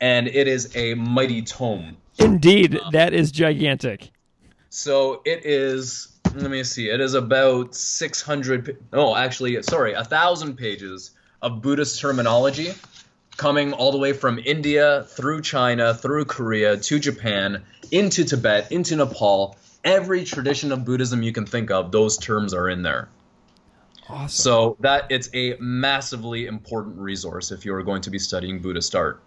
and 0.00 0.28
it 0.28 0.48
is 0.48 0.76
a 0.76 0.94
mighty 0.94 1.42
tome. 1.42 1.96
Indeed, 2.18 2.78
um, 2.78 2.90
that 2.92 3.14
is 3.14 3.30
gigantic. 3.30 4.10
So 4.70 5.22
it 5.24 5.46
is. 5.46 6.18
Let 6.34 6.50
me 6.50 6.62
see. 6.62 6.90
It 6.90 7.00
is 7.00 7.14
about 7.14 7.74
six 7.74 8.20
hundred. 8.20 8.78
Oh, 8.92 9.16
actually, 9.16 9.62
sorry, 9.62 9.94
a 9.94 10.04
thousand 10.04 10.56
pages 10.56 11.12
of 11.40 11.62
Buddhist 11.62 12.00
terminology, 12.00 12.72
coming 13.36 13.72
all 13.72 13.92
the 13.92 13.98
way 13.98 14.12
from 14.12 14.38
India 14.38 15.04
through 15.08 15.40
China, 15.40 15.94
through 15.94 16.26
Korea 16.26 16.76
to 16.76 16.98
Japan, 16.98 17.62
into 17.90 18.24
Tibet, 18.24 18.70
into 18.72 18.96
Nepal. 18.96 19.56
Every 19.84 20.24
tradition 20.24 20.72
of 20.72 20.84
Buddhism 20.84 21.22
you 21.22 21.32
can 21.32 21.46
think 21.46 21.70
of, 21.70 21.92
those 21.92 22.18
terms 22.18 22.52
are 22.52 22.68
in 22.68 22.82
there. 22.82 23.08
Awesome. 24.08 24.28
So 24.28 24.76
that 24.80 25.06
it's 25.10 25.30
a 25.32 25.56
massively 25.60 26.46
important 26.46 26.98
resource 26.98 27.52
if 27.52 27.64
you 27.64 27.74
are 27.74 27.82
going 27.82 28.02
to 28.02 28.10
be 28.10 28.18
studying 28.18 28.58
Buddhist 28.58 28.94
art. 28.94 29.22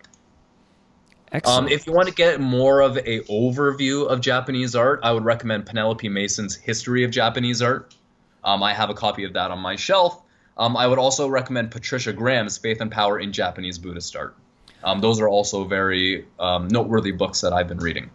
Excellent. 1.32 1.68
Um, 1.68 1.72
if 1.72 1.88
you 1.88 1.94
want 1.94 2.10
to 2.10 2.14
get 2.14 2.42
more 2.42 2.82
of 2.82 2.98
a 2.98 3.22
overview 3.22 4.08
of 4.08 4.20
Japanese 4.20 4.76
art, 4.76 5.00
I 5.04 5.14
would 5.14 5.24
recommend 5.24 5.66
Penelope 5.66 6.08
Mason's 6.10 6.56
History 6.56 7.04
of 7.04 7.12
Japanese 7.12 7.62
Art. 7.62 7.96
Um, 8.44 8.62
I 8.62 8.74
have 8.74 8.90
a 8.90 8.94
copy 8.94 9.24
of 9.24 9.34
that 9.34 9.50
on 9.52 9.60
my 9.60 9.76
shelf. 9.76 10.22
Um, 10.58 10.76
I 10.76 10.88
would 10.88 11.00
also 11.00 11.28
recommend 11.28 11.72
Patricia 11.72 12.12
Graham's 12.12 12.58
Faith 12.58 12.82
and 12.82 12.92
Power 12.92 13.20
in 13.20 13.32
Japanese 13.32 13.78
Buddhist 13.78 14.16
Art. 14.16 14.36
Um, 14.84 15.00
those 15.00 15.22
are 15.22 15.30
also 15.30 15.64
very 15.64 16.26
um, 16.40 16.68
noteworthy 16.68 17.12
books 17.12 17.42
that 17.42 17.54
I've 17.54 17.68
been 17.68 17.78
reading. 17.78 18.10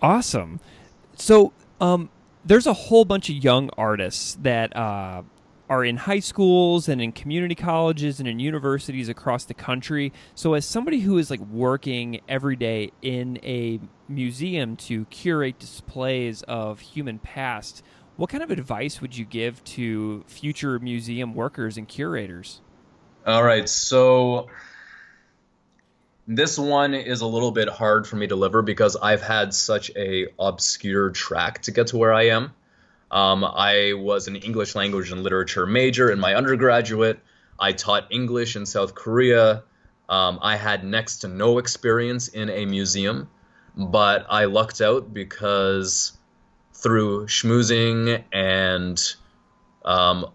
Awesome. 0.00 0.60
So, 1.16 1.52
um, 1.80 2.10
there's 2.44 2.66
a 2.66 2.72
whole 2.72 3.04
bunch 3.04 3.28
of 3.28 3.36
young 3.36 3.70
artists 3.76 4.36
that 4.42 4.76
uh, 4.76 5.22
are 5.72 5.86
in 5.86 5.96
high 5.96 6.20
schools 6.20 6.86
and 6.86 7.00
in 7.00 7.10
community 7.12 7.54
colleges 7.54 8.20
and 8.20 8.28
in 8.28 8.38
universities 8.38 9.08
across 9.08 9.46
the 9.46 9.54
country. 9.54 10.12
So, 10.34 10.52
as 10.52 10.66
somebody 10.66 11.00
who 11.00 11.16
is 11.16 11.30
like 11.30 11.40
working 11.40 12.20
every 12.28 12.56
day 12.56 12.92
in 13.00 13.38
a 13.42 13.80
museum 14.06 14.76
to 14.76 15.06
curate 15.06 15.58
displays 15.58 16.42
of 16.42 16.80
human 16.80 17.18
past, 17.18 17.82
what 18.16 18.28
kind 18.28 18.42
of 18.42 18.50
advice 18.50 19.00
would 19.00 19.16
you 19.16 19.24
give 19.24 19.64
to 19.64 20.22
future 20.26 20.78
museum 20.78 21.32
workers 21.32 21.78
and 21.78 21.88
curators? 21.88 22.60
All 23.26 23.42
right, 23.42 23.66
so 23.66 24.48
this 26.28 26.58
one 26.58 26.92
is 26.92 27.22
a 27.22 27.26
little 27.26 27.50
bit 27.50 27.70
hard 27.70 28.06
for 28.06 28.16
me 28.16 28.26
to 28.26 28.34
deliver 28.34 28.60
because 28.60 28.94
I've 28.96 29.22
had 29.22 29.54
such 29.54 29.90
a 29.96 30.26
obscure 30.38 31.08
track 31.08 31.62
to 31.62 31.70
get 31.70 31.86
to 31.88 31.96
where 31.96 32.12
I 32.12 32.26
am. 32.26 32.52
Um, 33.12 33.44
I 33.44 33.92
was 33.92 34.26
an 34.26 34.36
English 34.36 34.74
language 34.74 35.12
and 35.12 35.22
literature 35.22 35.66
major 35.66 36.10
in 36.10 36.18
my 36.18 36.34
undergraduate. 36.34 37.20
I 37.60 37.72
taught 37.72 38.06
English 38.10 38.56
in 38.56 38.64
South 38.64 38.94
Korea. 38.94 39.64
Um, 40.08 40.38
I 40.42 40.56
had 40.56 40.82
next 40.82 41.18
to 41.18 41.28
no 41.28 41.58
experience 41.58 42.28
in 42.28 42.48
a 42.48 42.64
museum, 42.64 43.28
but 43.76 44.26
I 44.30 44.46
lucked 44.46 44.80
out 44.80 45.12
because 45.12 46.12
through 46.72 47.26
schmoozing 47.26 48.24
and 48.32 49.14
um, 49.84 50.26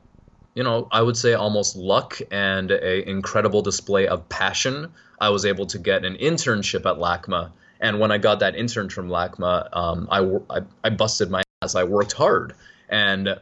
you 0.53 0.63
know, 0.63 0.87
I 0.91 1.01
would 1.01 1.17
say 1.17 1.33
almost 1.33 1.75
luck 1.75 2.19
and 2.31 2.71
a 2.71 3.07
incredible 3.07 3.61
display 3.61 4.07
of 4.07 4.27
passion. 4.29 4.91
I 5.19 5.29
was 5.29 5.45
able 5.45 5.65
to 5.67 5.79
get 5.79 6.05
an 6.05 6.15
internship 6.15 6.85
at 6.89 6.97
LACMA, 6.97 7.51
and 7.79 7.99
when 7.99 8.11
I 8.11 8.17
got 8.17 8.39
that 8.39 8.55
intern 8.55 8.89
from 8.89 9.09
LACMA, 9.09 9.75
um, 9.75 10.07
I, 10.11 10.21
I 10.49 10.61
I 10.83 10.89
busted 10.89 11.29
my 11.29 11.43
ass. 11.61 11.75
I 11.75 11.83
worked 11.83 12.13
hard, 12.13 12.53
and 12.89 13.39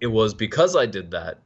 it 0.00 0.06
was 0.06 0.34
because 0.34 0.76
I 0.76 0.86
did 0.86 1.12
that 1.12 1.38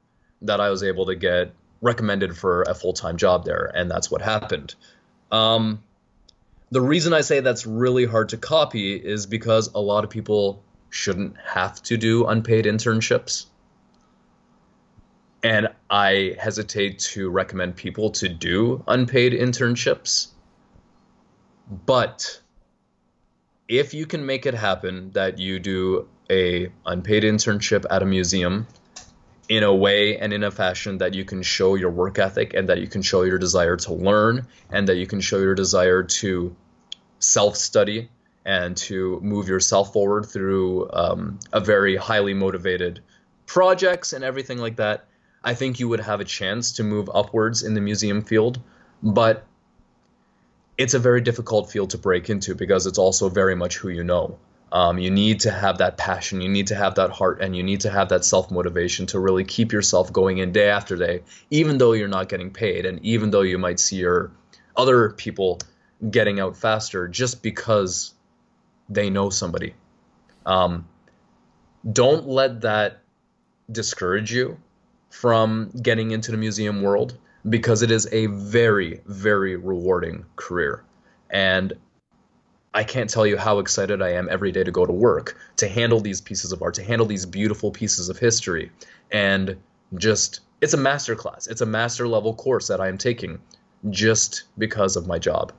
that 0.43 0.61
I 0.61 0.71
was 0.71 0.83
able 0.83 1.07
to 1.07 1.15
get 1.15 1.53
recommended 1.81 2.37
for 2.37 2.63
a 2.63 2.75
full 2.75 2.93
time 2.93 3.17
job 3.17 3.45
there, 3.45 3.71
and 3.75 3.91
that's 3.91 4.11
what 4.11 4.23
happened. 4.23 4.75
Um, 5.31 5.83
the 6.71 6.81
reason 6.81 7.13
I 7.13 7.21
say 7.21 7.41
that's 7.41 7.67
really 7.67 8.05
hard 8.05 8.31
to 8.31 8.37
copy 8.37 8.95
is 8.95 9.27
because 9.27 9.71
a 9.75 9.81
lot 9.81 10.05
of 10.05 10.11
people 10.11 10.63
shouldn't 10.91 11.37
have 11.39 11.83
to 11.83 11.97
do 11.97 12.27
unpaid 12.27 12.65
internships 12.65 13.47
and 15.43 15.69
I 15.91 16.37
hesitate 16.41 16.99
to 17.01 17.29
recommend 17.31 17.77
people 17.77 18.11
to 18.11 18.29
do 18.29 18.83
unpaid 18.89 19.33
internships 19.33 20.29
But 21.87 22.41
if 23.69 23.95
you 23.95 24.07
can 24.07 24.25
make 24.25 24.47
it 24.47 24.55
happen 24.55 25.11
that 25.13 25.39
you 25.39 25.59
do 25.59 26.09
a 26.31 26.71
unpaid 26.85 27.23
internship 27.23 27.85
at 27.91 28.03
a 28.03 28.07
museum 28.07 28.67
in 29.49 29.63
a 29.63 29.75
way 29.75 30.19
and 30.19 30.33
in 30.33 30.43
a 30.43 30.51
fashion 30.51 30.99
that 30.99 31.15
you 31.15 31.25
can 31.25 31.43
show 31.43 31.77
your 31.77 31.91
work 31.91 32.19
ethic 32.19 32.55
and 32.55 32.69
that 32.69 32.81
you 32.81 32.89
can 32.89 33.03
show 33.03 33.23
your 33.23 33.39
desire 33.39 33.77
to 33.77 33.93
learn 33.93 34.47
and 34.71 34.89
that 34.89 34.97
you 34.97 35.07
can 35.07 35.21
show 35.21 35.39
your 35.39 35.55
desire 35.55 36.03
to 36.03 36.55
self 37.21 37.57
study 37.57 38.09
and 38.45 38.77
to 38.77 39.21
move 39.21 39.49
yourself 39.49 39.93
forward 39.93 40.27
through 40.27 40.89
um, 40.93 41.39
a 41.53 41.61
very 41.61 41.97
highly 41.97 42.35
motivated 42.35 43.01
projects 43.47 44.13
and 44.13 44.25
everything 44.25 44.59
like 44.59 44.77
that, 44.77 45.07
I 45.43 45.55
think 45.55 45.81
you 45.81 45.89
would 45.89 46.01
have 46.01 46.21
a 46.21 46.25
chance 46.25 46.73
to 46.73 46.85
move 46.85 47.11
upwards 47.13 47.63
in 47.63 47.75
the 47.75 47.81
museum 47.81 48.23
field. 48.23 48.61
But 49.03 49.45
it's 50.79 50.95
a 50.95 50.99
very 50.99 51.21
difficult 51.21 51.71
field 51.71 51.91
to 51.91 51.99
break 51.99 52.29
into 52.29 52.55
because 52.55 52.87
it's 52.87 52.99
also 52.99 53.29
very 53.29 53.55
much 53.55 53.79
who 53.79 53.89
you 53.89 54.05
know. 54.05 54.39
Um, 54.73 54.99
you 54.99 55.11
need 55.11 55.41
to 55.41 55.51
have 55.51 55.79
that 55.79 55.97
passion, 55.97 56.41
you 56.41 56.49
need 56.49 56.67
to 56.67 56.75
have 56.75 56.97
that 56.97 57.11
heart, 57.11 57.41
and 57.41 57.57
you 57.57 57.63
need 57.63 57.81
to 57.81 57.91
have 57.91 58.09
that 58.09 58.25
self 58.25 58.51
motivation 58.51 59.07
to 59.07 59.19
really 59.19 59.45
keep 59.45 59.73
yourself 59.73 60.13
going 60.13 60.39
in 60.39 60.53
day 60.53 60.69
after 60.69 60.97
day, 60.97 61.23
even 61.51 61.79
though 61.79 61.93
you're 61.93 62.09
not 62.09 62.29
getting 62.29 62.51
paid, 62.51 62.85
and 62.85 63.03
even 63.05 63.31
though 63.31 63.43
you 63.43 63.59
might 63.59 63.79
see 63.79 63.97
your 63.97 64.33
other 64.77 65.11
people 65.11 65.61
getting 66.11 66.41
out 66.41 66.57
faster 66.57 67.09
just 67.09 67.43
because 67.43 68.13
they 68.89 69.09
know 69.09 69.31
somebody. 69.31 69.75
Um, 70.45 70.87
don't 71.91 72.27
let 72.27 72.63
that 72.63 72.99
discourage 73.71 74.33
you 74.33 74.59
from 75.11 75.71
getting 75.81 76.11
into 76.11 76.33
the 76.33 76.37
museum 76.37 76.83
world 76.83 77.17
because 77.49 77.83
it 77.83 77.91
is 77.91 78.09
a 78.13 78.27
very, 78.27 79.01
very 79.07 79.57
rewarding 79.57 80.25
career. 80.37 80.85
And 81.31 81.73
I 82.75 82.85
can't 82.85 83.09
tell 83.09 83.27
you 83.27 83.37
how 83.37 83.59
excited 83.59 84.03
I 84.03 84.13
am 84.13 84.29
every 84.31 84.53
day 84.53 84.65
to 84.65 84.71
go 84.71 84.85
to 84.85 84.93
work, 84.93 85.39
to 85.57 85.69
handle 85.69 86.01
these 86.01 86.21
pieces 86.21 86.53
of 86.53 86.63
art, 86.63 86.75
to 86.75 86.85
handle 86.85 87.07
these 87.07 87.25
beautiful 87.25 87.71
pieces 87.71 88.09
of 88.09 88.19
history. 88.19 88.71
And 89.11 89.57
just, 89.95 90.41
it's 90.61 90.75
a 90.75 90.79
master 90.79 91.15
class. 91.15 91.47
It's 91.47 91.61
a 91.61 91.67
master 91.67 92.07
level 92.07 92.35
course 92.35 92.69
that 92.69 92.81
I 92.81 92.89
am 92.89 92.99
taking 92.99 93.41
just 93.91 94.45
because 94.59 94.97
of 94.97 95.07
my 95.07 95.19
job. 95.19 95.53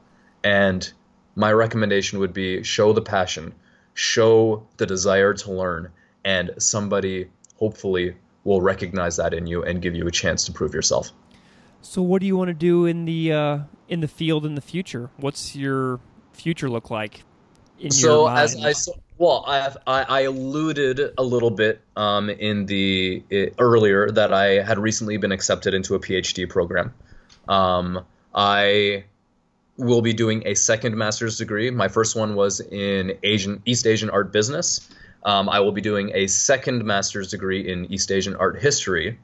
And 0.43 0.91
my 1.35 1.51
recommendation 1.51 2.19
would 2.19 2.33
be 2.33 2.63
show 2.63 2.93
the 2.93 3.01
passion, 3.01 3.53
show 3.93 4.67
the 4.77 4.85
desire 4.85 5.33
to 5.33 5.51
learn, 5.51 5.91
and 6.25 6.51
somebody 6.57 7.29
hopefully 7.55 8.15
will 8.43 8.61
recognize 8.61 9.17
that 9.17 9.33
in 9.33 9.47
you 9.47 9.63
and 9.63 9.81
give 9.81 9.95
you 9.95 10.07
a 10.07 10.11
chance 10.11 10.45
to 10.45 10.51
prove 10.51 10.73
yourself. 10.73 11.11
So, 11.89 12.01
what 12.01 12.19
do 12.19 12.27
you 12.27 12.35
want 12.35 12.49
to 12.49 12.53
do 12.53 12.85
in 12.85 13.05
the 13.05 13.31
uh, 13.31 13.59
in 13.87 14.01
the 14.01 14.09
field 14.09 14.45
in 14.45 14.55
the 14.55 14.61
future? 14.61 15.09
What's 15.15 15.55
your 15.55 16.01
future 16.33 16.69
look 16.69 16.91
like? 16.91 17.23
In 17.79 17.91
so, 17.91 18.07
your 18.07 18.27
mind? 18.27 18.39
as 18.65 18.89
I 18.89 18.91
well, 19.17 19.45
I, 19.47 19.73
I, 19.87 20.03
I 20.03 20.19
alluded 20.21 21.13
a 21.17 21.23
little 21.23 21.49
bit 21.49 21.79
um, 21.95 22.29
in 22.29 22.65
the 22.65 23.23
it, 23.29 23.55
earlier 23.57 24.11
that 24.11 24.33
I 24.33 24.61
had 24.61 24.77
recently 24.79 25.15
been 25.15 25.31
accepted 25.31 25.73
into 25.73 25.95
a 25.95 25.99
PhD 25.99 26.47
program. 26.49 26.93
Um, 27.47 28.03
I 28.35 29.05
will 29.77 30.01
be 30.01 30.11
doing 30.11 30.43
a 30.45 30.55
second 30.55 30.97
master's 30.97 31.37
degree. 31.37 31.71
My 31.71 31.87
first 31.87 32.17
one 32.17 32.35
was 32.35 32.59
in 32.59 33.17
Asian 33.23 33.61
East 33.65 33.87
Asian 33.87 34.09
art 34.09 34.33
business. 34.33 34.89
Um, 35.23 35.47
I 35.47 35.61
will 35.61 35.71
be 35.71 35.81
doing 35.81 36.11
a 36.13 36.27
second 36.27 36.83
master's 36.83 37.31
degree 37.31 37.65
in 37.65 37.85
East 37.93 38.11
Asian 38.11 38.35
art 38.35 38.59
history 38.59 39.17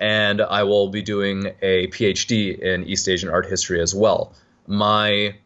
and 0.00 0.40
I 0.40 0.64
will 0.64 0.88
be 0.88 1.02
doing 1.02 1.52
a 1.60 1.86
PhD 1.88 2.58
in 2.58 2.84
East 2.84 3.08
Asian 3.08 3.28
art 3.28 3.46
history 3.46 3.80
as 3.80 3.94
well. 3.94 4.32
My 4.66 5.36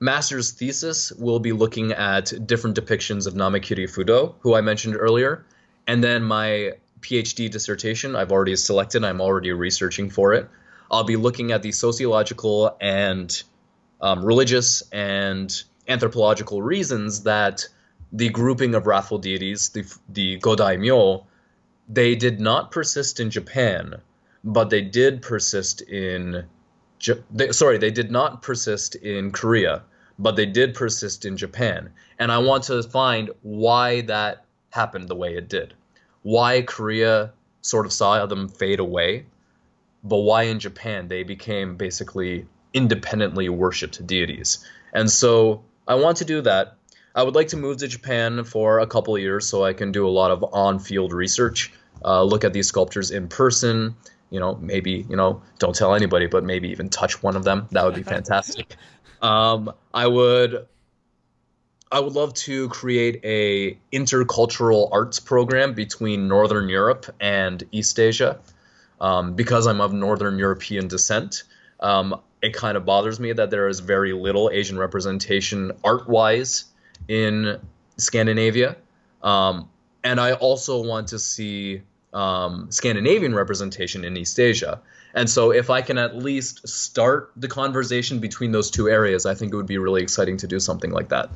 master's 0.00 0.50
thesis 0.50 1.12
will 1.12 1.38
be 1.38 1.52
looking 1.52 1.92
at 1.92 2.32
different 2.46 2.76
depictions 2.76 3.28
of 3.28 3.34
Namakiri 3.34 3.88
Fudo, 3.88 4.34
who 4.40 4.54
I 4.54 4.60
mentioned 4.60 4.96
earlier, 4.98 5.44
and 5.86 6.02
then 6.02 6.24
my 6.24 6.72
PhD 7.00 7.48
dissertation 7.50 8.16
I've 8.16 8.32
already 8.32 8.56
selected, 8.56 9.04
I'm 9.04 9.20
already 9.20 9.52
researching 9.52 10.10
for 10.10 10.34
it. 10.34 10.48
I'll 10.90 11.04
be 11.04 11.16
looking 11.16 11.52
at 11.52 11.62
the 11.62 11.72
sociological 11.72 12.76
and 12.80 13.42
um, 14.00 14.24
religious 14.24 14.82
and 14.92 15.62
anthropological 15.86 16.60
reasons 16.60 17.22
that 17.22 17.66
the 18.12 18.28
grouping 18.28 18.74
of 18.74 18.86
wrathful 18.86 19.18
deities, 19.18 19.70
the, 19.70 19.84
the 20.08 20.38
Godaimyo, 20.40 21.24
they 21.92 22.14
did 22.14 22.40
not 22.40 22.70
persist 22.70 23.20
in 23.20 23.30
Japan, 23.30 23.96
but 24.42 24.70
they 24.70 24.80
did 24.80 25.22
persist 25.22 25.82
in. 25.82 26.44
Sorry, 27.50 27.78
they 27.78 27.90
did 27.90 28.10
not 28.10 28.42
persist 28.42 28.94
in 28.94 29.32
Korea, 29.32 29.82
but 30.18 30.36
they 30.36 30.46
did 30.46 30.74
persist 30.74 31.24
in 31.24 31.36
Japan. 31.36 31.90
And 32.18 32.30
I 32.30 32.38
want 32.38 32.64
to 32.64 32.82
find 32.82 33.30
why 33.42 34.02
that 34.02 34.44
happened 34.70 35.08
the 35.08 35.16
way 35.16 35.36
it 35.36 35.48
did. 35.48 35.74
Why 36.22 36.62
Korea 36.62 37.32
sort 37.60 37.86
of 37.86 37.92
saw 37.92 38.24
them 38.26 38.48
fade 38.48 38.78
away, 38.78 39.26
but 40.04 40.18
why 40.18 40.44
in 40.44 40.60
Japan 40.60 41.08
they 41.08 41.24
became 41.24 41.76
basically 41.76 42.46
independently 42.72 43.48
worshipped 43.48 44.06
deities. 44.06 44.64
And 44.92 45.10
so 45.10 45.64
I 45.86 45.96
want 45.96 46.18
to 46.18 46.24
do 46.24 46.40
that. 46.42 46.76
I 47.14 47.22
would 47.22 47.34
like 47.34 47.48
to 47.48 47.56
move 47.56 47.78
to 47.78 47.88
Japan 47.88 48.44
for 48.44 48.78
a 48.78 48.86
couple 48.86 49.18
years 49.18 49.46
so 49.46 49.64
I 49.64 49.74
can 49.74 49.92
do 49.92 50.06
a 50.06 50.10
lot 50.10 50.30
of 50.30 50.44
on-field 50.52 51.12
research, 51.12 51.72
uh, 52.04 52.22
look 52.22 52.44
at 52.44 52.52
these 52.52 52.68
sculptures 52.68 53.10
in 53.10 53.28
person. 53.28 53.96
You 54.30 54.40
know, 54.40 54.56
maybe 54.56 55.06
you 55.08 55.16
know, 55.16 55.42
don't 55.58 55.74
tell 55.74 55.94
anybody, 55.94 56.26
but 56.26 56.44
maybe 56.44 56.70
even 56.70 56.88
touch 56.88 57.22
one 57.22 57.36
of 57.36 57.44
them. 57.44 57.68
That 57.70 57.84
would 57.84 57.94
be 57.94 58.02
fantastic. 58.16 58.76
um, 59.20 59.72
I 59.92 60.06
would, 60.06 60.66
I 61.90 62.00
would 62.00 62.14
love 62.14 62.34
to 62.34 62.68
create 62.68 63.20
a 63.24 63.78
intercultural 63.92 64.88
arts 64.92 65.20
program 65.20 65.74
between 65.74 66.28
Northern 66.28 66.68
Europe 66.68 67.06
and 67.20 67.62
East 67.72 67.98
Asia. 67.98 68.40
Um, 69.00 69.34
because 69.34 69.66
I'm 69.66 69.80
of 69.80 69.92
Northern 69.92 70.38
European 70.38 70.86
descent, 70.86 71.42
um, 71.80 72.20
it 72.40 72.54
kind 72.54 72.76
of 72.76 72.84
bothers 72.84 73.18
me 73.18 73.32
that 73.32 73.50
there 73.50 73.66
is 73.66 73.80
very 73.80 74.12
little 74.12 74.48
Asian 74.52 74.78
representation 74.78 75.72
art-wise 75.82 76.66
in 77.08 77.58
Scandinavia. 77.96 78.76
Um, 79.22 79.68
and 80.04 80.20
I 80.20 80.32
also 80.34 80.82
want 80.82 81.08
to 81.08 81.18
see 81.18 81.82
um, 82.12 82.70
Scandinavian 82.70 83.34
representation 83.34 84.04
in 84.04 84.16
East 84.16 84.38
Asia. 84.38 84.80
And 85.14 85.28
so, 85.28 85.50
if 85.50 85.68
I 85.68 85.82
can 85.82 85.98
at 85.98 86.16
least 86.16 86.66
start 86.66 87.32
the 87.36 87.48
conversation 87.48 88.18
between 88.18 88.52
those 88.52 88.70
two 88.70 88.88
areas, 88.88 89.26
I 89.26 89.34
think 89.34 89.52
it 89.52 89.56
would 89.56 89.66
be 89.66 89.78
really 89.78 90.02
exciting 90.02 90.38
to 90.38 90.46
do 90.46 90.58
something 90.58 90.90
like 90.90 91.10
that. 91.10 91.30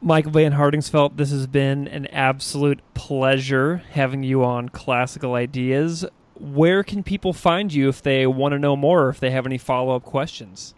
Michael 0.00 0.32
VanHartingsveldt, 0.32 1.16
this 1.16 1.30
has 1.30 1.46
been 1.46 1.88
an 1.88 2.06
absolute 2.08 2.80
pleasure 2.94 3.82
having 3.90 4.22
you 4.22 4.44
on 4.44 4.68
Classical 4.68 5.34
Ideas. 5.34 6.04
Where 6.34 6.84
can 6.84 7.02
people 7.02 7.32
find 7.32 7.72
you 7.72 7.88
if 7.88 8.02
they 8.02 8.26
want 8.26 8.52
to 8.52 8.60
know 8.60 8.76
more 8.76 9.06
or 9.06 9.08
if 9.08 9.18
they 9.18 9.30
have 9.30 9.44
any 9.44 9.58
follow 9.58 9.96
up 9.96 10.04
questions? 10.04 10.74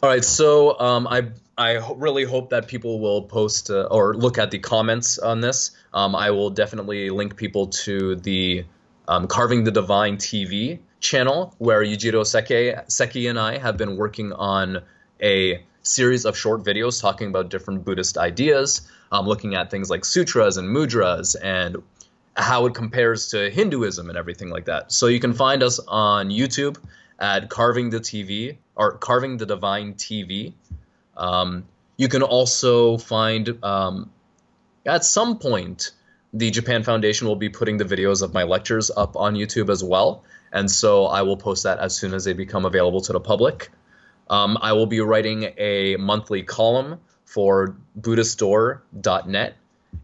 All 0.00 0.08
right, 0.08 0.24
so 0.24 0.78
um, 0.78 1.08
I 1.08 1.28
I 1.58 1.72
really 1.96 2.24
hope 2.24 2.50
that 2.50 2.66
people 2.66 2.98
will 2.98 3.22
post 3.22 3.70
uh, 3.70 3.82
or 3.90 4.14
look 4.14 4.38
at 4.38 4.50
the 4.50 4.58
comments 4.58 5.18
on 5.18 5.40
this. 5.40 5.72
Um, 5.92 6.16
I 6.16 6.30
will 6.30 6.50
definitely 6.50 7.10
link 7.10 7.36
people 7.36 7.66
to 7.68 8.16
the 8.16 8.64
um, 9.06 9.26
Carving 9.26 9.64
the 9.64 9.70
Divine 9.70 10.16
TV 10.16 10.78
channel 11.00 11.54
where 11.58 11.84
Yujiro 11.84 12.24
Seki, 12.24 12.74
Seki 12.88 13.26
and 13.26 13.38
I 13.38 13.58
have 13.58 13.76
been 13.76 13.96
working 13.96 14.32
on 14.32 14.82
a 15.20 15.62
series 15.82 16.24
of 16.24 16.38
short 16.38 16.62
videos 16.62 17.00
talking 17.00 17.28
about 17.28 17.50
different 17.50 17.84
Buddhist 17.84 18.16
ideas, 18.16 18.82
um, 19.10 19.26
looking 19.26 19.54
at 19.54 19.70
things 19.70 19.90
like 19.90 20.04
sutras 20.04 20.56
and 20.56 20.68
mudras 20.68 21.36
and 21.42 21.82
how 22.34 22.66
it 22.66 22.74
compares 22.74 23.28
to 23.28 23.50
Hinduism 23.50 24.08
and 24.08 24.16
everything 24.16 24.48
like 24.48 24.64
that. 24.66 24.90
So 24.92 25.06
you 25.06 25.20
can 25.20 25.34
find 25.34 25.62
us 25.62 25.80
on 25.86 26.30
YouTube 26.30 26.78
at 27.18 27.50
Carving 27.50 27.90
the 27.90 28.00
TV 28.00 28.56
or 28.74 28.96
Carving 28.96 29.36
the 29.36 29.46
Divine 29.46 29.94
TV. 29.94 30.54
Um, 31.16 31.64
you 31.96 32.08
can 32.08 32.22
also 32.22 32.98
find 32.98 33.62
um, 33.64 34.10
at 34.86 35.04
some 35.04 35.38
point 35.38 35.92
the 36.32 36.50
Japan 36.50 36.82
Foundation 36.82 37.28
will 37.28 37.36
be 37.36 37.50
putting 37.50 37.76
the 37.76 37.84
videos 37.84 38.22
of 38.22 38.32
my 38.32 38.44
lectures 38.44 38.90
up 38.90 39.16
on 39.16 39.34
YouTube 39.34 39.70
as 39.70 39.84
well, 39.84 40.24
and 40.52 40.70
so 40.70 41.06
I 41.06 41.22
will 41.22 41.36
post 41.36 41.64
that 41.64 41.78
as 41.78 41.94
soon 41.94 42.14
as 42.14 42.24
they 42.24 42.32
become 42.32 42.64
available 42.64 43.02
to 43.02 43.12
the 43.12 43.20
public. 43.20 43.70
Um, 44.30 44.56
I 44.60 44.72
will 44.72 44.86
be 44.86 45.00
writing 45.00 45.52
a 45.58 45.96
monthly 45.96 46.42
column 46.42 47.00
for 47.26 47.76
BuddhistDoor.net 48.00 49.56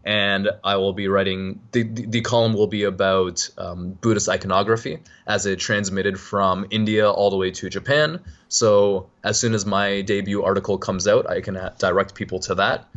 and 0.03 0.49
I 0.63 0.77
will 0.77 0.93
be 0.93 1.07
writing 1.07 1.61
the, 1.71 1.83
the, 1.83 2.21
column 2.21 2.53
will 2.53 2.67
be 2.67 2.83
about 2.83 3.49
um, 3.57 3.91
Buddhist 3.91 4.29
iconography 4.29 4.99
as 5.27 5.45
it 5.45 5.59
transmitted 5.59 6.19
from 6.19 6.67
India 6.71 7.09
all 7.09 7.29
the 7.29 7.37
way 7.37 7.51
to 7.51 7.69
Japan. 7.69 8.21
So 8.47 9.09
as 9.23 9.39
soon 9.39 9.53
as 9.53 9.65
my 9.65 10.01
debut 10.01 10.41
article 10.43 10.77
comes 10.77 11.07
out, 11.07 11.29
I 11.29 11.41
can 11.41 11.55
ha- 11.55 11.73
direct 11.77 12.15
people 12.15 12.39
to 12.41 12.55
that. 12.55 12.87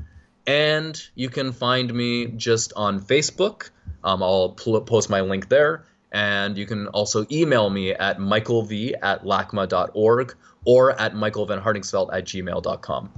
And 0.47 1.01
you 1.15 1.29
can 1.29 1.53
find 1.53 1.93
me 1.93 2.27
just 2.27 2.73
on 2.75 3.01
Facebook. 3.01 3.71
Um, 4.05 4.23
I'll 4.23 4.51
pl- 4.51 4.81
post 4.83 5.11
my 5.11 5.21
link 5.21 5.49
there. 5.49 5.85
And 6.13 6.59
you 6.59 6.67
can 6.67 6.89
also 6.89 7.27
email 7.31 7.69
me 7.71 7.93
at 7.93 8.19
michaelv 8.19 8.93
at 9.03 9.25
lacma.org 9.25 10.35
or 10.65 11.01
at 11.01 11.15
michaelvanhartingsveldt 11.15 12.11
at 12.13 12.25
gmail.com. 12.25 13.13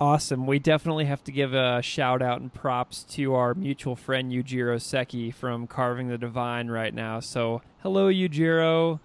Awesome. 0.00 0.46
We 0.46 0.58
definitely 0.58 1.04
have 1.04 1.22
to 1.24 1.32
give 1.32 1.54
a 1.54 1.80
shout 1.80 2.20
out 2.20 2.40
and 2.40 2.52
props 2.52 3.04
to 3.10 3.34
our 3.34 3.54
mutual 3.54 3.94
friend 3.94 4.32
Yujiro 4.32 4.80
Seki 4.80 5.30
from 5.30 5.66
Carving 5.66 6.08
the 6.08 6.18
Divine 6.18 6.68
right 6.68 6.92
now. 6.92 7.20
So, 7.20 7.62
hello, 7.82 8.08
Yujiro. 8.08 8.98